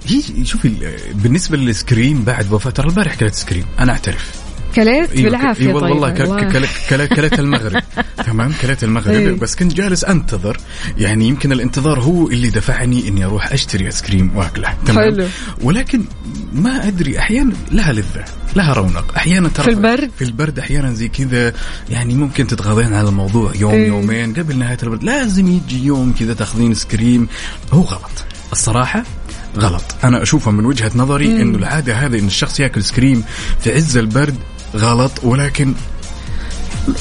هي 0.06 0.44
شوفي 0.44 0.68
ال- 0.68 1.14
بالنسبة 1.14 1.56
للآيس 1.56 1.93
كريم 1.93 2.22
بعد 2.22 2.52
وفاء 2.52 2.70
ترى 2.70 2.88
البارح 2.88 3.14
كلت 3.14 3.34
آيس 3.34 3.47
كريم 3.47 3.64
أنا 3.78 3.92
أعترف. 3.92 4.43
كليت 4.74 5.10
أيوة، 5.10 5.32
والله 5.32 5.52
طيب 5.54 5.74
والله 5.74 6.10
ك- 6.10 6.20
والله. 6.20 6.42
ك- 6.44 6.52
كلت 6.52 6.68
كلت- 6.90 7.12
كلت 7.14 7.38
المغرب. 7.38 7.82
تمام؟ 8.26 8.52
كلت 8.62 8.84
المغرب. 8.84 9.38
بس 9.38 9.54
كنت 9.56 9.74
جالس 9.74 10.04
أنتظر. 10.04 10.56
يعني 10.98 11.28
يمكن 11.28 11.52
الانتظار 11.52 12.00
هو 12.00 12.28
اللي 12.28 12.50
دفعني 12.50 13.08
إني 13.08 13.24
أروح 13.24 13.52
أشتري 13.52 13.86
آيس 13.86 14.02
كريم 14.02 14.36
واكله 14.36 14.74
تمام؟ 14.86 15.04
حلو. 15.14 15.26
ولكن 15.62 16.04
ما 16.54 16.88
أدري 16.88 17.18
أحيانا 17.18 17.52
لها 17.72 17.92
لذة 17.92 18.24
لها 18.56 18.72
رونق. 18.72 19.12
أحيانا 19.16 19.48
ترى 19.48 19.64
في 19.64 19.70
البرد؟ 19.70 20.10
في 20.18 20.24
البرد 20.24 20.58
أحيانا 20.58 20.92
زي 20.94 21.08
كذا. 21.08 21.52
يعني 21.90 22.14
ممكن 22.14 22.46
تتغاضين 22.46 22.94
على 22.94 23.08
الموضوع 23.08 23.52
يوم 23.56 23.72
إيه. 23.72 23.86
يومين 23.88 24.34
قبل 24.34 24.58
نهاية 24.58 24.78
البرد. 24.82 25.02
لازم 25.04 25.46
يجي 25.46 25.84
يوم 25.86 26.14
كذا 26.18 26.34
تاخذين 26.34 26.68
آيس 26.68 26.84
كريم. 26.84 27.28
هو 27.72 27.80
غلط. 27.80 28.24
الصراحة 28.52 29.02
غلط. 29.58 29.84
أنا 30.04 30.22
اشوفها 30.22 30.52
من 30.52 30.64
وجهة 30.66 30.90
نظري 30.94 31.26
إنه 31.42 31.58
العادة 31.58 31.94
هذه 31.94 32.18
إن 32.18 32.26
الشخص 32.26 32.60
ياكل 32.60 32.82
سكريم 32.84 33.24
في 33.60 33.72
عز 33.74 33.96
البرد 33.96 34.34
غلط 34.74 35.12
ولكن 35.22 35.74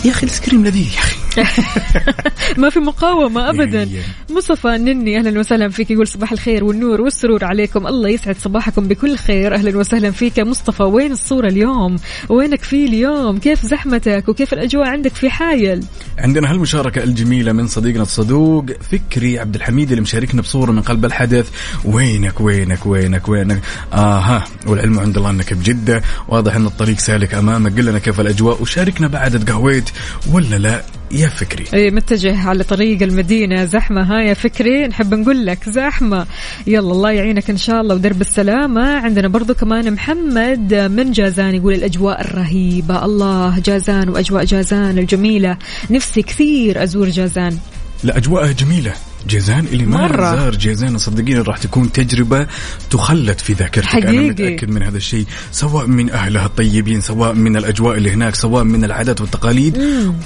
يا 0.05 0.11
أخي 0.11 0.25
السكريم 0.25 0.65
لذيذ 0.65 0.93
يا 0.93 0.99
أخي. 0.99 1.22
ما 2.57 2.69
في 2.69 2.79
مقاومة 2.79 3.49
أبدا. 3.49 3.89
مصطفى 4.29 4.67
نني 4.67 5.17
أهلا 5.17 5.39
وسهلا 5.39 5.69
فيك 5.69 5.91
يقول 5.91 6.07
صباح 6.07 6.31
الخير 6.31 6.63
والنور 6.63 7.01
والسرور 7.01 7.45
عليكم. 7.45 7.87
الله 7.87 8.09
يسعد 8.09 8.35
صباحكم 8.35 8.87
بكل 8.87 9.17
خير. 9.17 9.55
أهلا 9.55 9.77
وسهلا 9.77 10.11
فيك 10.11 10.39
مصطفى. 10.39 10.83
وين 10.83 11.11
الصورة 11.11 11.47
اليوم؟ 11.47 11.95
وينك 12.29 12.61
في 12.63 12.85
اليوم؟ 12.85 13.37
كيف 13.37 13.65
زحمتك؟ 13.65 14.29
وكيف 14.29 14.53
الأجواء 14.53 14.87
عندك 14.87 15.15
في 15.15 15.29
حايل؟ 15.29 15.83
عندنا 16.17 16.51
هالمشاركة 16.51 17.03
الجميلة 17.03 17.51
من 17.51 17.67
صديقنا 17.67 18.01
الصدوق 18.01 18.65
فكري 18.91 19.39
عبد 19.39 19.55
الحميد 19.55 19.89
اللي 19.89 20.01
مشاركنا 20.01 20.41
بصورة 20.41 20.71
من 20.71 20.81
قلب 20.81 21.05
الحدث. 21.05 21.49
وينك 21.85 22.41
وينك 22.41 22.85
وينك 22.85 23.29
وينك؟ 23.29 23.61
آها 23.93 24.43
والعلم 24.67 24.99
عند 24.99 25.17
الله 25.17 25.29
أنك 25.29 25.53
بجدة. 25.53 26.01
واضح 26.27 26.55
أن 26.55 26.65
الطريق 26.65 26.99
سالك 26.99 27.33
أمامك. 27.33 27.77
قل 27.77 27.85
لنا 27.85 27.99
كيف 27.99 28.19
الأجواء؟ 28.19 28.61
وشاركنا 28.61 29.07
بعد 29.07 29.45
تقهويت 29.45 29.89
ولا 30.31 30.55
لا؟ 30.55 30.83
يا 31.13 31.27
فكري. 31.27 31.65
اي 31.73 31.91
متجه 31.91 32.47
على 32.47 32.63
طريق 32.63 33.03
المدينة. 33.03 33.65
زحمة 33.65 34.01
ها 34.01 34.21
يا 34.21 34.33
فكري؟ 34.33 34.87
نحب 34.87 35.13
نقول 35.13 35.45
لك 35.45 35.69
زحمة. 35.69 36.27
يلا 36.67 36.91
الله 36.91 37.11
يعينك 37.11 37.49
إن 37.49 37.57
شاء 37.57 37.81
الله 37.81 37.95
ودرب 37.95 38.21
السلامة. 38.21 38.81
عندنا 38.81 39.27
برضو 39.27 39.53
كمان 39.53 39.93
محمد 39.93 40.73
من 40.73 41.11
جازان 41.11 41.55
يقول 41.55 41.73
الأجواء 41.73 42.21
الرهيبة. 42.21 43.05
الله 43.05 43.59
جازان 43.59 44.09
وأجواء 44.09 44.45
جازان 44.45 44.97
الجميلة. 44.97 45.57
نفسي 45.89 46.21
كثير 46.21 46.83
أزور 46.83 47.09
جازان. 47.09 47.57
لا 48.03 48.17
أجواءها 48.17 48.51
جميلة. 48.51 48.93
جيزان 49.27 49.65
اللي 49.65 49.85
ما 49.85 49.97
مرة. 49.97 50.35
زار 50.35 50.55
جيزان 50.55 50.97
صدقيني 50.97 51.39
راح 51.39 51.57
تكون 51.57 51.91
تجربة 51.91 52.47
تخلد 52.89 53.39
في 53.39 53.53
ذاكرتك. 53.53 53.95
أنا 53.95 54.07
حقيقي. 54.07 54.29
متأكد 54.29 54.69
من 54.69 54.83
هذا 54.83 54.97
الشيء 54.97 55.25
سواء 55.51 55.87
من 55.87 56.09
أهلها 56.11 56.45
الطيبين 56.45 57.01
سواء 57.01 57.33
من 57.33 57.57
الأجواء 57.57 57.97
اللي 57.97 58.11
هناك 58.11 58.35
سواء 58.35 58.63
من 58.63 58.83
العادات 58.83 59.21
والتقاليد. 59.21 59.77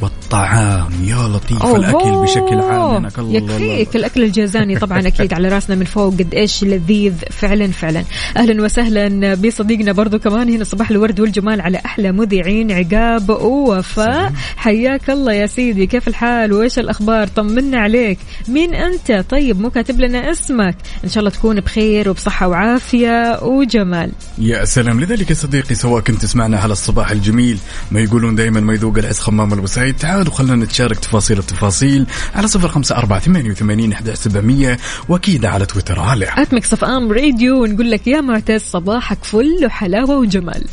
والطعام 0.02 0.90
يا 1.04 1.16
لطيف 1.16 1.66
الأكل 1.66 1.94
أوه. 1.94 2.24
بشكل 2.24 2.56
عام. 2.56 2.96
هناك 2.96 3.20
الله 3.20 3.38
الله 3.38 3.56
يكفيك 3.56 3.96
الأكل 3.96 4.24
الجازاني 4.24 4.80
طبعا 4.80 5.08
أكيد 5.08 5.34
على 5.34 5.50
رأسنا 5.50 5.76
من 5.76 5.86
فوق. 5.86 6.14
قد 6.14 6.34
إيش 6.34 6.64
لذيذ. 6.64 7.14
فعلا 7.32 7.68
فعلا. 7.68 8.04
أهلا 8.38 8.64
وسهلا 8.64 9.36
بصديقنا 9.36 9.92
برضو 9.92 10.20
كمان 10.20 10.50
هنا 10.50 10.64
صباح 10.64 10.92
الورد 10.92 11.20
والجمال 11.20 11.62
على 11.62 11.82
أحلى 11.86 12.12
مذيعين 12.12 12.72
عقاب 12.72 13.30
ووفاء. 13.30 14.34
حياك 14.58 15.10
الله 15.10 15.34
يا 15.34 15.48
سيدي. 15.48 15.86
كيف 15.86 16.08
الحال؟ 16.08 16.54
وإيش 16.54 16.80
الأخبار؟ 16.80 17.28
طمنا 17.28 17.80
عليك. 17.80 18.20
مين 18.48 18.74
أنت. 18.88 19.26
طيب 19.30 19.60
مو 19.60 19.70
كاتب 19.70 20.00
لنا 20.00 20.32
اسمك. 20.32 20.76
إن 21.04 21.10
شاء 21.10 21.20
الله 21.20 21.30
تكون 21.30 21.60
بخير 21.60 22.10
وبصحة 22.10 22.48
وعافية 22.48 23.40
وجمال. 23.42 24.12
يا 24.38 24.66
سلام. 24.66 25.00
لذلك 25.02 25.30
يا 25.30 25.36
صديقي 25.36 25.76
سواء 25.76 26.04
كنت 26.04 26.22
تسمعنا 26.22 26.60
على 26.60 26.72
الصباح 26.72 27.12
الجميل 27.12 27.58
ما 27.92 28.00
يقولون 28.00 28.36
دائما 28.36 28.60
ما 28.60 28.74
يذوق 28.74 28.98
العز 28.98 29.20
خمام 29.20 29.54
الوسائد 29.54 29.96
تعالوا 29.96 30.34
خلينا 30.34 30.56
نتشارك 30.56 31.00
تفاصيل 31.00 31.40
التفاصيل 31.40 32.06
على 32.36 32.48
صفر 32.48 32.68
خمسة 32.68 32.98
أربعة 32.98 33.20
ثمانية 33.20 33.52
وثمانين 33.52 33.92
أحد 33.92 34.10
سبعمية 34.10 34.78
وأكيد 35.10 35.46
على 35.46 35.66
تويتر. 35.66 36.00
على 36.00 36.28
at 36.38 36.54
Mix 36.54 36.84
FM 36.84 37.12
Radio 37.12 37.64
ونقول 37.64 37.92
لك 37.92 38.08
يا 38.08 38.22
معتز 38.22 38.62
صباحك 38.62 39.24
فل 39.24 39.66
وحلاوة 39.66 40.18
وجمال. 40.18 40.66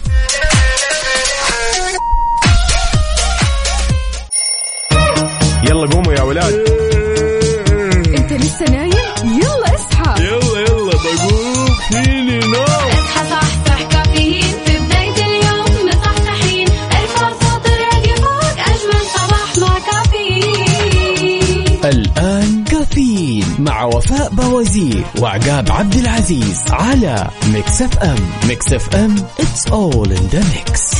يلا 5.65 5.87
قوموا 5.87 6.13
يا 6.13 6.23
ولاد. 6.23 6.74
مع 23.59 23.85
وفاء 23.85 24.31
بوازير 24.35 25.05
وعقاب 25.19 25.71
عبد 25.71 25.95
العزيز 25.95 26.63
على 26.71 27.31
Mix 27.53 27.83
FM 27.83 28.19
Mix 28.49 28.73
FM 28.73 29.17
it's 29.17 29.71
all 29.71 30.09
in 30.11 30.25
the 30.35 30.43
mix. 30.55 30.95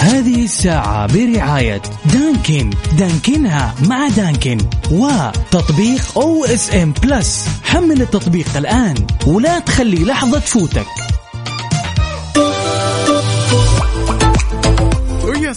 هذه 0.00 0.44
الساعة 0.44 1.06
برعاية 1.06 1.82
Dunkin. 2.04 2.70
Dunkin 2.98 3.63
ها 3.63 3.74
مع 3.88 4.08
Dunkin. 4.08 4.58
وتطبيق 4.90 6.18
OSN 6.18 6.92
Plus 7.02 7.48
حمل 7.64 8.02
التطبيق 8.02 8.56
الآن 8.56 8.94
ولا 9.26 9.58
تخلي 9.58 10.04
لحظة 10.04 10.38
تفوتك. 10.38 10.86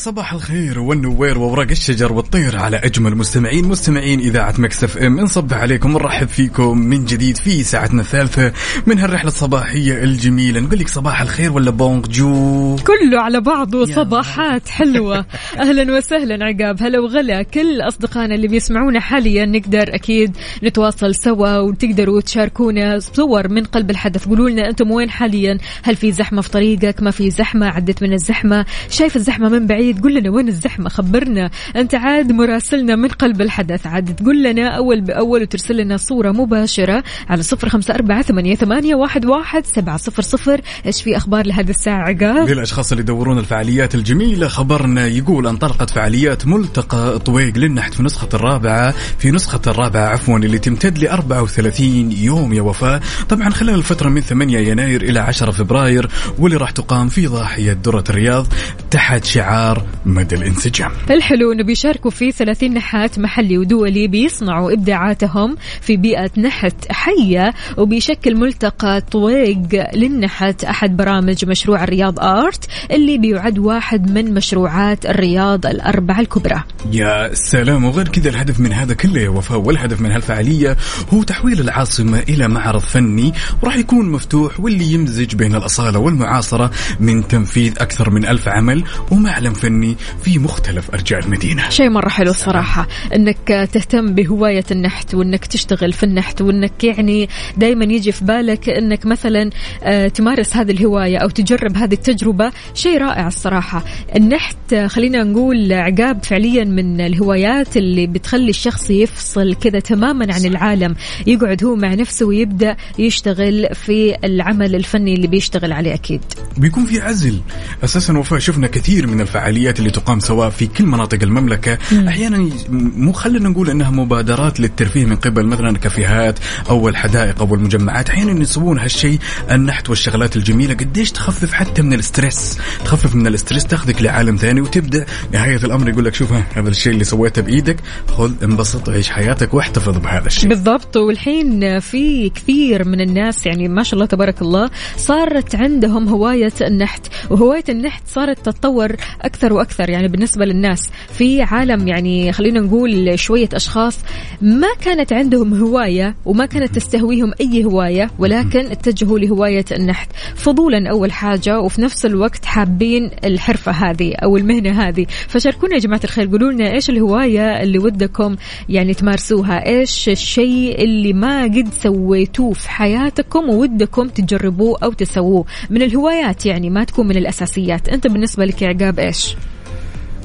صباح 0.02 0.34
الخير 0.34 0.80
والنوير 0.80 1.38
وورق 1.38 1.70
الشجر 1.72 2.14
والطير 2.14 2.58
على 2.58 2.78
أجمل 2.78 3.16
مستمعين 3.16 3.66
مستمعين 3.66 4.20
إذاعة 4.20 4.54
Mix 4.58 4.98
FM. 4.98 5.20
نصبح 5.20 5.58
عليكم 5.58 5.96
ونرحب 5.96 6.28
فيكم 6.28 6.78
من 6.78 7.06
جديد 7.06 7.38
في 7.38 7.64
ساعتنا 7.64 8.02
الثالثة 8.02 8.52
من 8.88 9.00
هالرحلة 9.00 9.28
الصباحية 9.28 10.04
الجميلة. 10.04 10.60
نقول 10.60 10.80
لك 10.80 10.88
صباح 10.88 11.22
الخير 11.22 11.52
ولا 11.52 11.72
bonjour؟ 11.72 12.76
كله 12.76 13.22
على 13.22 13.42
بعضه 13.42 13.86
صباحات 13.86 14.70
حلوة. 14.70 15.26
أهلا 15.64 15.98
وسهلا 15.98 16.46
عقاب 16.46 16.84
هلا 16.84 17.00
وغلا 17.00 17.44
كل 17.44 17.82
أصدقائنا 17.82 18.36
اللي 18.36 18.48
بيسمعونا 18.48 19.00
حاليا 19.00 19.46
نقدر 19.46 19.96
أكيد 19.96 20.38
نتواصل 20.64 21.16
سوا 21.16 21.58
وتقدروا 21.58 22.22
تشاركونا 22.22 23.00
صور 23.00 23.48
من 23.48 23.64
قلب 23.64 23.90
الحدث. 23.90 24.28
قولوا 24.28 24.50
لنا 24.50 24.70
أنتم 24.70 24.92
وين 24.92 25.10
حاليا؟ 25.10 25.58
هل 25.84 25.96
في 25.96 26.12
زحمة 26.12 26.42
في 26.42 26.50
طريقك؟ 26.50 27.04
ما 27.04 27.12
في 27.12 27.30
زحمة؟ 27.30 27.68
عدت 27.68 28.04
من 28.04 28.14
الزحمة؟ 28.14 28.66
شايف 28.90 29.16
الزحمة 29.16 29.50
من 29.50 29.68
بعيد؟ 29.68 29.91
قول 30.00 30.16
لنا 30.16 30.30
وين 30.30 30.48
الزحمة؟ 30.48 30.90
خبرنا. 30.90 31.50
أنت 31.76 31.96
عاد 31.96 32.32
مراسلنا 32.32 32.96
من 32.96 33.08
قلب 33.08 33.42
الحدث. 33.42 33.88
عاد 33.88 34.16
تقول 34.16 34.44
لنا 34.44 34.68
أول 34.68 35.02
بأول 35.02 35.42
وترسل 35.42 35.78
لنا 35.78 35.98
صورة 35.98 36.32
مباشرة 36.32 37.04
على 37.30 37.44
صفر 37.44 37.70
خمسة 37.70 37.94
أربعة 37.94 38.22
ثمانية, 38.22 38.56
ثمانية 38.56 38.96
واحد, 38.96 39.26
واحد 39.26 39.66
سبعة 39.66 39.98
صفر 39.98 40.22
صفر. 40.22 40.62
إيش 40.86 41.02
في 41.02 41.18
أخبار 41.18 41.46
لهذه 41.46 41.70
الساعة؟ 41.70 42.02
عقاب 42.02 42.50
للأشخاص 42.50 42.92
اللي 42.92 43.02
يدورون 43.04 43.38
الفعاليات 43.38 43.96
الجميلة 43.96 44.48
خبرنا 44.48 45.08
يقول 45.08 45.48
انطلقت 45.48 45.90
فعاليات 45.90 46.48
ملتقى 46.48 47.20
طويق 47.20 47.58
للنحت 47.58 47.94
في 47.94 48.04
نسخة 48.04 48.30
الرابعة 48.34 48.94
في 49.20 49.32
نسخة 49.32 49.62
الرابعة 49.68 50.08
عفوا 50.08 50.38
اللي 50.38 50.60
تمتد 50.60 50.98
ل 50.98 51.08
34 51.08 52.12
يوم 52.12 52.54
يا 52.54 52.62
وفاء 52.62 53.02
طبعا 53.30 53.50
خلال 53.50 53.76
الفترة 53.76 54.10
من 54.10 54.22
8 54.22 54.60
يناير 54.60 55.02
إلى 55.02 55.20
10 55.20 55.52
فبراير 55.52 56.10
واللي 56.40 56.58
راح 56.58 56.72
تقام 56.72 57.10
في 57.10 57.28
ضاحية 57.28 57.74
درة 57.74 58.04
الرياض 58.10 58.48
تحت 58.92 59.26
شعار 59.26 59.81
مدى 60.06 60.36
الانسجام 60.36 60.92
الحلو 61.10 61.52
انه 61.52 61.64
بيشاركوا 61.64 62.12
فيه 62.12 62.32
30 62.32 62.74
نحات 62.74 63.20
محلي 63.20 63.58
ودولي 63.58 64.08
بيصنعوا 64.08 64.74
إبداعاتهم 64.74 65.58
في 65.82 65.98
بيئة 65.98 66.32
نحت 66.38 66.92
حية 66.92 67.54
وبيشكل 67.78 68.36
ملتقى 68.36 69.02
طويق 69.02 69.60
للنحت 69.96 70.64
أحد 70.64 70.98
برامج 70.98 71.46
مشروع 71.46 71.84
الرياض 71.84 72.20
آرت 72.20 72.66
اللي 72.92 73.18
بيعد 73.18 73.60
واحد 73.60 74.12
من 74.12 74.34
مشروعات 74.34 75.06
الرياض 75.06 75.66
الأربعة 75.66 76.20
الكبرى. 76.20 76.64
يا 76.92 77.34
سلام 77.34 77.86
وغير 77.86 78.08
كذا 78.08 78.30
الهدف 78.30 78.60
من 78.60 78.74
هذا 78.74 78.94
كله 78.94 79.22
يا 79.22 79.30
وفاء 79.30 79.60
والهدف 79.60 80.02
من 80.02 80.12
هالفعالية 80.12 80.78
هو 81.14 81.24
تحويل 81.24 81.60
العاصمة 81.60 82.20
إلى 82.20 82.48
معرض 82.48 82.82
فني 82.82 83.34
وراح 83.62 83.76
يكون 83.78 84.10
مفتوح 84.12 84.60
واللي 84.60 84.94
يمزج 84.94 85.36
بين 85.36 85.56
الأصالة 85.56 86.00
والمعاصرة 86.00 86.72
من 87.00 87.28
تنفيذ 87.28 87.74
أكثر 87.80 88.10
من 88.10 88.26
ألف 88.26 88.48
عمل 88.48 88.84
ومعلم 89.12 89.54
فني 89.62 89.98
في 90.24 90.40
مختلف 90.40 90.92
أرجاء 90.92 91.20
المدينة. 91.20 91.70
شيء 91.70 91.90
مرة 91.90 92.10
حلو 92.10 92.32
الصراحة 92.32 92.88
إنك 93.16 93.70
تهتم 93.74 94.14
بهواية 94.14 94.64
النحت 94.72 95.16
وإنك 95.16 95.46
تشتغل 95.46 95.94
في 95.94 96.04
النحت 96.04 96.42
وإنك 96.42 96.84
يعني 96.84 97.30
دائما 97.58 97.86
يجي 97.86 98.12
في 98.12 98.26
بالك 98.26 98.70
إنك 98.70 99.06
مثلا 99.06 99.50
آه، 99.84 100.08
تمارس 100.08 100.56
هذه 100.56 100.72
الهواية 100.72 101.18
أو 101.18 101.30
تجرب 101.30 101.78
هذه 101.78 101.94
التجربة 101.94 102.52
شيء 102.74 102.98
رائع 102.98 103.28
الصراحة. 103.28 103.84
النحت 104.16 104.74
آه، 104.74 104.88
خلينا 104.88 105.24
نقول 105.24 105.74
عقاب 105.74 106.24
فعليا 106.24 106.64
من 106.64 107.02
الهوايات 107.02 107.78
اللي 107.78 108.08
بتخلي 108.08 108.50
الشخص 108.50 108.90
يفصل 108.90 109.56
كذا 109.56 109.80
تماما 109.80 110.34
عن 110.34 110.46
العالم. 110.46 110.96
يقعد 111.28 111.64
هو 111.64 111.76
مع 111.76 111.94
نفسه 111.94 112.26
ويبدأ 112.26 112.76
يشتغل 113.00 113.68
في 113.74 114.16
العمل 114.24 114.76
الفني 114.76 115.14
اللي 115.14 115.28
بيشتغل 115.28 115.72
عليه 115.72 115.94
أكيد. 115.94 116.22
بيكون 116.58 116.86
في 116.86 117.02
عزل. 117.02 117.40
أساسا 117.84 118.18
وفاء 118.18 118.40
شفنا 118.40 118.68
كثير 118.68 119.08
من 119.08 119.22
الفعاليات 119.22 119.51
اللي 119.52 119.92
تقام 119.92 120.20
سواء 120.20 120.50
في 120.50 120.68
كل 120.68 120.86
مناطق 120.86 121.24
المملكة. 121.24 121.78
أحيانا 122.08 122.38
ي- 122.38 122.52
مو 122.70 123.12
خلينا 123.12 123.50
نقول 123.50 123.70
إنها 123.70 123.92
مبادرات 123.92 124.60
للترفيه 124.60 125.06
من 125.06 125.16
قبل 125.16 125.46
مثلا 125.46 125.70
الكافيهات 125.70 126.40
أو 126.70 126.90
الحدائق 126.90 127.42
أو 127.42 127.56
المجمعات. 127.56 128.10
أحيانا 128.10 128.32
ينسبون 128.32 128.80
هالشيء 128.80 129.20
النحت 129.52 129.90
والشغلات 129.90 130.36
الجميلة. 130.36 130.74
قديش 130.74 131.12
تخفف 131.12 131.54
حتى 131.54 131.82
من 131.82 131.94
الاسترس 131.94 132.58
تخفف 132.86 133.16
من 133.16 133.28
الاسترس 133.28 133.66
تاخذك 133.66 134.02
لعالم 134.02 134.36
ثاني 134.36 134.62
وتبدأ. 134.62 135.06
نهاية 135.34 135.56
الأمر 135.64 135.90
يقول 135.90 136.06
لك 136.06 136.14
شوف 136.16 136.34
هذا 136.56 136.70
الشيء 136.70 136.94
اللي 136.94 137.04
سويته 137.04 137.42
بإيدك 137.42 137.78
خذ 138.08 138.32
انبسط 138.44 138.90
عيش 138.90 139.10
حياتك 139.10 139.54
واحتفظ 139.54 139.98
بهذا 139.98 140.28
الشيء. 140.28 140.50
بالضبط. 140.50 140.98
والحين 140.98 141.80
في 141.80 142.30
كثير 142.30 142.88
من 142.88 143.02
الناس 143.02 143.46
يعني 143.46 143.68
ما 143.68 143.84
شاء 143.84 143.94
الله 143.94 144.06
تبارك 144.06 144.42
الله 144.42 144.70
صارت 144.98 145.56
عندهم 145.56 146.08
هواية 146.08 146.54
النحت. 146.62 147.08
وهواية 147.30 147.64
النحت 147.70 148.04
صارت 148.08 148.46
تتطور 148.46 148.96
أكثر 149.22 149.41
وأكثر 149.50 149.90
يعني 149.90 150.08
بالنسبة 150.08 150.46
للناس 150.46 150.90
في 151.18 151.42
عالم 151.42 151.88
يعني 151.88 152.32
خلينا 152.32 152.60
نقول 152.60 153.20
شوية 153.20 153.50
أشخاص 153.54 154.00
ما 154.42 154.68
كانت 154.82 155.14
عندهم 155.14 155.54
هواية 155.54 156.16
وما 156.26 156.46
كانت 156.46 156.76
تستهويهم 156.76 157.34
أي 157.42 157.66
هواية 157.66 158.12
ولكن 158.20 158.60
اتجهوا 158.60 159.20
لهواية 159.20 159.66
النحت. 159.72 160.10
فضولا 160.36 160.90
أول 160.90 161.12
حاجة 161.12 161.60
وفي 161.60 161.82
نفس 161.82 162.06
الوقت 162.06 162.46
حابين 162.46 163.12
الحرفة 163.26 163.72
هذه 163.72 164.14
أو 164.16 164.38
المهنة 164.38 164.88
هذه. 164.88 165.06
فشاركونا 165.28 165.74
يا 165.74 165.80
جماعة 165.80 166.02
الخير 166.04 166.28
قولوا 166.28 166.52
لنا 166.52 166.74
إيش 166.74 166.90
الهواية 166.90 167.64
اللي 167.64 167.80
ودكم 167.80 168.36
يعني 168.70 168.94
تمارسوها؟ 168.94 169.66
إيش 169.66 170.10
الشيء 170.10 170.84
اللي 170.84 171.14
ما 171.14 171.44
قد 171.44 171.70
سويتوه 171.84 172.54
في 172.54 172.70
حياتكم 172.70 173.50
وودكم 173.50 174.08
تجربوه 174.08 174.78
أو 174.84 174.92
تسووه؟ 174.94 175.46
من 175.70 175.82
الهوايات 175.82 176.46
يعني 176.46 176.70
ما 176.70 176.84
تكون 176.84 177.08
من 177.08 177.18
الأساسيات. 177.18 177.90
أنت 177.90 178.08
بالنسبة 178.08 178.46
لك 178.46 178.64
عقاب 178.64 179.00
إيش؟ 179.00 179.31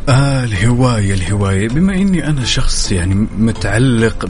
آه 0.09 0.45
الهواية 0.45 1.15
الهواية. 1.15 1.69
بما 1.69 1.95
إني 1.95 2.27
أنا 2.29 2.45
شخص 2.45 2.93
يعني 2.93 3.15
متعلق 3.39 4.27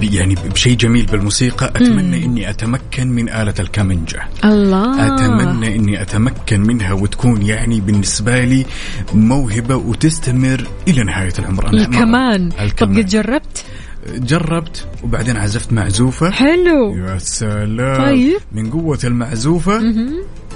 ب 0.00 0.02
يعني 0.02 0.34
بشيء 0.34 0.76
جميل 0.76 1.06
بالموسيقى 1.06 1.66
أتمنى 1.66 2.24
إني 2.24 2.50
أتمكن 2.50 3.08
من 3.08 3.28
آلة 3.28 3.54
الكمنجة 3.60 4.22
الله. 4.44 5.14
أتمنى 5.14 5.76
إني 5.76 6.02
أتمكن 6.02 6.60
منها 6.60 6.92
وتكون 6.92 7.42
يعني 7.42 7.80
بالنسبة 7.80 8.44
لي 8.44 8.66
موهبة 9.14 9.76
وتستمر 9.76 10.66
إلى 10.88 11.02
نهاية 11.04 11.32
العمر. 11.38 11.68
أنا 11.68 11.72
مرة- 11.82 11.88
الكمان. 11.88 12.48
طب 12.50 12.60
الكمان. 12.60 12.98
قد 12.98 13.06
جربت؟ 13.06 13.64
جربت 14.14 14.86
وبعدين 15.04 15.36
عزفت 15.36 15.72
معزوفة. 15.72 16.30
حلو. 16.30 16.96
يا 16.96 17.18
سلام. 17.18 18.02
طيب. 18.04 18.38
من 18.52 18.70
قوة 18.70 18.98
المعزوفة 19.04 19.80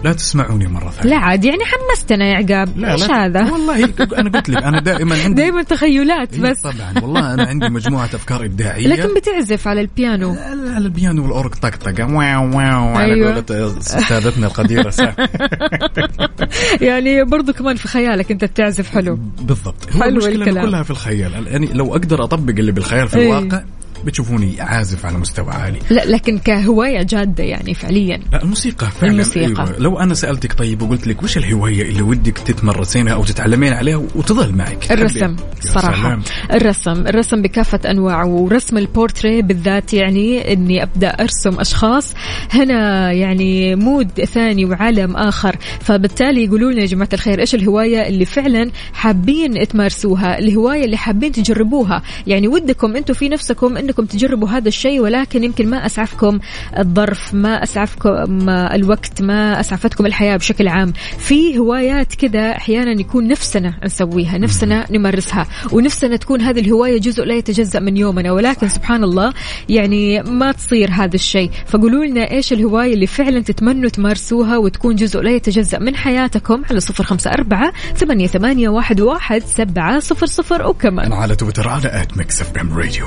لا 0.05 0.12
تسمعوني 0.12 0.66
مرة 0.66 0.90
ثانية 0.90 1.11
لا 1.11 1.16
عاد 1.16 1.44
يعني 1.44 1.62
حمستنا 1.64 2.24
يا 2.24 2.34
عقاب 2.34 2.78
لا 2.78 2.92
إيش 2.92 3.09
لا 3.09 3.24
هذا 3.24 3.52
والله 3.52 3.84
أنا 4.18 4.30
قلت 4.30 4.50
لك 4.50 4.62
أنا 4.62 4.80
دائما 4.80 5.22
عندي 5.22 5.42
دائما 5.42 5.62
تخيلات 5.62 6.38
بس 6.38 6.61
طبعا 6.61 7.02
والله 7.02 7.34
أنا 7.34 7.44
عندي 7.44 7.68
مجموعة 7.68 8.05
أفكار 8.05 8.44
إبداعية 8.44 8.86
لكن 8.86 9.14
بتعزف 9.14 9.68
على 9.68 9.80
البيانو 9.80 10.36
على 10.74 10.86
البيانو 10.86 11.22
والاورج 11.22 11.55
طقطقه 11.55 12.14
واو 12.14 12.57
واو 12.57 12.88
على 12.88 13.14
أيوة. 13.14 13.34
قولة 13.34 13.78
أستاذتنا 13.78 14.46
القديرة 14.46 14.90
سا. 14.90 15.14
يعني 16.88 17.24
برضو 17.24 17.52
كمان 17.52 17.76
في 17.76 17.88
خيالك 17.88 18.30
أنت 18.30 18.44
بتعزف 18.44 18.90
حلو 18.90 19.18
بالضبط 19.40 19.92
هو 19.96 20.02
حلو 20.02 20.18
الكلام. 20.18 20.48
إنه 20.48 20.66
كلها 20.66 20.82
في 20.82 20.90
الخيال 20.90 21.46
يعني 21.46 21.66
لو 21.72 21.92
أقدر 21.92 22.24
أطبق 22.24 22.55
اللي 22.59 22.72
بالخيال 22.72 23.09
في 23.09 23.18
إيه. 23.18 23.38
الواقع 23.38 23.62
بتشوفوني 24.05 24.61
عازف 24.61 25.07
على 25.07 25.18
مستوى 25.18 25.50
عالي. 25.50 25.78
لا 25.90 26.05
لكن 26.05 26.38
كهواية 26.38 27.02
جادة 27.02 27.44
يعني 27.44 27.74
فعليا. 27.74 28.20
لا 28.32 28.42
الموسيقى 28.42 28.86
فعلا 28.86 29.12
الموسيقى. 29.12 29.46
أيوة. 29.46 29.78
لو 29.78 29.98
أنا 29.98 30.14
سألتك 30.14 30.52
طيب 30.52 30.82
وقلت 30.82 31.07
لك 31.07 31.22
وش 31.22 31.38
الهواية 31.38 31.82
اللي 31.82 32.02
ودك 32.02 32.38
تتمرسينها 32.38 33.12
أو 33.12 33.24
تتعلمين 33.24 33.72
عليها 33.72 33.96
وتظل 33.96 34.52
معك؟ 34.52 34.92
الرسم 34.92 35.36
سلام. 35.61 36.22
الرسم 36.52 37.07
الرسم 37.07 37.42
بكافة 37.42 37.80
أنواعه 37.90 38.26
ورسم 38.26 38.78
البورتري 38.78 39.42
بالذات 39.42 39.94
يعني 39.94 40.52
أني 40.52 40.82
أبدأ 40.82 41.09
أرسم 41.09 41.61
أشخاص 41.61 42.14
هنا 42.50 43.12
يعني 43.12 43.76
mood 43.76 44.24
ثاني 44.24 44.64
وعالم 44.64 45.16
آخر. 45.16 45.57
فبالتالي 45.80 46.44
يقولوا 46.44 46.72
لنا 46.72 46.80
يا 46.80 46.86
جماعة 46.86 47.09
الخير 47.12 47.40
إيش 47.40 47.55
الهواية 47.55 48.09
اللي 48.09 48.24
فعلا 48.24 48.70
حابين 48.92 49.68
تمارسوها 49.68 50.38
الهواية 50.38 50.84
اللي 50.84 50.96
حابين 50.96 51.32
تجربوها؟ 51.32 52.02
يعني 52.26 52.48
ودكم 52.48 52.96
أنتم 52.96 53.14
في 53.14 53.28
نفسكم 53.28 53.76
أنكم 53.76 53.93
انكم 53.95 54.07
تجربوا 54.07 54.49
هذا 54.49 54.68
الشيء 54.68 55.01
ولكن 55.01 55.45
يمكن 55.45 55.70
ما 55.70 55.86
أسعفكم 55.86 56.38
الظرف 56.78 57.34
ما 57.34 57.62
أسعفكم 57.62 58.49
الوقت 58.51 59.22
ما 59.22 59.61
أسعفتكم 59.61 60.07
الحياة 60.07 60.36
بشكل 60.36 60.68
عام. 60.68 60.92
في 61.18 61.59
هوايات 61.59 62.14
كذا 62.14 62.51
أحيانا 62.51 63.01
يكون 63.01 63.28
نفسنا 63.28 63.74
نسويها 63.84 64.38
نفسنا 64.38 64.86
نمارسها 64.90 65.47
ونفسنا 65.72 66.16
تكون 66.16 66.40
هذه 66.40 66.61
الهواية 66.61 67.01
جزء 67.01 67.24
لا 67.24 67.34
يتجزأ 67.34 67.80
من 67.80 67.97
يومنا. 67.97 68.32
ولكن 68.32 68.68
سبحان 68.68 69.05
الله 69.05 69.32
يعني 69.68 70.22
ما 70.22 70.53
تصير 70.53 70.90
هذا 70.90 71.14
الشيء. 71.14 71.51
فقولوا 71.66 72.05
لنا 72.05 72.30
إيش 72.30 72.53
الهواية 72.53 72.95
اللي 72.95 73.07
فعلا 73.07 73.40
تتمنوا 73.40 73.90
تمارسوها 73.90 74.59
وتكون 74.59 74.95
جزء 74.95 75.20
لا 75.20 75.30
يتجزأ 75.30 75.78
من 75.78 75.97
حياتكم 75.97 76.62
على 76.70 76.80
صفر 76.80 77.05
خمسه 77.05 77.30
اربعه 77.30 77.72
ثمانيه, 77.97 78.26
ثمانية 78.26 78.68
واحد, 78.68 79.01
واحد 79.01 79.42
سبعه 79.42 79.99
صفر 79.99 80.26
صفر 80.26 80.66
وكمان 80.66 81.12
على 81.12 81.36
تويتر 81.36 81.68
على 81.68 82.03
at 82.02 82.16
Mix 82.16 82.40
FM 82.40 82.78
Radio 82.78 83.07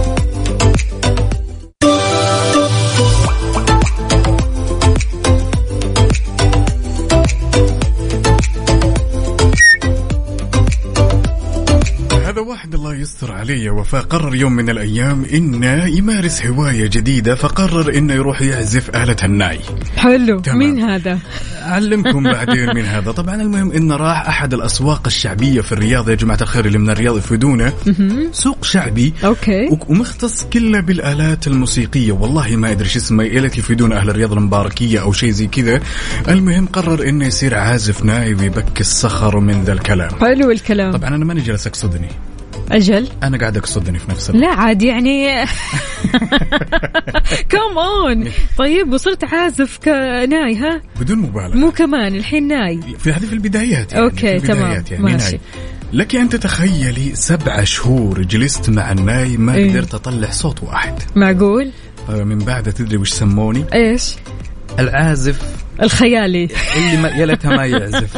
واحد 12.41 12.75
الله 12.75 12.95
يستر 12.95 13.31
عليه 13.31 13.69
وفاء 13.69 14.01
قرر 14.01 14.35
يوم 14.35 14.53
من 14.53 14.69
الأيام 14.69 15.25
انه 15.33 15.85
يمارس 15.85 16.45
هواية 16.45 16.87
جديدة 16.87 17.35
فقرر 17.35 17.97
انه 17.97 18.13
يروح 18.13 18.41
يعزف 18.41 18.89
آلة 18.89 19.15
الناي. 19.23 19.59
حلو. 19.97 20.39
تمام. 20.39 20.57
مين 20.57 20.79
هذا؟ 20.79 21.19
أعلمكم 21.61 22.23
بعدين 22.33 22.75
من 22.75 22.85
هذا. 22.85 23.11
طبعا 23.11 23.41
المهم 23.41 23.71
انه 23.71 23.95
راح 23.95 24.27
أحد 24.27 24.53
الأسواق 24.53 25.01
الشعبية 25.07 25.61
في 25.61 25.71
الرياض 25.71 26.09
يا 26.09 26.15
جماعة 26.15 26.37
الخير 26.41 26.65
اللي 26.65 26.77
من 26.77 26.89
الرياض 26.89 27.17
يفيدونه 27.17 27.73
سوق 28.31 28.63
شعبي. 28.63 29.13
okay. 29.23 29.77
ومختص 29.87 30.43
كله 30.43 30.79
بالآلات 30.79 31.47
الموسيقية. 31.47 32.11
والله 32.11 32.55
ما 32.55 32.71
أدري 32.71 32.89
شو 32.89 32.99
اسمه 32.99 33.23
الات 33.23 33.57
يفيدون 33.57 33.91
أهل 33.91 34.09
الرياض 34.09 34.33
المباركية 34.33 35.01
أو 35.01 35.13
شيء 35.13 35.31
زي 35.31 35.47
كذا. 35.47 35.81
المهم 36.27 36.65
قرر 36.65 37.09
انه 37.09 37.25
يصير 37.25 37.55
عازف 37.55 38.05
ناي 38.05 38.33
ويبكي 38.33 38.81
الصخر 38.81 39.39
من 39.39 39.63
ذا 39.63 39.73
الكلام. 39.73 40.09
حلو 40.19 40.51
الكلام. 40.51 40.91
طبعا 40.91 41.15
أنا 41.15 41.25
ماني 41.25 41.41
جالس 41.41 41.67
أقصدني. 41.67 42.30
أجل 42.75 43.07
أنا 43.23 43.37
قاعد 43.37 43.57
أقصدني 43.57 43.99
في 43.99 44.11
نفس 44.11 44.29
الوقت. 44.29 44.43
لا 44.43 44.53
عاد 44.53 44.81
يعني. 44.81 45.27
come 47.49 47.77
on 47.77 48.31
طيب 48.57 48.93
وصرت 48.93 49.23
عازف 49.23 49.79
كناي 49.85 50.55
ها؟ 50.55 50.81
بدون 50.99 51.17
مبالغة. 51.17 51.57
مو 51.57 51.71
كمان 51.71 52.15
الحين 52.15 52.47
ناي. 52.47 52.79
في 52.99 53.11
هذه 53.11 53.25
في 53.25 53.33
البدايات 53.33 53.91
يعني 53.93 54.03
okay، 54.05 54.39
في 54.39 54.51
البدايات 54.51 54.87
تمام، 54.87 55.07
يعني 55.07 55.13
ماشي. 55.17 55.31
ناي. 55.31 55.39
لك 55.93 56.15
أن 56.15 56.29
تتخيلي 56.29 57.15
سبع 57.15 57.63
شهور 57.63 58.21
جلست 58.21 58.69
مع 58.69 58.91
الناي 58.91 59.37
ما 59.37 59.55
إيه. 59.55 59.69
قدرت 59.71 59.93
أطلع 59.93 60.29
صوت 60.29 60.63
واحد. 60.63 60.93
معقول؟ 61.15 61.71
من 62.09 62.37
بعد 62.37 62.73
تدري 62.73 62.97
وش 62.97 63.09
سموني؟ 63.11 63.65
إيش؟ 63.73 64.15
العازف. 64.79 65.41
الخيالي. 65.81 66.47
اللي 66.77 67.01
ما 67.01 67.09
يا 67.09 67.25
ليتها 67.25 67.57
ما 67.57 67.65
يعزف. 67.65 68.17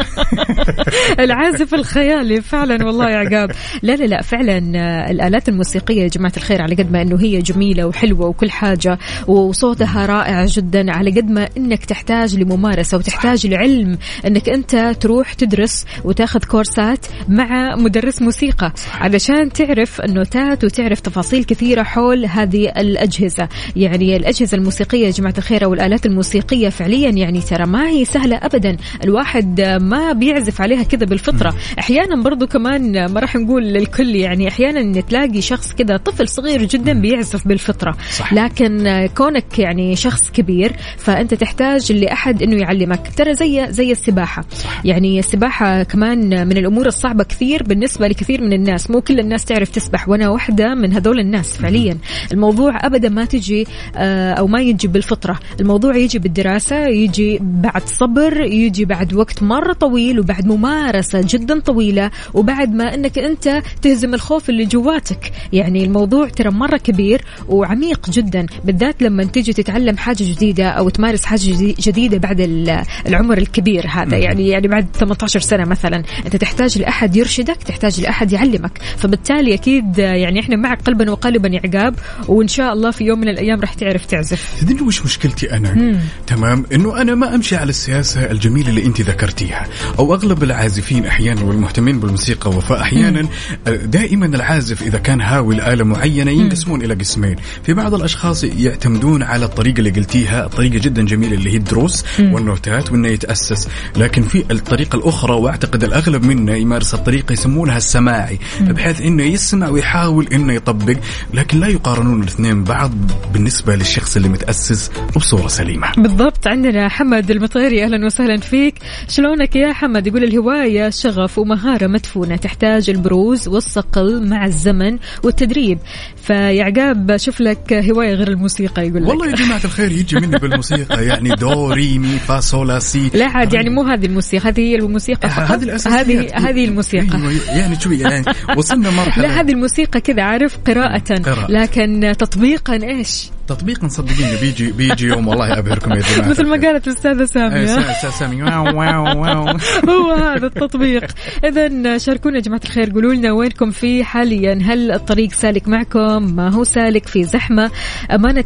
العازف 1.20 1.74
الخيالي 1.74 2.42
فعلا 2.42 2.86
والله 2.86 3.10
يا 3.10 3.18
عقاب. 3.18 3.52
لا 3.82 3.96
لا 3.96 4.04
لا 4.04 4.22
فعلا 4.22 4.58
آه، 4.76 5.12
الآلات 5.12 5.50
الموسيقية 5.50 6.04
يا 6.04 6.08
جماعة 6.08 6.34
الخير 6.38 6.62
على 6.62 6.76
قد 6.76 6.92
ما 6.92 7.02
أنه 7.02 7.22
هي 7.22 7.40
جميلة 7.40 7.86
وحلوة 7.86 8.28
وكل 8.28 8.52
حاجة 8.52 9.00
وصوتها 9.28 10.06
رائع 10.06 10.46
جدا 10.46 10.92
على 10.92 11.12
قد 11.12 11.30
ما 11.30 11.50
أنك 11.58 11.86
تحتاج 11.86 12.36
لممارسة 12.36 12.98
وتحتاج 12.98 13.48
لعلم 13.48 13.98
أنك 14.28 14.50
أنت 14.50 14.96
تروح 15.00 15.34
تدرس 15.34 15.86
وتاخذ 16.04 16.44
كورسات 16.44 17.06
مع 17.30 17.76
مدرس 17.76 18.22
موسيقى. 18.22 18.74
علشان 19.00 19.52
تعرف 19.52 20.02
النوتات 20.02 20.64
وتعرف 20.64 21.00
تفاصيل 21.00 21.44
كثيرة 21.44 21.84
حول 21.84 22.26
هذه 22.26 22.70
الأجهزة. 22.78 23.50
يعني 23.76 24.16
الأجهزة 24.16 24.58
الموسيقية 24.58 25.06
يا 25.06 25.12
جماعة 25.12 25.34
الخير 25.38 25.66
أو 25.66 25.74
الآلات 25.74 26.06
الموسيقية 26.06 26.70
فعليا 26.70 27.10
يعني 27.10 27.42
ترى 27.44 27.66
ما 27.66 27.88
هي 27.90 28.06
سهلة 28.06 28.36
أبدا. 28.36 28.78
الواحد 29.04 29.62
ما 29.62 30.14
بيعزف 30.14 30.62
عليها 30.62 30.84
كذا 30.84 31.06
بالفطرة. 31.06 31.56
أحيانا 31.80 32.24
برضو 32.24 32.48
كمان 32.48 33.06
ما 33.12 33.20
راح 33.20 33.36
نقول 33.36 33.64
للكل 33.64 34.16
يعني 34.16 34.48
أحيانا 34.48 35.02
تلاقي 35.02 35.42
شخص 35.42 35.74
كذا 35.74 35.98
طفل 35.98 36.28
صغير 36.28 36.64
جدا 36.64 36.94
بيعزف 36.94 37.48
بالفطرة. 37.48 37.98
صح. 38.12 38.34
لكن 38.34 39.08
كونك 39.18 39.60
يعني 39.60 39.96
شخص 39.96 40.32
كبير 40.32 40.72
فأنت 40.98 41.34
تحتاج 41.34 41.92
لأحد 41.92 42.44
أنه 42.44 42.56
يعلمك. 42.56 43.12
ترى 43.18 43.34
زي 43.34 43.68
زي 43.70 43.92
السباحة. 43.92 44.46
يعني 44.86 45.20
السباحة 45.20 45.84
كمان 45.84 46.48
من 46.48 46.58
الأمور 46.58 46.88
الصعبة 46.88 47.24
كثير 47.24 47.64
بالنسبة 47.64 48.08
لكثير 48.08 48.42
من 48.42 48.54
الناس. 48.54 48.92
مو 48.92 49.02
كل 49.02 49.20
الناس 49.20 49.46
تعرف 49.46 49.70
تسبح 49.70 50.10
وأنا 50.10 50.30
واحدة 50.30 50.76
من 50.76 50.94
هذول 50.94 51.20
الناس 51.20 51.58
فعليا. 51.58 51.98
الموضوع 52.32 52.86
أبدا 52.86 53.10
ما 53.10 53.26
تجي 53.26 53.68
آه، 53.96 54.34
أو 54.34 54.48
ما 54.48 54.62
يجي 54.62 54.88
بالفطرة. 54.88 55.40
الموضوع 55.60 55.96
يجي 55.96 56.20
بالدراسة 56.20 56.88
يجي 56.88 57.33
بعد 57.42 57.88
صبر 57.88 58.42
يجي 58.42 58.86
بعد 58.86 59.14
وقت 59.14 59.44
مرة 59.44 59.74
طويل 59.74 60.20
وبعد 60.20 60.46
ممارسة 60.48 61.22
جدا 61.30 61.60
طويلة 61.60 62.12
وبعد 62.34 62.74
ما 62.74 62.94
أنك 62.94 63.20
أنت 63.20 63.62
تهزم 63.82 64.14
الخوف 64.14 64.50
اللي 64.50 64.66
جواتك. 64.66 65.32
يعني 65.54 65.84
الموضوع 65.84 66.28
ترى 66.30 66.50
مرة 66.52 66.78
كبير 66.78 67.22
وعميق 67.50 68.10
جدا 68.10 68.46
بالذات 68.66 69.04
لما 69.04 69.24
تيجي 69.24 69.54
تتعلم 69.54 69.98
حاجة 69.98 70.24
جديدة 70.24 70.70
أو 70.70 70.90
تمارس 70.90 71.26
حاجة 71.26 71.40
جدي- 71.54 71.76
جديدة 71.80 72.18
بعد 72.18 72.40
ال- 72.40 72.84
العمر 73.08 73.38
الكبير 73.38 73.88
هذا. 73.88 74.18
يعني 74.18 74.48
يعني 74.48 74.68
بعد 74.68 74.86
18 74.94 75.40
سنة 75.40 75.66
مثلا 75.66 76.04
أنت 76.26 76.36
تحتاج 76.36 76.78
لأحد 76.80 77.16
يرشدك 77.16 77.56
تحتاج 77.64 78.02
لأحد 78.02 78.32
يعلمك. 78.32 78.78
فبالتالي 78.98 79.54
أكيد 79.54 79.98
يعني 79.98 80.40
إحنا 80.40 80.56
معك 80.56 80.82
قلبا 80.82 81.12
وقالبا 81.12 81.50
يا 81.50 81.62
عقاب 81.66 81.96
وإن 82.28 82.48
شاء 82.48 82.74
الله 82.74 82.92
في 82.92 83.04
يوم 83.04 83.20
من 83.20 83.30
الأيام 83.30 83.60
راح 83.62 83.74
تعرف 83.74 84.06
تعزف. 84.06 84.62
تدري 84.62 84.82
وش 84.82 85.06
مشكلتي 85.06 85.52
أنا؟ 85.54 86.00
تمام؟ 86.28 86.66
إنه 86.74 87.02
أنا 87.02 87.16
ما 87.16 87.23
أمشي 87.24 87.56
على 87.56 87.70
السياسة 87.70 88.32
الجميلة 88.32 88.70
اللي 88.70 88.86
أنت 88.86 89.02
ذكرتيها 89.02 89.68
أو 90.00 90.14
أغلب 90.14 90.44
العازفين 90.44 91.06
أحيانا 91.06 91.42
والمهتمين 91.42 92.00
بالموسيقى 92.00 92.50
وفاء 92.50 92.82
أحيانا 92.82 93.28
دائما 93.66 94.26
العازف 94.26 94.82
إذا 94.82 94.98
كان 94.98 95.22
هاوي 95.22 95.56
لآلة 95.56 95.84
معينة 95.84 96.32
ينقسمون 96.32 96.82
إلى 96.82 96.94
قسمين، 96.94 97.36
في 97.64 97.74
بعض 97.74 97.94
الأشخاص 97.94 98.44
يعتمدون 98.44 99.24
على 99.24 99.46
الطريقة 99.46 99.80
اللي 99.80 99.90
قلتيها، 99.90 100.48
طريقه 100.48 100.80
جدا 100.80 101.06
جميلة 101.06 101.34
اللي 101.34 101.52
هي 101.52 101.58
الدروس 101.58 102.06
والنوتات 102.20 102.92
وإنه 102.92 103.08
يتأسس، 103.08 103.68
لكن 103.98 104.22
في 104.22 104.46
الطريقة 104.52 104.96
الأخرى 104.96 105.34
وأعتقد 105.34 105.84
الأغلب 105.84 106.24
منا 106.26 106.56
يمارس 106.56 106.94
الطريقة 106.94 107.34
يسمونها 107.34 107.78
السماعي، 107.78 108.40
بحيث 108.62 109.02
إنه 109.02 109.24
يسمع 109.24 109.70
ويحاول 109.70 110.28
إنه 110.28 110.54
يطبق، 110.54 110.96
لكن 111.34 111.60
لا 111.60 111.68
يقارنون 111.68 112.22
الاثنين 112.22 112.64
بعض 112.64 112.92
بالنسبة 113.34 113.76
للشخص 113.76 114.16
اللي 114.16 114.30
متأسس 114.30 114.92
بصورة 115.16 115.48
سليمة. 115.48 115.88
بالضبط. 115.98 116.48
عندنا 116.48 116.90
حمد 116.90 117.13
المطيري 117.20 117.84
أهلا 117.84 118.06
وسهلا 118.06 118.38
فيك. 118.38 118.76
شلونك 119.10 119.56
يا 119.56 119.74
حمد؟ 119.74 120.08
يقول 120.08 120.24
الهواية 120.24 120.90
شغف 120.90 121.38
ومهارة 121.38 121.88
مدفونة 121.88 122.36
تحتاج 122.36 122.90
البروز 122.90 123.48
والصقل 123.48 124.30
مع 124.30 124.46
الزمن 124.46 124.98
والتدريب. 125.24 125.80
فيا 126.16 126.64
عقاب 126.64 127.18
شوف 127.18 127.42
لك 127.42 127.74
هواية 127.74 128.14
غير 128.14 128.28
الموسيقى 128.28 128.88
يقول 128.88 129.04
لك. 129.04 129.10
والله 129.10 129.28
يا 129.28 129.36
جماعة 129.36 129.62
الخير 129.66 129.92
يجي 129.92 130.16
مني 130.16 130.38
بالموسيقى 130.38 131.06
يعني 131.06 131.30
دو 131.30 131.72
ري 131.72 132.00
مي 132.00 132.20
فا 132.20 132.40
صول 132.40 132.68
لا 132.68 132.80
سي. 132.80 133.12
لا 133.14 133.26
عاد 133.26 133.54
يعني 133.54 133.70
مو 133.70 133.84
هذه 133.84 134.06
الموسيقى 134.06 134.50
هذه 134.50 134.62
هي 134.62 134.76
الموسيقى 134.76 135.28
هذه 135.28 135.64
الأساسيات. 135.64 136.08
هذه 136.08 136.50
هذه 136.50 136.66
الموسيقى. 136.66 137.18
أيوة 137.18 137.58
يعني 137.58 137.80
شوفي 137.80 138.00
يعني 138.00 138.26
وصلنا 138.58 138.92
مرحلة. 139.04 139.28
لا 139.28 139.42
هذه 139.42 139.52
الموسيقى 139.52 140.02
كذا 140.02 140.24
عارف 140.24 140.58
قراءة. 140.68 141.22
قراءة. 141.26 141.52
لكن 141.52 142.14
تطبيقا 142.20 142.74
إيش؟ 142.84 143.30
تطبيقا 143.48 143.88
صدقيني 143.88 144.36
بيجي 144.42 144.72
بيجي 144.72 145.08
يوم 145.08 145.28
والله 145.28 145.60
ابهركم 145.60 145.92
يا 145.94 146.02
جماعة. 146.02 146.30
مثل 146.30 146.48
ما. 146.48 146.68
قالت 146.68 146.88
الأستاذة 146.88 147.20
إيه، 147.20 147.26
سامية 147.26 147.66
سا- 147.66 147.94
سا- 148.02 148.10
سامي. 148.10 148.44
wow 148.44 148.78
wow 148.78 149.22
wow. 149.22 149.46
هو 149.90 150.12
هذا 150.12 150.46
التطبيق. 150.48 151.06
اذا 151.46 151.98
شاركونا 151.98 152.36
يا 152.36 152.42
جماعة 152.42 152.62
الخير 152.66 152.90
قولوا 152.92 153.14
لنا 153.14 153.32
وينكم 153.32 153.72
فيه 153.72 154.04
حاليا. 154.04 154.60
هل 154.64 154.92
الطريق 154.92 155.32
سالك 155.32 155.68
معكم؟ 155.68 156.36
ما 156.36 156.54
هو 156.54 156.64
سالك؟ 156.64 157.08
في 157.08 157.24
زحمة. 157.24 157.72
أمانة 158.12 158.46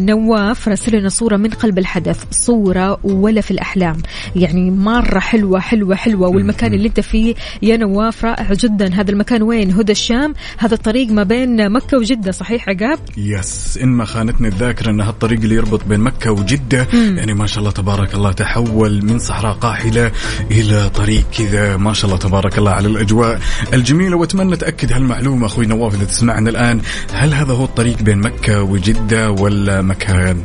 نواف 0.00 0.68
راسل 0.68 0.96
لنا 0.98 1.08
صورة 1.08 1.36
من 1.36 1.50
قلب 1.50 1.78
الحدث. 1.78 2.24
صورة 2.30 2.98
ولا 3.04 3.40
في 3.40 3.50
الأحلام. 3.50 3.96
يعني 4.36 4.70
مرة 4.70 5.18
حلوة 5.18 5.60
حلوة 5.60 5.94
حلوة. 5.96 6.28
والمكان 6.28 6.74
اللي 6.74 6.88
أنت 6.88 7.00
فيه 7.00 7.34
يا 7.62 7.76
نواف 7.76 8.24
رائع 8.24 8.52
جدا. 8.52 8.94
هذا 8.94 9.10
المكان 9.10 9.42
وين؟ 9.42 9.72
هدى 9.72 9.92
الشام. 9.92 10.34
هذا 10.58 10.74
الطريق 10.74 11.08
ما 11.10 11.22
بين 11.22 11.70
مكة 11.72 11.98
وجدة 11.98 12.32
صحيح 12.32 12.68
عقاب؟ 12.68 12.98
يس 13.16 13.78
إن 13.82 13.88
ما 13.88 14.04
خانتني 14.18 14.48
الذاكرة 14.48 14.90
إن 14.90 15.00
هالطريق 15.00 15.40
اللي 15.40 15.54
يربط 15.54 15.84
بين 15.84 16.00
مكة 16.00 16.30
وجدة 16.30 16.86
يعني 16.92 17.34
ما 17.34 17.46
شاء 17.46 17.58
الله 17.58 17.70
تبارك 17.70 18.14
الله 18.14 18.32
تحول 18.32 19.04
من 19.04 19.18
صحراء 19.18 19.52
قاحلة 19.52 20.12
إلى 20.50 20.90
طريق 20.90 21.24
كذا. 21.38 21.76
ما 21.76 21.92
شاء 21.92 22.06
الله 22.06 22.18
تبارك 22.18 22.58
الله 22.58 22.70
على 22.70 22.88
الأجواء 22.88 23.40
الجميلة 23.72 24.16
وأتمنى 24.16 24.56
تأكد 24.56 24.92
هالمعلومة 24.92 25.46
أخوي 25.46 25.66
نواف 25.66 25.94
إذا 25.94 26.04
تسمعنا 26.04 26.50
الآن. 26.50 26.80
هل 27.12 27.34
هذا 27.34 27.52
هو 27.52 27.64
الطريق 27.64 28.02
بين 28.02 28.18
مكة 28.18 28.62
وجدة 28.62 29.30
ولا 29.30 29.82
مكان 29.82 30.42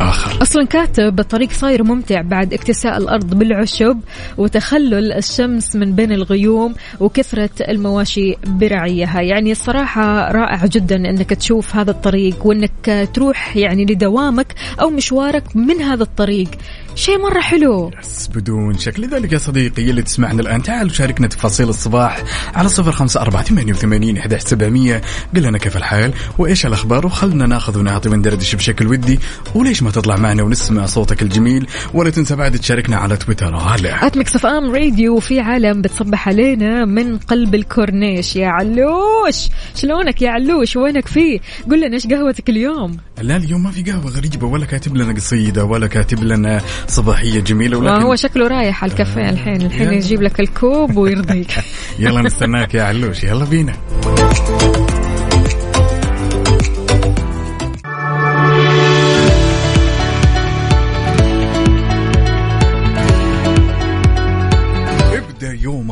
آخر؟ 0.00 0.42
أصلا 0.42 0.66
كاتب 0.66 1.20
الطريق 1.20 1.52
صاير 1.52 1.82
ممتع 1.84 2.20
بعد 2.20 2.52
اكتساء 2.54 2.96
الأرض 2.96 3.34
بالعشب 3.34 4.00
وتخلل 4.38 5.12
الشمس 5.12 5.76
من 5.76 5.94
بين 5.94 6.12
الغيوم 6.12 6.74
وكثرة 7.00 7.50
المواشي 7.68 8.34
برعيها. 8.46 9.20
يعني 9.20 9.52
الصراحة 9.52 10.32
رائع 10.32 10.66
جدا 10.66 10.96
إنك 10.96 11.30
تشوف 11.30 11.76
هذا 11.76 11.90
الطريق 11.90 12.46
وإنك 12.46 13.08
تروح 13.14 13.56
يعني 13.56 13.84
لدوامك 13.84 14.54
أو 14.80 14.90
مشوارك 14.90 15.56
من 15.56 15.82
هذا 15.82 16.02
الطريق. 16.02 16.48
شيء 16.94 17.18
مرة 17.18 17.40
حلو. 17.40 17.90
بس 18.00 18.28
بدون 18.28 18.78
شك. 18.78 19.00
لذلك 19.00 19.32
يا 19.32 19.38
صديقي 19.38 19.90
اللي 19.90 20.02
تسمعنا 20.02 20.40
الآن 20.40 20.62
تعال 20.62 20.94
شاركنا 20.94 21.26
تفاصيل 21.26 21.68
الصباح 21.68 22.22
على 22.54 22.68
صفر 22.68 22.92
خمسة 22.92 23.20
أربعة 23.20 23.42
ثمانية 23.42 23.72
وثمانين 23.72 24.18
احداش 24.18 24.38
سبعمية. 24.38 25.02
قل 25.36 25.42
لنا 25.42 25.58
كيف 25.58 25.76
الحال 25.76 26.12
وإيش 26.38 26.66
الأخبار؟ 26.66 27.06
وخلنا 27.06 27.46
ناخذ 27.46 27.78
ونعطي 27.78 28.08
وندردش 28.08 28.54
بشكل 28.54 28.86
ودي. 28.86 29.18
وليش 29.54 29.82
ما 29.82 29.90
تطلع 29.90 30.16
معنا 30.16 30.42
ونسمع 30.42 30.86
صوتك 30.86 31.22
الجميل؟ 31.22 31.66
ولا 31.94 32.10
تنسى 32.10 32.36
بعد 32.36 32.58
تشاركنا 32.58 32.96
على 32.96 33.16
تويتر. 33.16 33.56
هلا. 33.56 34.06
at 34.06 34.16
Mix 34.16 34.44
FM 34.44 34.74
Radio 34.74 35.16
وفي 35.16 35.40
عالم 35.40 35.82
بتصبح 35.82 36.28
علينا 36.28 36.84
من 36.84 37.18
قلب 37.18 37.54
الكورنيش. 37.54 38.36
يا 38.36 38.48
علوش! 38.48 39.48
شلونك 39.74 40.22
يا 40.22 40.30
علوش؟ 40.30 40.76
وينك 40.76 41.06
فيه؟ 41.06 41.40
قل 41.70 41.80
لنا 41.80 41.94
إيش 41.94 42.06
قهوتك 42.06 42.50
اليوم؟ 42.50 42.96
لا 43.22 43.36
اليوم 43.36 43.62
ما 43.62 43.70
في 43.70 43.82
قهوة 43.82 44.10
غريبة 44.10 44.46
ولا 44.46 44.66
كاتب 44.66 44.96
لنا 44.96 45.12
قصيدة 45.12 45.64
ولا 45.64 45.86
كاتب 45.86 46.24
لنا 46.24 46.60
صباحية 46.88 47.40
جميلة 47.40 47.78
ولكن 47.78 48.02
هو 48.02 48.16
شكله 48.16 48.46
رايح 48.46 48.82
على 48.84 48.92
الكافيه 48.92 49.30
الحين 49.30 49.62
الحين 49.62 49.82
يلا. 49.82 49.92
يجيب 49.92 50.22
لك 50.22 50.40
الكوب 50.40 50.96
ويرضيك 50.96 51.50
يلا 51.98 52.22
نستناك 52.22 52.74
يا 52.74 52.82
علوش 52.82 53.24
يلا 53.24 53.44
بينا 53.44 53.72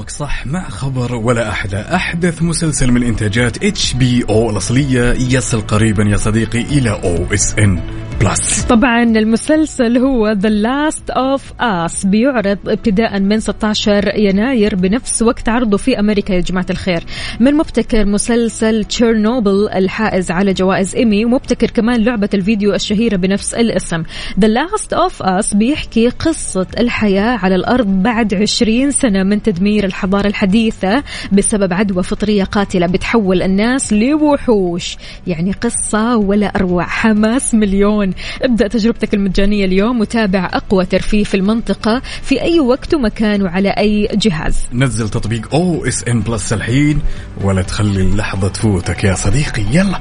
يومك 0.03 0.11
صح 0.11 0.47
مع 0.47 0.69
خبر 0.69 1.15
ولا 1.15 1.51
أحلى 1.51 1.81
أحدث 1.81 2.43
مسلسل 2.43 2.93
من 2.93 3.03
إنتاجات 3.03 3.65
HBO 3.65 4.51
الأصلية 4.51 5.13
يصل 5.13 5.61
قريبا 5.61 6.03
يا 6.03 6.17
صديقي 6.17 6.61
إلى 6.61 6.91
OSN 6.91 7.81
بلس 8.21 8.63
طبعا 8.63 9.03
المسلسل 9.03 9.99
هو 9.99 10.35
The 10.35 10.65
Last 10.65 11.15
of 11.15 11.41
Us. 11.61 12.07
بيعرض 12.07 12.59
ابتداء 12.69 13.21
من 13.21 13.41
16 13.41 14.13
يناير 14.17 14.75
بنفس 14.75 15.23
وقت 15.23 15.49
عرضه 15.49 15.77
في 15.77 15.99
أمريكا. 16.01 16.33
يا 16.35 16.41
جماعة 16.41 16.67
الخير. 16.71 17.05
من 17.41 17.55
مبتكر 17.55 18.05
مسلسل 18.07 18.85
تشيرنوبل 18.85 19.69
الحائز 19.69 20.31
على 20.31 20.53
جوائز 20.53 20.97
إيمي 20.97 21.25
ومبتكر 21.25 21.71
كمان 21.71 22.05
لعبة 22.05 22.29
الفيديو 22.35 22.75
الشهيرة 22.75 23.17
بنفس 23.17 23.55
الاسم. 23.55 24.03
The 24.41 24.49
Last 24.49 24.97
of 24.97 25.27
Us 25.27 25.57
بيحكي 25.57 26.09
قصة 26.09 26.67
الحياة 26.79 27.39
على 27.43 27.55
الأرض 27.55 27.87
بعد 27.87 28.35
20 28.35 28.91
سنة 28.91 29.23
من 29.23 29.43
تدمير 29.43 29.85
الحضارة 29.85 30.27
الحديثة 30.27 31.03
بسبب 31.33 31.73
عدوى 31.73 32.03
فطرية 32.03 32.45
قاتلة 32.45 32.87
بتحول 32.87 33.43
الناس 33.43 33.93
لوحوش. 33.93 34.97
يعني 35.27 35.53
قصة 35.53 36.17
ولا 36.17 36.47
أروع. 36.47 36.85
حماس 36.85 37.55
مليون. 37.55 38.02
ابدأ 38.43 38.69
تجربتك 38.69 39.15
المجانية 39.15 39.65
اليوم 39.65 40.01
وتابع 40.01 40.51
أقوى 40.53 40.85
ترفيه 40.85 41.25
في 41.25 41.37
المنطقة 41.37 42.03
في 42.23 42.43
أي 42.43 42.61
وقت 42.61 42.95
ومكان 42.95 43.43
وعلى 43.43 43.69
أي 43.69 44.09
جهاز. 44.15 44.57
نزل 44.73 45.09
تطبيق 45.09 45.55
OSN 45.55 46.21
Plus 46.21 46.53
الحين 46.53 47.01
ولا 47.45 47.63
تخلي 47.63 48.01
اللحظة 48.01 48.49
تفوتك 48.49 49.05
يا 49.05 49.15
صديقي. 49.15 49.63
يلا. 49.73 50.01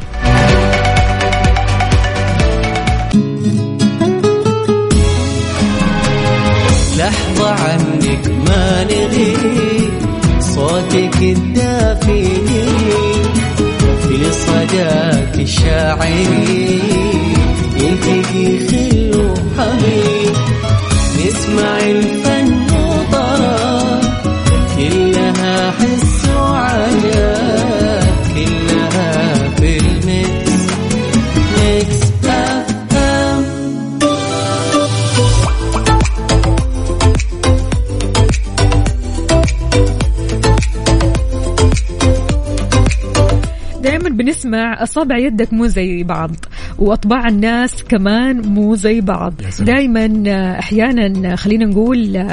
لحظة 6.97 7.49
عنك 7.49 8.27
ما 8.47 8.83
نغيب 8.83 9.91
صوتك 10.39 11.17
الدافئ 11.21 12.27
في 14.01 14.31
صداك 14.31 15.35
الشاعري 15.39 17.00
يلتقي 17.90 18.66
خل 18.68 19.10
وحبيب 19.16 20.34
نسمع 21.18 21.78
الفن 21.80 22.39
دائما 43.81 44.09
بنسمع 44.09 44.83
أصابع 44.83 45.17
يدك 45.17 45.53
مو 45.53 45.67
زي 45.67 46.03
بعض 46.03 46.31
وأطباع 46.79 47.27
الناس 47.27 47.83
كمان 47.83 48.41
مو 48.41 48.75
زي 48.75 49.01
بعض. 49.01 49.33
دائما 49.59 50.23
أحيانا 50.59 51.35
خلينا 51.35 51.65
نقول 51.65 52.27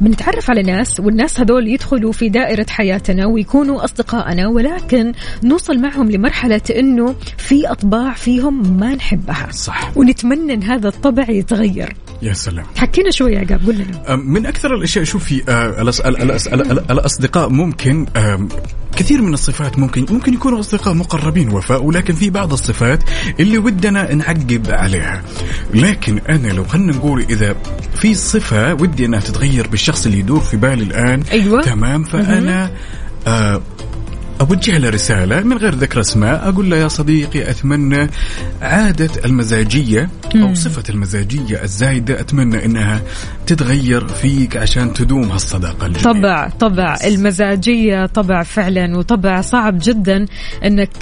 بنتعرف 0.00 0.50
على 0.50 0.62
ناس 0.62 1.00
والناس 1.00 1.40
هذول 1.40 1.68
يدخلوا 1.68 2.12
في 2.12 2.28
دائرة 2.28 2.66
حياتنا 2.68 3.26
ويكونوا 3.26 3.84
أصدقائنا 3.84 4.48
ولكن 4.48 5.12
نوصل 5.44 5.78
معهم 5.78 6.10
لمرحلة 6.10 6.60
إنه 6.78 7.14
في 7.38 7.70
أطباع 7.70 8.12
فيهم 8.12 8.78
ما 8.80 8.94
نحبها. 8.94 9.48
صح. 9.50 9.96
ونتمنى 9.96 10.54
إن 10.54 10.62
هذا 10.62 10.88
الطبع 10.88 11.30
يتغير. 11.30 11.94
يا 12.22 12.32
سلام. 12.32 12.64
حكينا 12.76 13.10
شوي 13.10 13.36
عقاب 13.38 13.60
قول 13.66 13.74
لنا 13.74 14.16
من 14.16 14.46
أكثر 14.46 14.74
الأشياء 14.74 15.04
شوفي 15.04 15.42
الاصدقاء 16.90 17.48
ممكن 17.48 18.06
آم، 18.16 18.48
كثير 18.96 19.22
من 19.22 19.34
الصفات 19.34 19.78
ممكن 19.78 20.06
ممكن 20.10 20.34
يكونوا 20.34 20.60
أصدقاء 20.60 20.94
مقربين 20.94 21.48
وفاء 21.52 21.84
ولكن 21.84 22.14
في 22.14 22.30
بعض 22.30 22.52
الصفات 22.52 23.02
اللي 23.40 23.58
ودنا 23.58 24.14
نعقب 24.14 24.66
عليها. 24.70 25.22
لكن 25.74 26.18
أنا 26.28 26.48
لو 26.48 26.64
خلينا 26.64 26.92
نقول 26.92 27.20
إذا 27.30 27.56
في 27.94 28.14
صفة 28.14 28.74
ودي 28.74 29.04
إنها 29.04 29.20
تتغير 29.20 29.66
بالشخص 29.68 30.06
اللي 30.06 30.18
يدور 30.18 30.40
في 30.40 30.56
بالي 30.56 30.82
الآن 30.82 31.22
أيوة. 31.32 31.62
تمام 31.62 32.04
فأنا 32.04 32.70
آه 33.26 33.62
أوجه 34.42 34.78
له 34.78 34.88
رسالة 34.88 35.40
من 35.40 35.56
غير 35.58 35.74
ذكر 35.74 36.00
أسماء. 36.00 36.48
أقول 36.48 36.70
له 36.70 36.76
يا 36.76 36.88
صديقي 36.88 37.50
أتمنى 37.50 38.10
عادة 38.62 39.10
المزاجية 39.24 40.10
أو 40.36 40.54
صفة 40.54 40.82
المزاجية 40.90 41.62
الزايدة 41.62 42.20
أتمنى 42.20 42.64
أنها 42.64 43.02
تتغير 43.46 44.08
فيك 44.08 44.56
عشان 44.56 44.92
تدوم 44.92 45.32
هالصداقة 45.32 45.86
الجميلة. 45.86 46.20
طبع 46.20 46.48
طبع. 46.48 46.96
المزاجية 47.04 48.06
طبع 48.06 48.42
فعلا 48.42 48.96
وطبع 48.98 49.40
صعب 49.40 49.78
جدا 49.82 50.26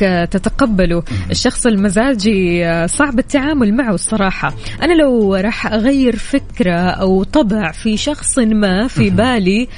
آه، 0.03 0.24
تتقبله. 0.24 1.03
الشخص 1.30 1.66
المزاجي 1.66 2.64
صعب 2.88 3.18
التعامل 3.18 3.74
معه 3.74 3.95
الصراحة. 3.95 4.55
أنا 4.82 4.93
لو 4.93 5.34
راح 5.34 5.66
أغير 5.66 6.16
فكرة 6.16 6.80
أو 6.80 7.24
طبع 7.24 7.72
في 7.72 7.97
شخص 7.97 8.38
ما 8.38 8.86
في 8.88 9.11
بالي 9.11 9.68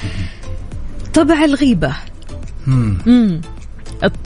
طبع 1.15 1.45
الغيبة. 1.45 2.12
مم. 2.67 2.99
مم. 3.07 3.41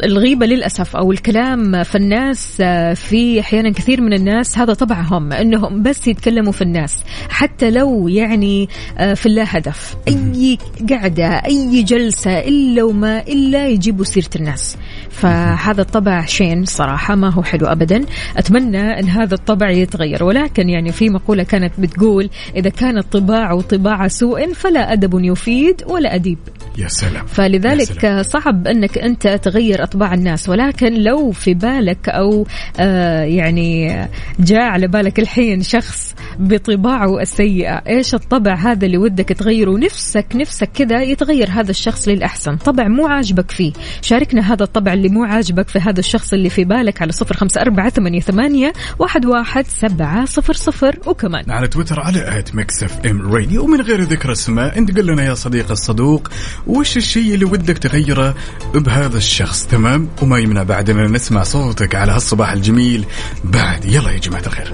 الغيبة 0.05 0.47
للأسف 0.47 0.97
أو 0.97 1.13
الكلام 1.13 1.83
في 1.83 1.95
الناس 1.95 2.59
آه، 2.61 2.95
في 2.95 3.41
أحيانا 3.41 3.71
كثير 3.71 4.01
من 4.01 4.13
الناس 4.13 4.59
هذا 4.59 4.75
طبعهم 4.75 5.33
أنهم 5.33 5.83
بس 5.83 6.09
يتكلموا 6.09 6.53
في 6.53 6.63
الناس 6.63 7.05
حتى 7.29 7.71
لو 7.71 8.09
يعني 8.09 8.69
آه، 8.99 9.15
في 9.15 9.27
اللا 9.27 9.45
هدف 9.49 9.97
أي 10.09 10.59
قعدة 10.91 11.27
أي 11.27 11.83
جلسة 11.83 12.39
إلا 12.39 12.83
وما 12.83 13.21
إلا 13.21 13.69
يجيبوا 13.69 14.05
سيرة 14.05 14.31
الناس. 14.37 14.77
فهذا 15.11 15.81
الطبع 15.81 16.25
شين 16.25 16.65
صراحة 16.65 17.15
ما 17.15 17.33
هو 17.33 17.43
حلو 17.43 17.67
أبدا. 17.67 18.05
أتمنى 18.37 19.01
أن 19.01 19.09
هذا 19.09 19.35
الطبع 19.35 19.71
يتغير. 19.71 20.25
ولكن 20.25 20.69
يعني 20.69 20.93
في 20.93 21.11
مقولة 21.11 21.43
كانت 21.43 21.73
بتقول 21.79 22.31
إذا 22.57 22.71
كانت 22.71 23.13
طباع 23.13 23.61
طباع 23.61 24.09
سوء 24.09 24.53
فلا 24.53 24.93
أدب 24.93 25.25
يفيد 25.25 25.83
ولا 25.87 26.15
أديب. 26.15 26.39
يا 26.79 26.89
سلام. 26.89 27.27
فلذلك 27.27 28.05
يا 28.05 28.23
صعب 28.23 28.67
إنك 28.67 28.99
أنت 28.99 29.29
تغير 29.29 29.66
أطباع 29.75 30.15
الناس 30.15 30.49
ولكن 30.49 30.95
لو 30.95 31.31
في 31.31 31.55
بالك 31.55 32.09
أو 32.09 32.47
آه 32.81 33.23
يعني 33.23 33.99
جاء 34.41 34.63
على 34.63 34.87
بالك 34.87 35.19
الحين 35.19 35.63
شخص 35.63 36.15
بطباعه 36.39 37.21
السيئة 37.21 37.83
إيش 37.89 38.15
الطبع 38.15 38.55
هذا 38.55 38.87
اللي 38.87 38.99
ودك 38.99 39.29
تغيره؟ 39.29 39.79
نفسك 39.79 40.27
نفسك 40.35 40.71
كذا 40.75 41.03
يتغير 41.03 41.51
هذا 41.51 41.71
الشخص 41.71 42.09
للأحسن. 42.09 42.57
طبع 42.57 42.89
مو 42.89 43.07
عاجبك 43.07 43.51
فيه. 43.51 43.73
شاركنا 44.03 44.53
هذا 44.53 44.65
الطبع 44.65 44.93
اللي 44.93 45.09
مو 45.09 45.25
عاجبك 45.25 45.69
في 45.69 45.79
هذا 45.79 46.01
الشخص 46.01 46.33
اللي 46.33 46.51
في 46.51 46.65
بالك 46.65 47.03
على 47.03 47.13
صفر 47.13 47.37
خمسة 47.37 47.61
أربعة 47.61 47.91
ثمانية, 47.91 48.21
ثمانية 48.21 48.73
واحد, 48.99 49.27
واحد 49.27 49.67
سبعة 49.67 50.25
صفر 50.25 50.55
صفر. 50.55 50.99
وكمان 51.07 51.51
على 51.51 51.69
تويتر 51.69 52.01
على 52.01 52.39
at 52.39 52.55
Mix 52.55 52.83
FM 52.83 53.35
Radio 53.35 53.65
ومن 53.65 53.81
غير 53.81 54.01
ذكر 54.01 54.33
اسماء 54.33 54.79
انت 54.79 54.99
قل 54.99 55.07
لنا 55.07 55.25
يا 55.25 55.35
صديق 55.35 55.71
الصدوق 55.71 56.29
وش 56.67 56.97
الشيء 56.97 57.35
اللي 57.35 57.45
ودك 57.45 57.79
تغيره 57.79 58.35
بهذا 58.75 59.17
الشخص؟ 59.17 59.56
تمام؟ 59.65 60.09
وما 60.23 60.39
يمنع 60.39 60.63
بعد 60.63 60.91
ان 60.91 61.13
نسمع 61.13 61.43
صوتك 61.43 61.95
على 61.95 62.13
هالصباح 62.13 62.53
الجميل. 62.53 63.05
بعد 63.45 63.85
يلا 63.85 64.11
يا 64.11 64.19
جماعة 64.19 64.43
الخير. 64.47 64.73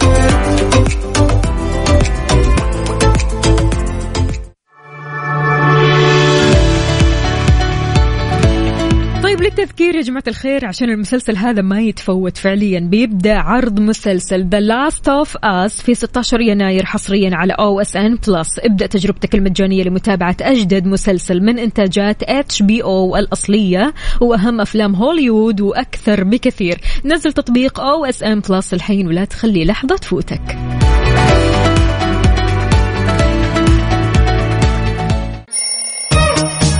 يا 10.02 10.06
جماعة 10.06 10.24
الخير 10.28 10.66
عشان 10.66 10.90
المسلسل 10.90 11.36
هذا 11.36 11.62
ما 11.62 11.80
يتفوت 11.80 12.36
فعليا 12.36 12.80
بيبدأ 12.80 13.38
عرض 13.38 13.80
مسلسل 13.80 14.48
The 14.50 14.60
Last 14.68 15.02
of 15.02 15.28
Us 15.30 15.82
في 15.82 15.94
16 15.94 16.40
يناير 16.40 16.84
حصريا 16.84 17.30
على 17.36 17.52
OSN 17.52 18.18
Plus 18.28 18.58
ابدأ 18.58 18.86
تجربتك 18.86 19.34
المجانية 19.34 19.84
لمتابعة 19.84 20.36
أجدد 20.40 20.86
مسلسل 20.86 21.40
من 21.40 21.58
إنتاجات 21.58 22.22
HBO 22.22 23.16
الأصلية 23.16 23.94
وأهم 24.20 24.60
أفلام 24.60 24.94
هوليوود 24.94 25.60
وأكثر 25.60 26.24
بكثير. 26.24 26.80
نزل 27.04 27.32
تطبيق 27.32 27.80
OSN 27.80 28.40
Plus 28.40 28.74
الحين 28.74 29.06
ولا 29.06 29.24
تخلي 29.24 29.64
لحظة 29.64 29.96
تفوتك. 29.96 30.58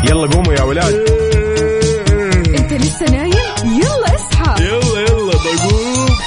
يلا 0.09 0.27
قوموا 0.27 0.53
يا 0.53 0.63
ولاد. 0.63 1.22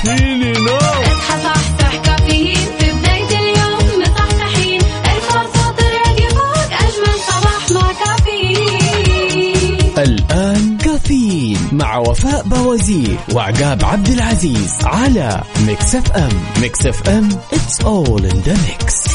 فيني 0.06 0.52
no 0.52 0.76
اصحى 0.76 1.42
صحصح 1.44 1.96
كافيين. 1.96 2.68
في 2.80 2.92
بداية 2.92 3.40
اليوم 3.40 4.02
مصحصحين. 4.02 4.82
الفرصة 4.82 5.72
تراقي 5.78 6.30
فوق 6.30 6.72
أجمل 6.72 7.18
صباح 7.28 7.72
مع 7.72 7.92
كافيين. 8.06 9.94
الآن 9.98 10.78
كافيين 10.78 11.58
مع 11.72 11.98
وفاء 11.98 12.44
بوازير 12.44 13.18
وعقاب 13.34 13.86
عبد 13.86 14.08
العزيز 14.08 14.74
على 14.84 15.42
Mix 15.68 15.96
FM. 15.96 16.30
Mix 16.62 16.86
FM 16.86 17.30
it's 17.30 17.80
all 17.84 18.24
in 18.32 18.38
the 18.48 18.56
mix. 18.68 19.06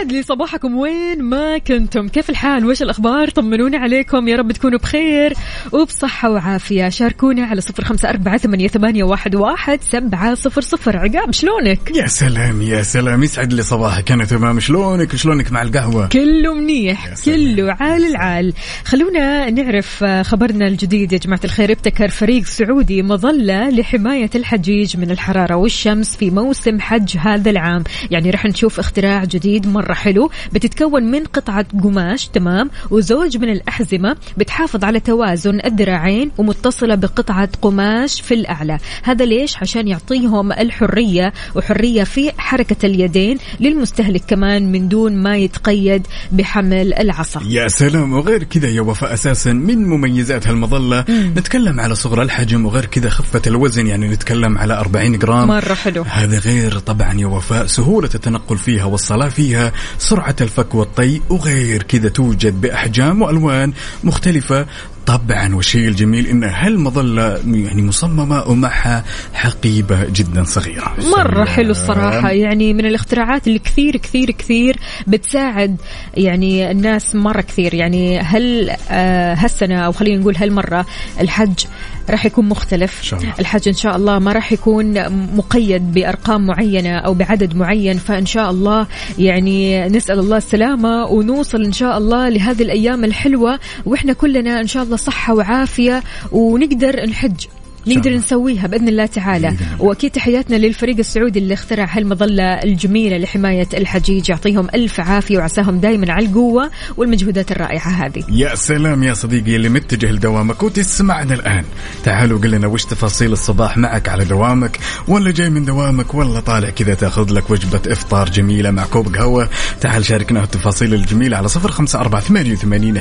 ويسعد 0.00 0.12
لي 0.12 0.22
صباحكم 0.22 0.76
وين 0.76 1.22
ما 1.22 1.58
كنتم. 1.58 2.08
كيف 2.08 2.30
الحال؟ 2.30 2.66
وش 2.66 2.82
الأخبار؟ 2.82 3.30
طمنوني 3.30 3.76
عليكم. 3.76 4.28
يا 4.28 4.36
رب 4.36 4.52
تكونوا 4.52 4.78
بخير 4.78 5.32
وبصحة 5.72 6.30
وعافية. 6.30 6.88
شاركونا 6.88 7.46
على 7.46 7.60
صفر 7.60 7.84
خمسة 7.84 8.10
أربعة 8.10 8.38
ثمانية, 8.38 8.68
ثمانية 8.68 9.04
واحد, 9.04 9.34
واحد 9.34 9.78
سبعة 9.82 10.34
صفر 10.34 10.60
صفر. 10.60 10.96
عقاب 10.96 11.32
شلونك؟ 11.32 11.96
يا 11.96 12.06
سلام 12.06 12.62
يا 12.62 12.82
سلام. 12.82 13.22
يسعد 13.22 13.52
لي 13.52 13.62
صباحك 13.62 14.12
أنا 14.12 14.24
تمام. 14.24 14.60
شلونك؟ 14.60 15.16
شلونك 15.16 15.52
مع 15.52 15.62
القهوة؟ 15.62 16.08
كله 16.08 16.54
منيح. 16.54 17.14
كله 17.24 17.76
عال 17.80 18.04
العال. 18.04 18.52
خلونا 18.84 19.50
نعرف 19.50 20.04
آه، 20.04 20.22
خبرنا 20.22 20.66
الجديد 20.66 21.12
يا 21.12 21.18
جماعة 21.18 21.40
الخير. 21.44 21.72
ابتكر 21.72 22.08
فريق 22.08 22.44
سعودي 22.44 23.02
مظلة 23.02 23.70
لحماية 23.70 24.30
الحجيج 24.34 24.96
من 24.96 25.10
الحرارة 25.10 25.54
والشمس 25.54 26.16
في 26.16 26.30
موسم 26.30 26.80
حج 26.80 27.16
هذا 27.18 27.50
العام. 27.50 27.84
يعني 28.10 28.30
رح 28.30 28.46
نشوف 28.46 28.78
اختراع 28.78 29.24
جديد 29.24 29.66
مرة 29.66 29.89
حلو 29.94 30.30
بتتكون 30.52 31.02
من 31.02 31.24
قطعة 31.24 31.66
قماش 31.82 32.28
تمام؟ 32.28 32.70
وزوج 32.90 33.36
من 33.36 33.48
الأحزمة 33.52 34.16
بتحافظ 34.36 34.84
على 34.84 35.00
توازن 35.00 35.60
الذراعين 35.64 36.30
ومتصلة 36.38 36.94
بقطعة 36.94 37.48
قماش 37.62 38.20
في 38.20 38.34
الأعلى. 38.34 38.78
هذا 39.02 39.24
ليش؟ 39.24 39.56
عشان 39.56 39.88
يعطيهم 39.88 40.52
الحرية 40.52 41.32
وحرية 41.54 42.04
في 42.04 42.32
حركة 42.38 42.86
اليدين 42.86 43.38
للمستهلك 43.60 44.22
كمان 44.28 44.72
من 44.72 44.88
دون 44.88 45.16
ما 45.16 45.36
يتقيد 45.36 46.06
بحمل 46.32 46.94
العصا. 46.94 47.40
يا 47.48 47.68
سلام 47.68 48.12
وغير 48.12 48.42
كذا 48.42 48.68
يا 48.68 48.80
وفاء 48.80 49.14
أساسا 49.14 49.52
من 49.52 49.88
مميزات 49.88 50.46
هالمظلة؟ 50.48 51.04
نتكلم 51.10 51.80
على 51.80 51.94
صغر 51.94 52.22
الحجم 52.22 52.66
وغير 52.66 52.84
كذا 52.86 53.10
خفة 53.10 53.42
الوزن 53.46 53.86
يعني 53.86 54.08
نتكلم 54.08 54.58
على 54.58 54.74
40 54.74 55.18
جرام. 55.18 55.48
مرة 55.48 55.74
حلو. 55.74 56.02
هذا 56.02 56.38
غير 56.38 56.78
طبعا 56.78 57.14
يا 57.20 57.26
وفاء 57.26 57.66
سهولة 57.66 58.10
التنقل 58.14 58.58
فيها 58.58 58.84
والصلاة 58.84 59.28
فيها. 59.28 59.72
سرعة 59.98 60.36
الفك 60.40 60.74
والطي 60.74 61.20
وغير 61.30 61.82
كذا 61.82 62.08
توجد 62.08 62.60
بأحجام 62.60 63.22
وألوان 63.22 63.72
مختلفة 64.04 64.66
طبعا 65.10 65.54
والشيء 65.54 65.88
الجميل 65.88 66.26
إن 66.26 66.44
هالمظلة 66.44 67.40
يعني 67.46 67.82
مصممة 67.82 68.48
ومعها 68.48 69.04
حقيبة 69.34 70.04
جدا 70.04 70.44
صغيرة. 70.44 70.94
مرة 71.16 71.34
سلام. 71.34 71.46
حلو 71.46 71.70
الصراحة. 71.70 72.30
يعني 72.30 72.72
من 72.72 72.86
الاختراعات 72.86 73.46
اللي 73.46 73.58
كثير 73.58 73.96
كثير 73.96 74.30
كثير 74.30 74.76
بتساعد 75.06 75.76
يعني 76.14 76.70
الناس 76.70 77.14
مرة 77.14 77.40
كثير. 77.40 77.74
يعني 77.74 78.18
هل 78.18 78.70
آه 78.90 79.34
هالسنة 79.34 79.78
أو 79.80 79.92
خلينا 79.92 80.20
نقول 80.20 80.36
هالمرة 80.36 80.86
الحج 81.20 81.64
راح 82.10 82.26
يكون 82.26 82.48
مختلف؟ 82.48 82.98
إن 82.98 83.04
شاء 83.04 83.20
الله. 83.20 83.34
الحج 83.40 83.68
إن 83.68 83.74
شاء 83.74 83.96
الله 83.96 84.18
ما 84.18 84.32
راح 84.32 84.52
يكون 84.52 85.08
مقيد 85.36 85.92
بأرقام 85.92 86.46
معينة 86.46 86.98
أو 86.98 87.14
بعدد 87.14 87.56
معين. 87.56 87.98
فإن 87.98 88.26
شاء 88.26 88.50
الله 88.50 88.86
يعني 89.18 89.88
نسأل 89.88 90.18
الله 90.18 90.36
السلامة 90.36 91.04
ونوصل 91.06 91.64
إن 91.64 91.72
شاء 91.72 91.98
الله 91.98 92.28
لهذه 92.28 92.62
الأيام 92.62 93.04
الحلوة. 93.04 93.58
وإحنا 93.86 94.12
كلنا 94.12 94.60
إن 94.60 94.66
شاء 94.66 94.82
الله 94.82 94.99
صحة 95.00 95.34
وعافية 95.34 96.02
ونقدر 96.32 97.06
نحج. 97.06 97.46
نقدر. 97.86 98.10
نسويها 98.10 98.66
بإذن 98.66 98.88
الله 98.88 99.06
تعالى. 99.06 99.56
وأكيد 99.78 100.10
تحياتنا 100.10 100.56
للفريق 100.56 100.98
السعودي 100.98 101.38
اللي 101.38 101.54
اخترع 101.54 101.88
هالمظله 101.90 102.44
الجميلة 102.44 103.16
لحماية 103.16 103.68
الحجيج. 103.74 104.30
يعطيهم 104.30 104.68
ألف 104.74 105.00
عافية 105.00 105.38
وعساهم 105.38 105.80
دائما 105.80 106.12
على 106.12 106.26
القوة 106.26 106.70
والمجهودات 106.96 107.52
الرائعة 107.52 107.88
هذه. 107.88 108.24
يا 108.28 108.54
سلام 108.54 109.02
يا 109.02 109.14
صديقي 109.14 109.56
اللي 109.56 109.68
متجه 109.68 110.12
لدوامك 110.12 110.62
وتسمعنا 110.62 111.34
الآن. 111.34 111.64
تعالوا 112.04 112.38
قل 112.38 112.50
لنا 112.50 112.66
وش 112.66 112.84
تفاصيل 112.84 113.32
الصباح 113.32 113.76
معك 113.76 114.08
على 114.08 114.24
دوامك. 114.24 114.78
ولا 115.08 115.30
جاي 115.30 115.50
من 115.50 115.64
دوامك 115.64 116.14
ولا 116.14 116.40
طالع 116.40 116.70
كذا 116.70 116.94
تأخذ 116.94 117.32
لك 117.32 117.50
وجبة 117.50 117.92
إفطار 117.92 118.30
جميلة 118.30 118.70
مع 118.70 118.84
كوب 118.84 119.16
قهوة. 119.16 119.48
تعال 119.80 120.04
شاركنا 120.04 120.44
التفاصيل 120.44 120.94
الجميلة 120.94 121.36
على 121.36 121.48
صفر 121.48 121.70
خمسة 121.70 122.00
أربعة 122.00 122.20
ثمانية 122.20 122.52
وثمانين 122.52 123.00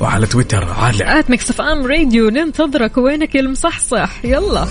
وعلى 0.00 0.26
تويتر. 0.26 0.64
على 0.64 1.18
at 1.18 1.30
Mix 1.30 1.60
FM 1.60 1.86
Radio 1.86 2.30
ننتظرك 2.30 2.98
وينك 2.98 3.34
يا 3.34 3.45
المصحصح. 3.46 4.24
يلا. 4.24 4.66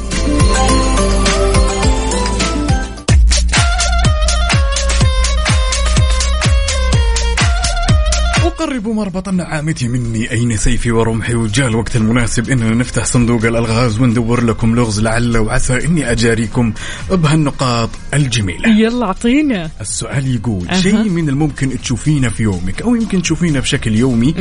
أقرب 8.65 8.87
مربط 8.87 9.27
النعامة 9.27 9.75
مني 9.81 10.31
أين 10.31 10.57
سيفي 10.57 10.91
ورمحي 10.91 11.35
وجاء 11.35 11.67
الوقت 11.67 11.95
المناسب؟ 11.95 12.49
إننا 12.49 12.75
نفتح 12.75 13.05
صندوق 13.05 13.45
الألغاز 13.45 13.99
وندور 13.99 14.43
لكم 14.43 14.75
لغز 14.75 15.01
لعل 15.01 15.37
وعسى 15.37 15.85
إني 15.85 16.11
أجاريكم 16.11 16.73
بهالنقاط 17.11 17.89
الجميلة. 18.13 18.69
يلا 18.69 19.05
أعطينا. 19.05 19.69
السؤال 19.81 20.35
يقول 20.35 20.67
أها. 20.69 20.81
شيء 20.81 21.09
من 21.09 21.29
الممكن 21.29 21.81
تشوفينه 21.81 22.29
في 22.29 22.43
يومك 22.43 22.81
أو 22.81 22.95
يمكن 22.95 23.21
تشوفينه 23.21 23.59
بشكل 23.59 23.95
يومي 23.95 24.35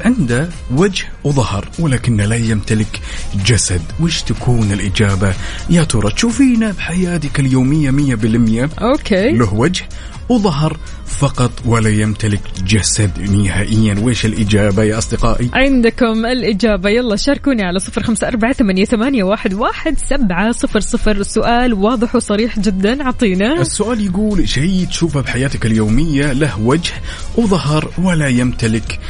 عنده 0.00 0.48
وجه 0.70 1.04
وظهر 1.24 1.68
ولكن 1.78 2.16
لا 2.16 2.36
يمتلك 2.36 3.00
جسد. 3.46 3.82
وش 4.00 4.22
تكون 4.22 4.72
الإجابة؟ 4.72 5.34
يا 5.70 5.84
ترى 5.84 6.10
تشوفينه 6.10 6.70
بحياتك 6.72 7.40
اليومية 7.40 7.90
مية 7.90 8.14
بالمية؟ 8.14 8.70
okay. 8.78 9.32
له 9.32 9.54
وجه 9.54 9.84
وظهر 10.28 10.76
فقط 11.06 11.50
ولا 11.66 11.90
يمتلك 11.90 12.40
جسد 12.66 13.30
نهائيا. 13.30 13.94
وش 14.02 14.26
الإجابة 14.26 14.82
يا 14.82 14.98
أصدقائي؟ 14.98 15.50
عندكم 15.52 16.26
الإجابة. 16.26 16.90
يلا 16.90 17.16
شاركوني 17.16 17.62
على 17.62 17.78
صفر 17.78 18.02
خمسة 18.02 18.28
أربعة 18.28 18.52
ثمانية, 18.52 18.84
ثمانية 18.84 19.24
واحد, 19.24 19.54
واحد 19.54 19.98
سبعة 19.98 20.52
صفر 20.52 20.80
صفر. 20.80 21.16
السؤال 21.16 21.74
واضح 21.74 22.14
وصريح 22.14 22.58
جدا. 22.58 23.02
أعطينا. 23.02 23.60
السؤال 23.60 24.04
يقول 24.06 24.48
شيء 24.48 24.86
تشوفه 24.90 25.20
بحياتك 25.20 25.66
اليومية؟ 25.66 26.32
له 26.32 26.60
وجه 26.60 26.92
وظهر 27.36 27.90
ولا 27.98 28.28
يمتلك 28.28 29.00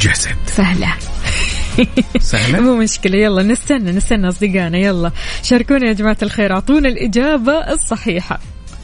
جسد. 0.00 0.36
سهلة. 0.46 0.94
سهلة؟ 2.20 2.60
مو 2.66 2.76
مشكلة. 2.76 3.18
يلا 3.18 3.42
نستنى 3.42 3.92
نستنى 3.92 4.28
أصدقائنا. 4.28 4.78
يلا 4.78 5.10
شاركونا 5.42 5.88
يا 5.88 5.92
جماعة 5.92 6.18
الخير. 6.22 6.52
أعطونا 6.52 6.88
الإجابة 6.88 7.52
الصحيحة. 7.52 8.40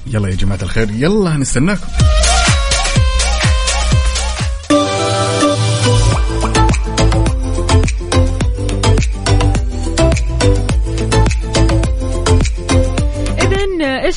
يلا 0.06 0.28
يا 0.28 0.34
جماعة 0.34 0.58
الخير 0.62 0.90
يلا 0.90 1.36
نستناكم. 1.36 1.86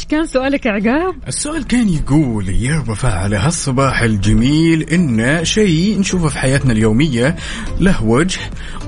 كان 0.10 0.26
سؤالك 0.26 0.68
عقاب؟ 0.68 1.16
السؤال 1.28 1.68
كان 1.68 1.90
يقول 1.90 2.50
يا 2.50 2.84
وفاء 2.90 3.12
على 3.12 3.38
هالصباح 3.38 4.02
الجميل 4.02 4.82
إن 4.82 5.46
شيء 5.46 6.00
نشوفه 6.00 6.28
في 6.28 6.40
حياتنا 6.40 6.72
اليومية 6.72 7.36
له 7.80 8.04
وجه 8.04 8.40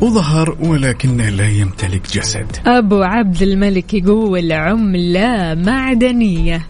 وظهر 0.02 0.58
ولكنه 0.60 1.30
لا 1.30 1.50
يمتلك 1.50 2.14
جسد 2.14 2.46
أبو 2.66 3.02
عبد 3.02 3.42
الملك 3.42 3.94
يقول 3.94 4.52
عملة 4.52 5.56
معدنية 5.56 6.68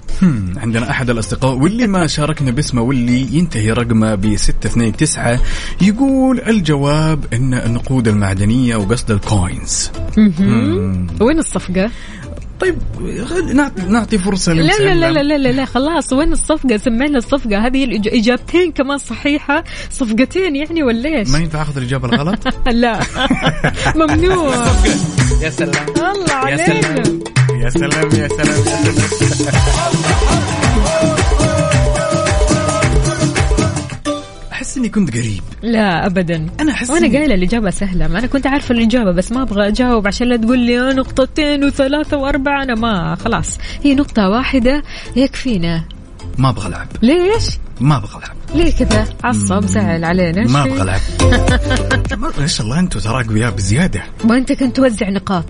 عندنا 0.57 0.89
أحد 0.89 1.09
الأصدقاء 1.09 1.55
واللي 1.57 1.87
ما 1.87 2.07
شاركنا 2.07 2.51
باسمه 2.51 2.81
واللي 2.81 3.37
ينتهي 3.37 3.71
رقمه 3.71 4.15
ب 4.15 4.35
629 4.35 5.39
يقول 5.81 6.39
الجواب 6.39 7.25
إن 7.33 7.53
النقود 7.53 8.07
المعدنية 8.07 8.75
وقصد 8.75 9.11
الكوينز. 9.11 9.91
وين 11.21 11.39
الصفقة؟ 11.39 11.91
طيب 12.61 12.75
نعطي 13.53 13.81
نعطي 13.81 14.17
فرصة 14.17 14.53
لا 14.53 14.61
لا. 14.61 14.93
لا 14.93 15.11
لا 15.11 15.23
لا 15.23 15.37
لا, 15.37 15.49
لا 15.49 15.65
خلاص 15.65 16.13
وين 16.13 16.31
الصفقة؟ 16.33 16.77
سمعنا 16.77 17.17
الصفقة. 17.17 17.65
هذه 17.67 17.85
الإج- 17.85 18.13
إجابتين 18.13 18.71
كمان 18.71 18.97
صحيحة. 18.97 19.63
صفقتين 19.91 20.55
يعني 20.55 20.83
ولا 20.83 21.09
إيش؟ 21.19 21.29
ما 21.29 21.39
ينفع 21.39 21.61
أخذ 21.61 21.77
الإجابة 21.77 22.07
الغلط؟ 22.07 22.39
لا. 22.67 22.99
ممنوع. 23.95 24.55
يا 25.41 25.49
سلام. 25.49 25.85
الله 25.97 26.49
يا 26.49 26.57
سلام. 26.57 27.19
يا 27.61 27.69
سلام 27.69 28.09
يا 28.13 28.27
سلام 28.27 28.63
يا 28.67 28.77
سلام. 29.17 30.30
أحس 34.71 34.77
إني 34.77 34.89
كنت 34.89 35.13
قريب. 35.17 35.41
لا 35.61 36.05
ابدا. 36.05 36.47
أنا 36.59 36.71
أحس 36.71 36.89
وأنا 36.89 37.07
إني- 37.07 37.15
قايلة 37.15 37.35
الإجابة 37.35 37.69
سهلة. 37.69 38.07
ما 38.07 38.19
أنا 38.19 38.27
كنت 38.27 38.47
عارفه 38.47 38.73
الإجابة 38.75 39.11
بس 39.11 39.31
ما 39.31 39.41
أبغى 39.41 39.67
أجاوب 39.67 40.07
عشان 40.07 40.27
لا 40.27 40.37
تقول 40.37 40.59
لي 40.59 40.77
نقطتين 40.93 41.63
وثلاثة 41.63 42.17
وأربعة. 42.17 42.63
أنا 42.63 42.75
ما 42.75 43.15
خلاص. 43.15 43.57
هي 43.83 43.95
نقطة 43.95 44.29
واحدة 44.29 44.83
يكفينا. 45.15 45.83
ما 46.37 46.49
أبغى 46.49 46.67
العب 46.67 46.87
ليش؟ 47.01 47.43
ما 47.81 47.97
أبغى 47.97 48.17
العب 48.17 48.35
ليه 48.55 48.71
كذا؟ 48.71 49.05
عصب 49.23 49.65
زعل 49.65 50.03
علينا. 50.03 50.47
ما؟ 50.47 50.63
أبغى 50.63 50.81
العب 50.81 51.01
ما 52.21 52.31
إيش 52.39 52.61
الله 52.61 52.79
أنتم 52.79 52.99
ترى 52.99 53.21
اقوياء 53.25 53.51
بزيادة. 53.51 54.03
وانت 54.25 54.51
كنت 54.51 54.75
توزع 54.75 55.09
نقاط. 55.09 55.45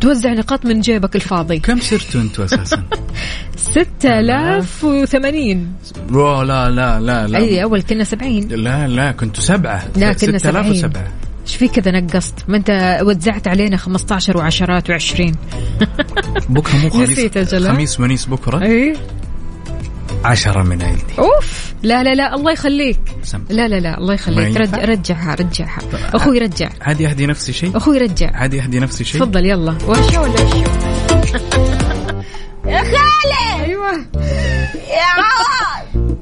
توزع 0.00 0.32
نقاط 0.32 0.64
من 0.66 0.80
جيبك 0.80 1.16
الفاضي. 1.16 1.58
كم 1.58 1.80
صرتوا 1.80 2.20
أنتم 2.20 2.42
أساسا؟ 2.42 2.82
6080 3.56 5.72
أوه 6.12 6.44
لا 6.44 6.70
لا 6.70 7.00
لا 7.00 7.26
لا. 7.26 7.38
أي 7.38 7.62
أول 7.62 7.82
كنا 7.82 8.04
70 8.04 8.38
لا 8.48 8.88
لا 8.88 9.12
كنتوا 9.12 9.42
سبعة. 9.42 9.84
لا 9.96 10.12
كنا 10.12 10.38
70 10.38 10.74
6007 10.74 11.06
إيش 11.46 11.56
في 11.56 11.68
كذا 11.68 11.90
نقصت؟ 12.00 12.34
ما 12.48 12.56
أنت 12.56 12.98
وزعت 13.02 13.48
علينا 13.48 13.76
15 13.76 14.36
وعشرات 14.36 14.92
و20 14.92 15.32
بكرة 16.48 16.76
مو 16.76 16.90
خميس. 16.94 17.10
نسيت 17.10 17.54
ها؟ 17.54 17.72
خميس 17.72 18.00
ونيس 18.00 18.26
بكرة؟ 18.26 18.62
اي 18.62 18.96
عشرة 20.26 20.62
من 20.62 20.82
عندي 20.82 21.02
أوف. 21.18 21.74
لا 21.82 22.02
لا 22.02 22.14
لا 22.14 22.34
الله 22.34 22.52
يخليك. 22.52 23.00
سم. 23.22 23.44
لا 23.50 23.68
لا 23.68 23.80
لا 23.80 23.98
الله 23.98 24.14
يخليك؟ 24.14 24.56
رجع 24.56 24.84
رجعها 24.84 25.34
رجعها. 25.34 25.78
أخوي 26.14 26.38
رجع. 26.38 26.68
عادي 26.80 27.06
أهدي 27.06 27.26
نفسي 27.26 27.52
شيء؟ 27.52 27.76
أخوي 27.76 27.98
رجع. 27.98 28.30
عادي 28.34 28.60
أهدي 28.60 28.80
نفسي 28.80 29.04
شيء؟ 29.04 29.20
تفضل 29.20 29.46
يلا. 29.46 29.78
وشو 29.86 30.22
ولا 30.22 30.32
وشو 30.32 30.64
يا 32.66 32.78
خالد 32.78 33.64
أيوه. 33.64 33.92
يا 34.90 35.06
عوض! 35.16 36.16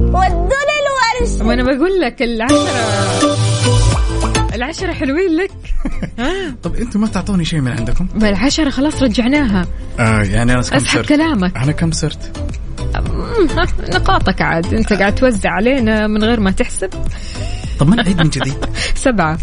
ودوني 0.00 0.76
الورشة 0.82 1.44
ما 1.44 1.54
أنا 1.54 1.62
بقول 1.62 2.00
لك 2.00 2.22
العشرة. 2.22 3.36
العشرة 4.54 4.92
حلوين 4.92 5.36
لك. 5.36 5.50
طب 6.62 6.74
أنتم 6.74 7.00
ما 7.00 7.06
تعطوني 7.06 7.44
شيء 7.44 7.60
من 7.60 7.72
عندكم؟ 7.72 8.06
ما 8.14 8.28
العشرة 8.28 8.70
خلاص 8.70 9.02
رجعناها 9.02 9.66
آه 9.98 10.22
يعني 10.22 10.52
أنا 10.52 10.62
كم 10.62 10.76
أسحب؟ 10.76 11.04
كلامك 11.04 11.56
أنا 11.56 11.72
كم 11.72 11.90
صرت؟ 11.90 12.48
نقاطك 13.94 14.42
عاد 14.42 14.74
أنت 14.74 14.92
قاعد 14.92 15.14
توزع 15.14 15.50
علينا 15.50 16.06
من 16.06 16.24
غير 16.24 16.40
ما 16.40 16.50
تحسب 16.50 16.90
طب 17.78 17.88
ما 17.88 17.96
نعيد 17.96 18.18
من 18.18 18.30
جديد 18.30 18.56
سبعة 18.94 19.38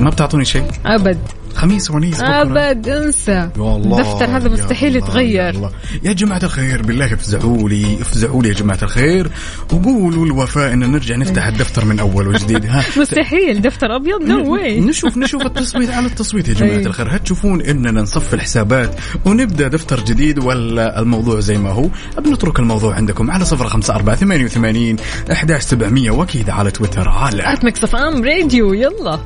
ما 0.00 0.10
بتعطوني 0.10 0.44
شيء؟ 0.44 0.64
أبد 0.86 1.18
خميس 1.58 1.90
ونيس 1.90 2.20
ابد 2.20 2.88
انسى 2.88 3.32
يا 3.32 3.50
الله 3.56 4.00
الدفتر 4.00 4.36
هذا 4.36 4.48
مستحيل 4.48 4.96
يتغير 4.96 5.34
يا, 5.34 5.50
الله. 5.50 5.70
يا 6.02 6.12
جماعة 6.12 6.40
الخير 6.42 6.82
بالله 6.82 7.14
افزعوا 7.14 7.68
لي 7.68 7.98
افزعوا 8.00 8.42
لي 8.42 8.48
يا 8.48 8.54
جماعة 8.54 8.78
الخير 8.82 9.30
وقولوا 9.72 10.26
لوفاء 10.26 10.72
إن 10.72 10.92
نرجع 10.92 11.16
نفتح 11.16 11.46
الدفتر 11.46 11.84
من 11.84 11.98
أول 12.00 12.28
وجديد 12.28 12.66
ها. 12.66 12.84
مستحيل 13.00 13.62
دفتر 13.62 13.96
أبيض 13.96 14.22
no 14.22 14.54
way 14.54 14.80
نشوف 14.80 15.16
نشوف 15.18 15.42
التصويت 15.42 15.90
على 15.90 16.06
التصويت 16.06 16.48
يا 16.48 16.54
جماعة 16.54 16.78
أي. 16.78 16.86
الخير. 16.86 17.08
هل 17.10 17.18
تشوفون 17.18 17.60
إننا 17.62 18.02
نصفي 18.02 18.34
الحسابات 18.34 18.94
ونبدأ 19.24 19.68
دفتر 19.68 20.00
جديد 20.00 20.38
ولا 20.38 21.00
الموضوع 21.00 21.40
زي 21.40 21.58
ما 21.58 21.70
هو؟ 21.70 21.88
بنترك 22.18 22.58
الموضوع 22.58 22.94
عندكم 22.94 23.30
على 23.30 23.44
صفر 23.44 23.68
خمسة 23.68 23.94
أربعة 23.94 24.16
ثمانية 24.16 24.44
وثمانين 24.44 24.96
أحداش 25.32 25.62
سبعمية 25.62 26.10
وأكيد 26.10 26.50
على 26.50 26.70
تويتر 26.70 27.08
على 27.08 27.42
FM 27.82 28.24
Radio 28.24 28.72
يلا. 28.72 29.18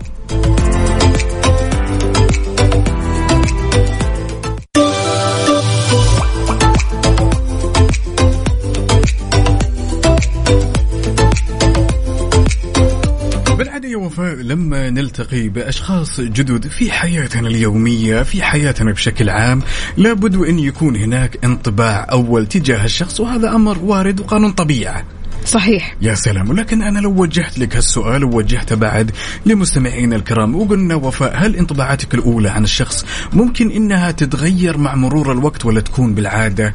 يا 13.93 13.97
وفاء 13.97 14.35
لما 14.35 14.91
نلتقي 14.91 15.49
بأشخاص 15.49 16.21
جدد 16.21 16.69
في 16.69 16.93
حياتنا 16.93 17.49
اليومية 17.49 18.23
في 18.23 18.43
حياتنا 18.43 18.93
بشكل 18.93 19.31
عام 19.31 19.63
لابد 19.97 20.37
وأن 20.37 20.59
يكون 20.59 20.97
هناك 20.97 21.45
انطباع 21.45 22.07
أول 22.13 22.47
تجاه 22.47 22.85
الشخص 22.85 23.21
وهذا 23.21 23.55
أمر 23.55 23.79
وارد 23.79 24.21
وقانون 24.21 24.53
طبيعة 24.53 25.05
صحيح. 25.45 25.97
يا 26.03 26.15
سلام. 26.15 26.51
ولكن 26.51 26.83
أنا 26.83 26.99
لو 26.99 27.23
وجهت 27.23 27.59
لك 27.59 27.77
هالسؤال 27.77 28.25
ووجهته 28.25 28.77
بعد 28.77 29.11
لمستمعينا 29.47 30.17
الكرام 30.17 30.55
وقلنا 30.55 30.95
وفاء 30.95 31.37
هل 31.37 31.57
انطباعاتك 31.57 32.15
الأولى 32.15 32.49
عن 32.49 32.65
الشخص 32.65 33.07
ممكن 33.33 33.71
إنها 33.71 34.11
تتغير 34.11 34.79
مع 34.79 34.95
مرور 34.95 35.33
الوقت 35.33 35.65
ولا 35.65 35.81
تكون 35.81 36.15
بالعادة؟ 36.15 36.73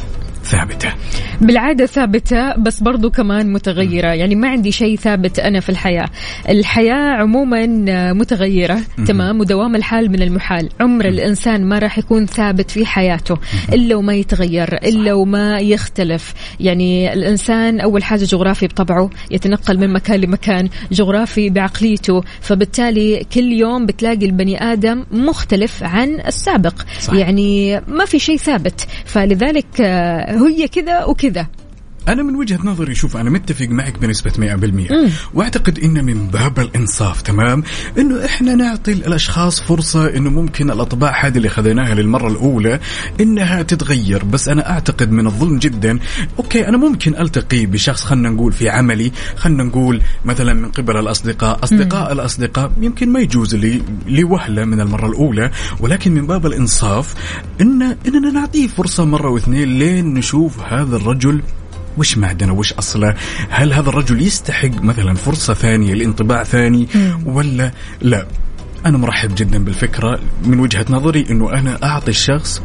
ثابتة. 0.48 0.94
بالعادة 1.42 1.86
ثابتة 1.86 2.56
بس 2.58 2.80
برضو 2.80 3.10
كمان 3.10 3.54
متغيرة. 3.54 4.14
يعني 4.14 4.36
ما 4.36 4.50
عندي 4.50 4.72
شيء 4.72 4.98
ثابت 4.98 5.40
أنا 5.40 5.60
في 5.60 5.70
الحياة. 5.70 6.10
الحياة 6.50 7.22
عموما 7.22 7.66
متغيرة. 8.14 8.80
تمام؟ 9.08 9.40
ودوام 9.40 9.76
الحال 9.76 10.12
من 10.12 10.22
المحال. 10.22 10.70
عمر 10.80 11.06
الإنسان 11.06 11.66
ما 11.66 11.80
راح 11.80 11.98
يكون 11.98 12.26
ثابت 12.26 12.72
في 12.72 12.86
حياته 12.86 13.38
إلا 13.74 13.96
وما 13.96 14.14
يتغير 14.14 14.74
إلا 14.74 15.14
وما 15.14 15.60
يختلف. 15.60 16.34
يعني 16.60 17.14
الإنسان 17.14 17.80
أول 17.80 18.04
حاجة 18.04 18.26
جغرافي 18.26 18.68
بطبعه 18.68 19.10
يتنقل 19.32 19.80
من 19.80 19.94
مكان 19.94 20.20
لمكان 20.20 20.70
جغرافي 20.92 21.50
بعقليته. 21.50 22.24
فبالتالي 22.42 23.26
كل 23.34 23.52
يوم 23.52 23.86
بتلاقي 23.86 24.26
البني 24.26 24.64
آدم 24.64 25.06
مختلف 25.12 25.84
عن 25.84 26.20
السابق. 26.28 26.82
صح. 27.00 27.14
يعني 27.14 27.82
ما 27.88 28.06
في 28.06 28.20
شيء 28.20 28.38
ثابت. 28.38 28.88
فلذلك 29.06 29.66
آه، 29.82 30.37
هي 30.38 30.68
كذا 30.68 31.06
وكذا 31.06 31.48
أنا 32.08 32.24
من 32.24 32.36
وجهة 32.36 32.60
نظري 32.64 32.96
شوف 32.96 33.18
أنا 33.18 33.30
متفق 33.30 33.68
معك 33.68 34.00
بنسبة 34.00 34.32
100% 34.32 35.12
وأعتقد 35.34 35.80
إن 35.80 36.06
من 36.06 36.28
باب 36.28 36.60
الإنصاف 36.60 37.22
تمام؟ 37.22 37.64
إنه 37.98 38.26
إحنا 38.26 38.56
نعطي 38.56 38.92
الأشخاص 38.92 39.62
فرصة 39.62 40.16
إنه 40.16 40.30
ممكن 40.30 40.72
الأطباع 40.72 41.26
هذه 41.26 41.38
اللي 41.38 41.50
خذيناها 41.50 41.96
للمرة 41.96 42.28
الأولى 42.28 42.80
إنها 43.22 43.62
تتغير. 43.62 44.24
بس 44.24 44.50
أنا 44.50 44.70
أعتقد 44.70 45.12
من 45.12 45.28
الظلم 45.28 45.60
جدا 45.60 46.00
أوكي 46.40 46.68
أنا 46.68 46.78
ممكن 46.78 47.16
ألتقي 47.16 47.66
بشخص 47.66 48.04
خلنا 48.04 48.30
نقول 48.30 48.52
في 48.52 48.70
عملي. 48.70 49.12
خلنا 49.36 49.64
نقول 49.64 50.02
مثلا 50.26 50.54
من 50.54 50.70
قبل 50.72 50.98
الأصدقاء. 50.98 51.60
أصدقاء 51.64 52.12
الأصدقاء 52.14 52.72
يمكن 52.82 53.10
ما 53.10 53.20
يجوز 53.20 53.56
لي 53.56 53.82
لوهلة 54.08 54.66
من 54.66 54.82
المرة 54.82 55.08
الأولى. 55.08 55.52
ولكن 55.80 56.12
من 56.12 56.28
باب 56.28 56.46
الإنصاف 56.46 57.14
إن 57.62 57.82
إننا 58.08 58.32
نعطيه 58.32 58.68
فرصة 58.68 59.06
مرة 59.06 59.30
واثنين 59.30 59.80
لين 59.80 60.14
نشوف 60.14 60.60
هذا 60.60 60.96
الرجل 60.96 61.42
وش 61.98 62.18
معدنه 62.18 62.54
وش 62.54 62.74
أصله؟ 62.74 63.16
هل 63.50 63.74
هذا 63.74 63.90
الرجل 63.90 64.22
يستحق 64.22 64.82
مثلا 64.82 65.14
فرصة 65.14 65.54
ثانية 65.54 65.94
لانطباع 65.94 66.44
ثاني 66.44 66.88
ولا 67.26 67.72
لا؟ 68.02 68.28
أنا 68.86 68.98
مرحب 68.98 69.36
جدا 69.36 69.64
بالفكرة 69.64 70.20
من 70.44 70.60
وجهة 70.60 70.86
نظري 70.90 71.26
إنه 71.30 71.54
أنا 71.54 71.84
أعطي 71.84 72.12
الشخص 72.12 72.62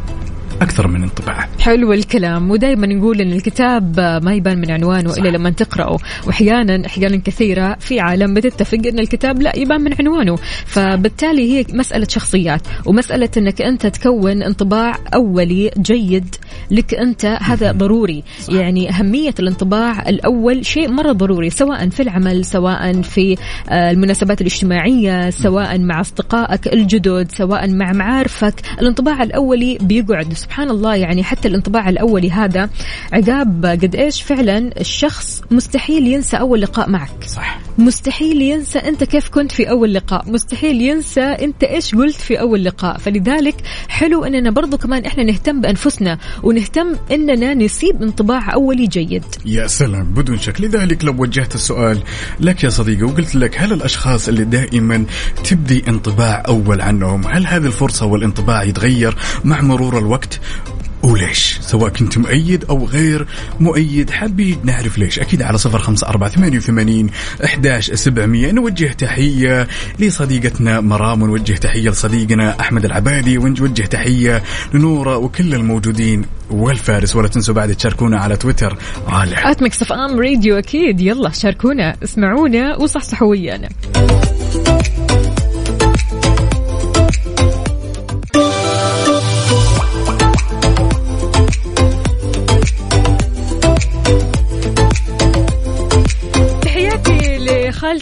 أكثر 0.63 0.89
من 0.89 1.03
انطباع. 1.03 1.49
حلو 1.61 1.93
الكلام. 1.93 2.51
ودائما 2.51 2.87
نقول 2.87 3.21
إن 3.21 3.33
الكتاب 3.33 4.01
ما 4.23 4.35
يبان 4.35 4.59
من 4.59 4.71
عنوانه 4.71 5.13
إلا 5.17 5.29
لما 5.29 5.51
تقرأه. 5.51 5.99
واحيانا 6.27 6.87
أحيانا 6.87 7.17
كثيرة 7.17 7.77
في 7.81 8.01
عالم 8.01 8.35
بتتفق 8.35 8.79
إن 8.87 8.99
الكتاب 8.99 9.43
لا 9.43 9.57
يبان 9.57 9.81
من 9.81 9.95
عنوانه. 10.01 10.37
فبالتالي 10.67 11.53
هي 11.53 11.67
مسألة 11.73 12.07
شخصيات. 12.11 12.61
ومسألة 12.87 13.29
إنك 13.37 13.63
أنت 13.63 13.87
تكون 13.87 14.43
انطباع 14.43 14.99
أولي 15.15 15.71
جيد 15.79 16.35
لك 16.71 16.95
أنت 16.95 17.25
هذا 17.25 17.73
ضروري. 17.73 18.23
يعني 18.49 18.91
أهمية 18.91 19.35
الانطباع 19.39 20.09
الأول 20.09 20.67
شيء 20.67 20.89
مرة 20.89 21.13
ضروري 21.13 21.51
سواء 21.51 21.89
في 21.89 22.03
العمل 22.03 22.45
سواء 22.45 23.03
في 23.03 23.37
آه، 23.69 23.91
المناسبات 23.91 24.41
الاجتماعية 24.41 25.31
سواء 25.31 25.79
مع 25.79 26.01
أصدقائك 26.01 26.73
الجدد 26.73 27.31
سواء 27.31 27.71
مع 27.71 27.93
معارفك. 27.93 28.55
الانطباع 28.81 29.23
الأولي 29.23 29.79
بيقعد. 29.81 30.35
سبحان 30.53 30.71
الله 30.71 30.95
يعني 30.95 31.25
حتى 31.25 31.49
الانطباع 31.49 31.89
الأولي 31.89 32.31
هذا 32.31 32.71
عقاب 33.13 33.67
قد 33.67 33.95
إيش 33.97 34.23
فعلا 34.23 34.81
الشخص 34.81 35.43
مستحيل 35.51 36.07
ينسى 36.07 36.37
أول 36.37 36.61
لقاء 36.61 36.91
معك. 36.91 37.25
صح. 37.27 37.61
مستحيل 37.79 38.43
ينسى 38.43 38.79
أنت 38.79 39.05
كيف 39.05 39.29
كنت 39.29 39.53
في 39.53 39.71
أول 39.71 39.95
لقاء. 39.95 40.31
مستحيل 40.31 40.83
ينسى 40.83 41.21
أنت 41.21 41.65
إيش 41.65 41.95
قلت 41.95 42.17
في 42.17 42.41
أول 42.41 42.65
لقاء. 42.65 42.99
فلذلك 42.99 43.55
حلو 43.89 44.25
إننا 44.25 44.51
برضو 44.51 44.79
كمان 44.79 45.05
إحنا 45.05 45.25
نهتم 45.25 45.61
بأنفسنا 45.61 46.19
ونهتم 46.43 46.97
إننا 47.13 47.55
نسيب 47.55 48.03
انطباع 48.03 48.55
أولي 48.55 48.87
جيد. 48.87 49.25
يا 49.45 49.67
سلام. 49.67 50.05
بدون 50.05 50.39
شك. 50.39 50.61
لذلك 50.61 51.05
لو 51.05 51.15
وجهت 51.19 51.55
السؤال 51.55 51.99
لك 52.41 52.65
يا 52.65 52.71
صديقي 52.71 53.03
وقلت 53.03 53.35
لك 53.35 53.61
هل 53.61 53.73
الأشخاص 53.73 54.29
اللي 54.29 54.45
دائما 54.45 55.05
تبدي 55.45 55.85
انطباع 55.89 56.43
أول 56.49 56.81
عنهم 56.81 57.27
هل 57.27 57.47
هذه 57.47 57.67
الفرصة 57.67 58.07
والانطباع 58.07 58.63
يتغير 58.63 59.17
مع 59.45 59.61
مرور 59.61 59.99
الوقت؟ 59.99 60.41
وليش؟ 61.03 61.59
سواء 61.61 61.90
كنت 61.90 62.18
مؤيد 62.18 62.64
أو 62.64 62.86
غير 62.86 63.26
مؤيد 63.61 64.11
حابين 64.11 64.59
نعرف 64.64 64.99
ليش. 64.99 65.18
أكيد 65.18 65.43
على 65.43 65.59
صفر 65.59 65.78
خمسة 65.78 66.09
أربعة 66.09 66.30
ثمانية 66.30 66.59
وثمانين 66.59 67.11
أحداش 67.45 67.90
سبعمية. 67.90 68.53
نوجه 68.53 68.93
تحية 68.93 69.68
لصديقتنا 69.99 70.80
مرام 70.80 71.22
ونوجه 71.22 71.53
تحية 71.53 71.90
لصديقنا 71.90 72.61
أحمد 72.61 72.84
العبادي 72.84 73.38
ونوجه 73.38 73.82
تحية 73.82 74.43
لنورة 74.74 75.16
وكل 75.16 75.55
الموجودين 75.55 76.24
والفارس. 76.51 77.16
ولا 77.16 77.28
تنسوا 77.28 77.55
بعد 77.55 77.74
تشاركونا 77.74 78.20
على 78.20 78.36
تويتر. 78.36 78.76
at 79.07 79.62
Mix 79.62 79.83
FM 79.83 80.20
Radio 80.20 80.59
أكيد. 80.59 81.01
يلا 81.01 81.30
شاركونا 81.30 81.97
اسمعونا 82.05 82.76
وصحصحوا 82.76 83.28
ويانا. 83.28 83.68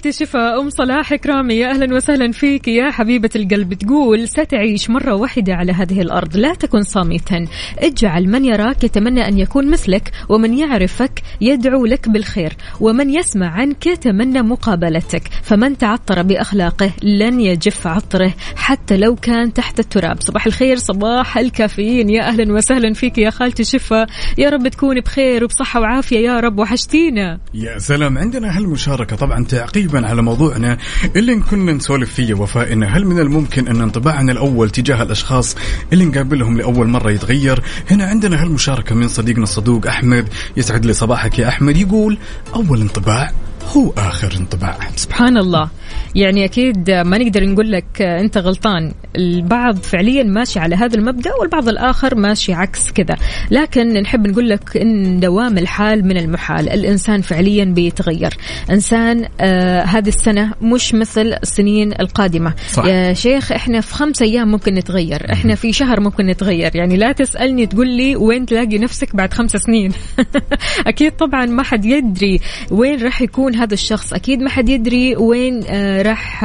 لخالتي 0.00 0.24
شفا 0.24 0.60
أم 0.60 0.70
صلاح 0.70 1.14
كرامي 1.14 1.54
يا 1.54 1.70
أهلا 1.70 1.94
وسهلا 1.94 2.32
فيك. 2.32 2.68
يا 2.68 2.90
حبيبة 2.90 3.30
القلب 3.36 3.74
تقول 3.74 4.28
ستعيش 4.28 4.90
مرة 4.90 5.14
واحدة 5.14 5.54
على 5.54 5.72
هذه 5.72 6.00
الأرض 6.00 6.36
لا 6.36 6.54
تكن 6.54 6.82
صامتا. 6.82 7.46
اجعل 7.78 8.28
من 8.28 8.44
يراك 8.44 8.84
يتمنى 8.84 9.28
أن 9.28 9.38
يكون 9.38 9.70
مثلك 9.70 10.10
ومن 10.28 10.58
يعرفك 10.58 11.22
يدعو 11.40 11.86
لك 11.86 12.08
بالخير 12.08 12.52
ومن 12.80 13.10
يسمع 13.10 13.46
عنك 13.46 13.86
يتمنى 13.86 14.42
مقابلتك. 14.42 15.22
فمن 15.42 15.78
تعطر 15.78 16.22
بأخلاقه 16.22 16.92
لن 17.02 17.40
يجف 17.40 17.86
عطره 17.86 18.34
حتى 18.56 18.96
لو 18.96 19.16
كان 19.16 19.52
تحت 19.52 19.80
التراب. 19.80 20.22
صباح 20.22 20.46
الخير 20.46 20.76
صباح 20.76 21.38
الكافيين. 21.38 22.10
يا 22.10 22.28
أهلا 22.28 22.52
وسهلا 22.52 22.92
فيك 22.92 23.18
يا 23.18 23.30
خالتي 23.30 23.64
شفا 23.64 24.06
يا 24.38 24.48
رب 24.48 24.68
تكوني 24.68 25.00
بخير 25.00 25.44
وبصحة 25.44 25.80
وعافية 25.80 26.18
يا 26.18 26.40
رب 26.40 26.58
وحشتينا. 26.58 27.40
يا 27.54 27.78
سلام. 27.78 28.18
عندنا 28.18 28.58
هالمشاركة 28.58 29.16
طبعا 29.16 29.44
تعقيبا 29.90 30.08
على 30.08 30.22
موضوعنا 30.22 30.78
اللي 31.16 31.40
كنا 31.40 31.72
نسولف 31.72 32.14
فيه 32.14 32.34
وفاء 32.34 32.72
إنه 32.72 32.86
هل 32.86 33.06
من 33.06 33.18
الممكن 33.18 33.68
أن 33.68 33.80
انطباعنا 33.80 34.32
الأول 34.32 34.70
تجاه 34.70 35.02
الأشخاص 35.02 35.56
اللي 35.92 36.04
نقابلهم 36.04 36.56
لأول 36.56 36.88
مرة 36.88 37.10
يتغير؟ 37.10 37.62
هنا 37.90 38.04
عندنا 38.04 38.42
هالمشاركة 38.42 38.94
من 38.94 39.08
صديقنا 39.08 39.42
الصدوق 39.42 39.86
أحمد 39.86 40.28
يسعد 40.56 40.86
لي 40.86 40.92
صباحك 40.92 41.38
يا 41.38 41.48
أحمد 41.48 41.76
يقول 41.76 42.18
أول 42.54 42.80
انطباع 42.80 43.30
هو 43.64 43.90
آخر 43.90 44.36
انطباع. 44.40 44.78
سبحان 44.96 45.36
الله 45.36 45.68
يعني 46.14 46.44
أكيد 46.44 46.90
ما 46.90 47.18
نقدر 47.18 47.44
نقول 47.44 47.72
لك 47.72 48.02
أنت 48.02 48.38
غلطان. 48.38 48.92
البعض 49.16 49.76
فعليا 49.76 50.22
ماشي 50.22 50.58
على 50.58 50.76
هذا 50.76 50.96
المبدأ 50.96 51.30
والبعض 51.40 51.68
الآخر 51.68 52.14
ماشي 52.14 52.52
عكس 52.52 52.90
كذا. 52.92 53.16
لكن 53.50 53.92
نحب 53.92 54.26
نقول 54.26 54.48
لك 54.48 54.76
إن 54.76 55.20
دوام 55.20 55.58
الحال 55.58 56.04
من 56.04 56.16
المحال. 56.16 56.68
الإنسان 56.68 57.20
فعليا 57.22 57.64
بيتغير. 57.64 58.34
إنسان 58.70 59.28
آه 59.40 59.82
هذه 59.82 60.08
السنة 60.08 60.54
مش 60.62 60.94
مثل 60.94 61.34
السنين 61.42 61.92
القادمة. 62.00 62.54
صح. 62.72 62.84
يا 62.84 63.12
شيخ 63.12 63.52
إحنا 63.52 63.80
في 63.80 63.94
خمس 63.94 64.22
أيام 64.22 64.50
ممكن 64.50 64.74
نتغير. 64.74 65.32
إحنا 65.32 65.54
في 65.54 65.72
شهر 65.72 66.00
ممكن 66.00 66.26
نتغير. 66.26 66.76
يعني 66.76 66.96
لا 66.96 67.12
تسألني 67.12 67.66
تقول 67.66 67.88
لي 67.88 68.16
وين 68.16 68.46
تلاقي 68.46 68.78
نفسك 68.78 69.16
بعد 69.16 69.34
خمس 69.34 69.50
سنين. 69.50 69.92
أكيد 70.86 71.12
طبعا 71.12 71.46
ما 71.46 71.62
حد 71.62 71.84
يدري 71.84 72.40
وين 72.70 73.02
راح 73.02 73.22
يكون 73.22 73.54
هذا 73.60 73.74
الشخص 73.74 74.12
أكيد 74.12 74.40
ما 74.40 74.50
حد 74.50 74.68
يدري 74.68 75.16
وين 75.16 75.64
آه 75.68 76.02
راح 76.02 76.44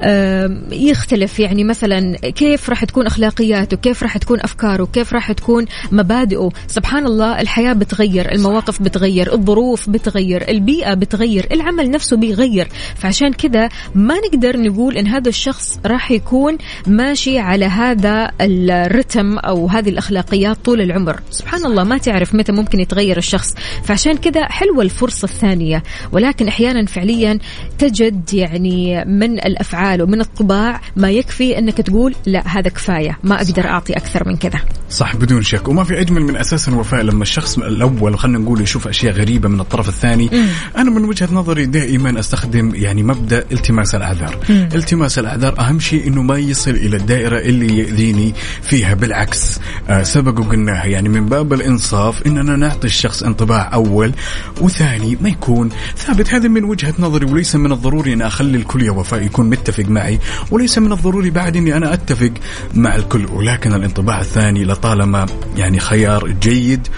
آه 0.00 0.58
يختلف. 0.72 1.40
يعني 1.40 1.64
مثلا 1.64 2.16
كيف 2.16 2.70
راح 2.70 2.84
تكون 2.84 3.06
أخلاقياته 3.06 3.76
كيف 3.76 4.02
راح 4.02 4.16
تكون 4.18 4.40
أفكاره 4.40 4.88
كيف 4.92 5.12
راح 5.12 5.32
تكون 5.32 5.66
مبادئه. 5.92 6.48
سبحان 6.66 7.06
الله 7.06 7.40
الحياة 7.40 7.72
بتغير 7.72 8.32
المواقف 8.32 8.82
بتغير 8.82 9.32
الظروف 9.34 9.90
بتغير 9.90 10.48
البيئة 10.48 10.94
بتغير 10.94 11.46
العمل 11.52 11.90
نفسه 11.90 12.16
بيغير. 12.16 12.68
فعشان 12.96 13.32
كذا 13.32 13.68
ما 13.94 14.14
نقدر 14.14 14.56
نقول 14.60 14.96
إن 14.96 15.06
هذا 15.06 15.28
الشخص 15.28 15.78
راح 15.86 16.10
يكون 16.10 16.58
ماشي 16.86 17.38
على 17.38 17.64
هذا 17.64 18.30
الرتم 18.40 19.38
أو 19.38 19.66
هذه 19.66 19.88
الأخلاقيات 19.88 20.56
طول 20.64 20.80
العمر. 20.80 21.20
سبحان 21.30 21.64
الله 21.64 21.84
ما 21.84 21.98
تعرف 21.98 22.34
متى 22.34 22.52
ممكن 22.52 22.80
يتغير 22.80 23.16
الشخص. 23.16 23.54
فعشان 23.84 24.16
كذا 24.16 24.44
حلوة 24.44 24.82
الفرصة 24.82 25.24
الثانية. 25.24 25.82
ولكن 26.12 26.33
أحيانا 26.42 26.86
فعليا 26.86 27.38
تجد 27.78 28.34
يعني 28.34 29.04
من 29.04 29.32
الأفعال 29.32 30.02
ومن 30.02 30.20
الطباع 30.20 30.80
ما 30.96 31.10
يكفي 31.10 31.58
أنك 31.58 31.76
تقول 31.76 32.14
لا 32.26 32.42
هذا 32.48 32.68
كفاية 32.68 33.18
ما 33.22 33.34
أقدر 33.34 33.66
أعطي 33.66 33.92
أكثر 33.92 34.28
من 34.28 34.36
كذا. 34.36 34.60
صح 34.90 35.16
بدون 35.16 35.42
شك. 35.42 35.68
وما 35.68 35.84
في 35.84 36.00
أجمل 36.00 36.22
من 36.22 36.36
أساسا 36.36 36.74
وفاء 36.74 37.02
لما 37.02 37.22
الشخص 37.22 37.58
الأول 37.58 38.18
خلينا 38.18 38.38
نقول 38.38 38.60
يشوف 38.60 38.88
أشياء 38.88 39.14
غريبة 39.14 39.48
من 39.48 39.60
الطرف 39.60 39.88
الثاني. 39.88 40.30
أنا 40.76 40.90
من 40.90 41.04
وجهة 41.04 41.28
نظري 41.32 41.66
دائما 41.66 42.20
أستخدم 42.20 42.74
يعني 42.74 43.02
مبدأ 43.02 43.44
التماس 43.52 43.94
الأعذار. 43.94 44.38
التماس 44.50 45.18
الأعذار 45.18 45.58
أهم 45.58 45.80
شيء 45.80 46.06
إنه 46.06 46.22
ما 46.22 46.38
يصل 46.38 46.70
إلى 46.70 46.96
الدائرة 46.96 47.38
اللي 47.38 47.78
يؤذيني 47.78 48.34
فيها 48.62 48.94
بالعكس. 48.94 49.60
آه 49.88 50.02
سبق 50.02 50.40
وقلناها 50.40 50.86
يعني 50.86 51.08
من 51.08 51.26
باب 51.26 51.52
الإنصاف 51.52 52.26
إننا 52.26 52.56
نعطي 52.56 52.86
الشخص 52.86 53.22
انطباع 53.22 53.74
أول 53.74 54.12
وثاني 54.60 55.18
ما 55.20 55.28
يكون 55.28 55.68
ثابت 55.96 56.23
هذا 56.30 56.48
من 56.48 56.64
وجهة 56.64 56.94
نظري 56.98 57.26
وليس 57.26 57.56
من 57.56 57.72
الضروري 57.72 58.12
أن 58.12 58.22
أخلي 58.22 58.56
الكل 58.58 58.82
يا 58.82 58.90
وفاء 58.90 59.22
يكون 59.22 59.50
متفق 59.50 59.84
معي. 59.84 60.18
وليس 60.50 60.78
من 60.78 60.92
الضروري 60.92 61.30
بعد 61.30 61.56
أني 61.56 61.76
أنا 61.76 61.94
أتفق 61.94 62.32
مع 62.74 62.96
الكل. 62.96 63.26
ولكن 63.26 63.74
الانطباع 63.74 64.20
الثاني 64.20 64.64
لطالما 64.64 65.26
يعني 65.56 65.80
خيار 65.80 66.28
جيد 66.28 66.88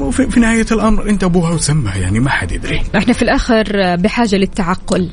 وفي 0.00 0.30
في 0.30 0.40
نهاية 0.40 0.66
الأمر 0.72 1.08
أنت 1.08 1.24
أبوها 1.24 1.50
وسمها 1.50 1.96
يعني 1.96 2.20
ما 2.20 2.30
حد 2.30 2.52
يدري. 2.52 2.82
إحنا 2.96 3.12
في 3.12 3.22
الآخر 3.22 3.96
بحاجة 3.96 4.36
للتعقل. 4.36 5.10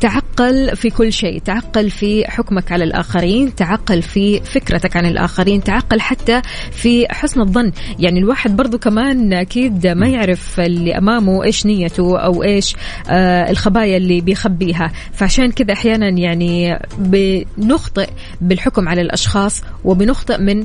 تعقل 0.00 0.76
في 0.76 0.90
كل 0.90 1.12
شيء. 1.12 1.38
تعقل 1.38 1.90
في 1.90 2.24
حكمك 2.30 2.72
على 2.72 2.84
الآخرين 2.84 3.54
تعقل 3.54 4.02
في 4.02 4.40
فكرتك 4.40 4.96
عن 4.96 5.06
الآخرين 5.06 5.64
تعقل 5.64 6.00
حتى 6.00 6.42
في 6.72 7.06
حسن 7.10 7.40
الظن. 7.40 7.72
يعني 7.98 8.18
الواحد 8.18 8.56
برضو 8.56 8.78
كمان 8.78 9.32
أكيد 9.32 9.86
ما 9.86 10.08
يعرف 10.08 10.60
اللي 10.60 10.98
أمامه 10.98 11.44
إيش 11.44 11.66
نيته 11.66 12.18
أو 12.18 12.42
إيش 12.42 12.76
آه 13.08 13.50
الخبايا 13.50 13.96
اللي 13.96 14.20
بيخبيها. 14.20 14.92
فعشان 15.12 15.50
كذا 15.50 15.72
أحيانا 15.72 16.08
يعني 16.08 16.78
بنخطئ 16.98 18.08
بالحكم 18.40 18.88
على 18.88 19.00
الأشخاص 19.00 19.62
وبنخطئ 19.84 20.38
من 20.38 20.64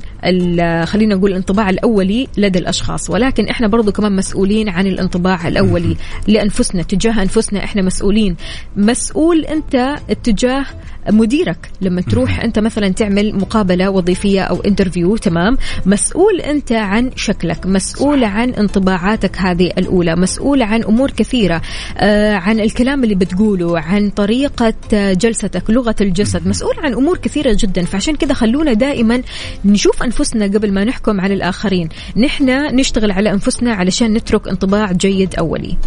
خلينا 0.86 1.16
نقول 1.16 1.32
الانطباع 1.32 1.70
الأولي 1.70 2.28
لدى 2.38 2.60
الأشخاص. 2.60 3.10
ولكن 3.28 3.48
إحنا 3.48 3.68
برضو 3.68 3.92
كمان 3.92 4.16
مسؤولين 4.16 4.70
عن 4.70 4.88
الانطباع 4.88 5.48
الأولي 5.48 5.98
لأنفسنا 6.28 6.82
تجاه 6.84 7.22
أنفسنا 7.22 7.64
إحنا 7.64 7.82
مسؤولين. 7.82 8.36
مسؤول 8.76 9.46
أنت 9.46 9.76
اتجاه 10.10 10.66
مديرك 11.10 11.70
لما 11.82 12.02
تروح 12.02 12.40
أنت 12.44 12.60
مثلا 12.60 12.90
تعمل 12.90 13.36
مقابلة 13.36 13.90
وظيفية 13.90 14.42
أو 14.42 14.62
انترفيو 14.62 15.18
تمام؟ 15.18 15.58
مسؤول 15.86 16.42
أنت 16.42 16.72
عن 16.72 17.12
شكلك 17.16 17.66
مسؤول 17.66 18.24
عن 18.24 18.50
انطباعاتك 18.50 19.38
هذه 19.38 19.72
الأولى 19.78 20.16
مسؤول 20.16 20.62
عن 20.62 20.84
أمور 20.84 21.12
كثيرة 21.12 21.62
آه 21.98 22.34
عن 22.36 22.60
الكلام 22.60 23.04
اللي 23.04 23.16
بتقوله 23.16 23.80
عن 23.80 24.10
طريقة 24.10 24.74
آه، 24.94 25.14
جلستك 25.14 25.70
لغة 25.70 25.96
الجسد 26.02 26.48
مسؤول 26.48 26.76
عن 26.84 26.94
أمور 26.94 27.18
كثيرة 27.18 27.58
جدا. 27.60 27.86
فعشان 27.86 28.16
كذا 28.16 28.34
خلونا 28.34 28.74
دائما 28.74 29.22
نشوف 29.66 30.04
أنفسنا 30.04 30.46
قبل 30.46 30.74
ما 30.74 30.84
نحكم 30.84 31.22
على 31.22 31.34
الآخرين. 31.34 31.90
نحن 32.18 32.76
نشتغل 32.76 33.12
على 33.12 33.32
أنفسنا 33.32 33.74
علشان 33.74 34.14
نترك 34.14 34.48
انطباع 34.48 34.92
جيد 34.92 35.36
أولي. 35.36 35.78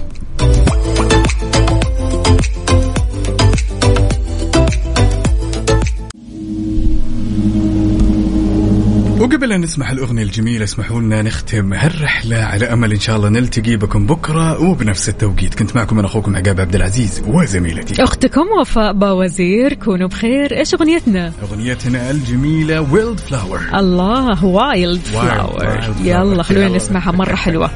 وقبل 9.20 9.52
أن 9.52 9.60
نسمع 9.60 9.90
الأغنية 9.92 10.22
الجميلة 10.22 10.64
اسمحوا 10.64 11.00
لنا 11.00 11.22
نختم 11.22 11.72
هالرحلة 11.72 12.36
على 12.36 12.72
أمل 12.72 12.92
إن 12.92 13.00
شاء 13.00 13.16
الله 13.16 13.28
نلتقي 13.28 13.76
بكم 13.76 14.06
بكرة 14.06 14.60
وبنفس 14.62 15.08
التوقيت. 15.08 15.54
كنت 15.54 15.76
معكم 15.76 15.98
أنا 15.98 16.06
أخوكم 16.06 16.36
عقاب 16.36 16.60
عبد 16.60 16.74
العزيز 16.74 17.22
وزميلتي. 17.26 18.02
أختكم 18.02 18.46
وفاء 18.60 18.92
باوزير 18.92 19.74
كونوا 19.74 20.08
بخير. 20.08 20.56
إيش 20.58 20.74
أغنيتنا؟ 20.74 21.32
أغنيتنا 21.42 22.10
الجميلة 22.10 22.80
Wildflower 22.80 23.60
الله 23.74 24.44
Wildflower. 24.44 25.80
يلا 26.04 26.42
خلونا. 26.42 26.68
نسمعها 26.68 27.12
مرة 27.12 27.34
حلوة. 27.34 27.70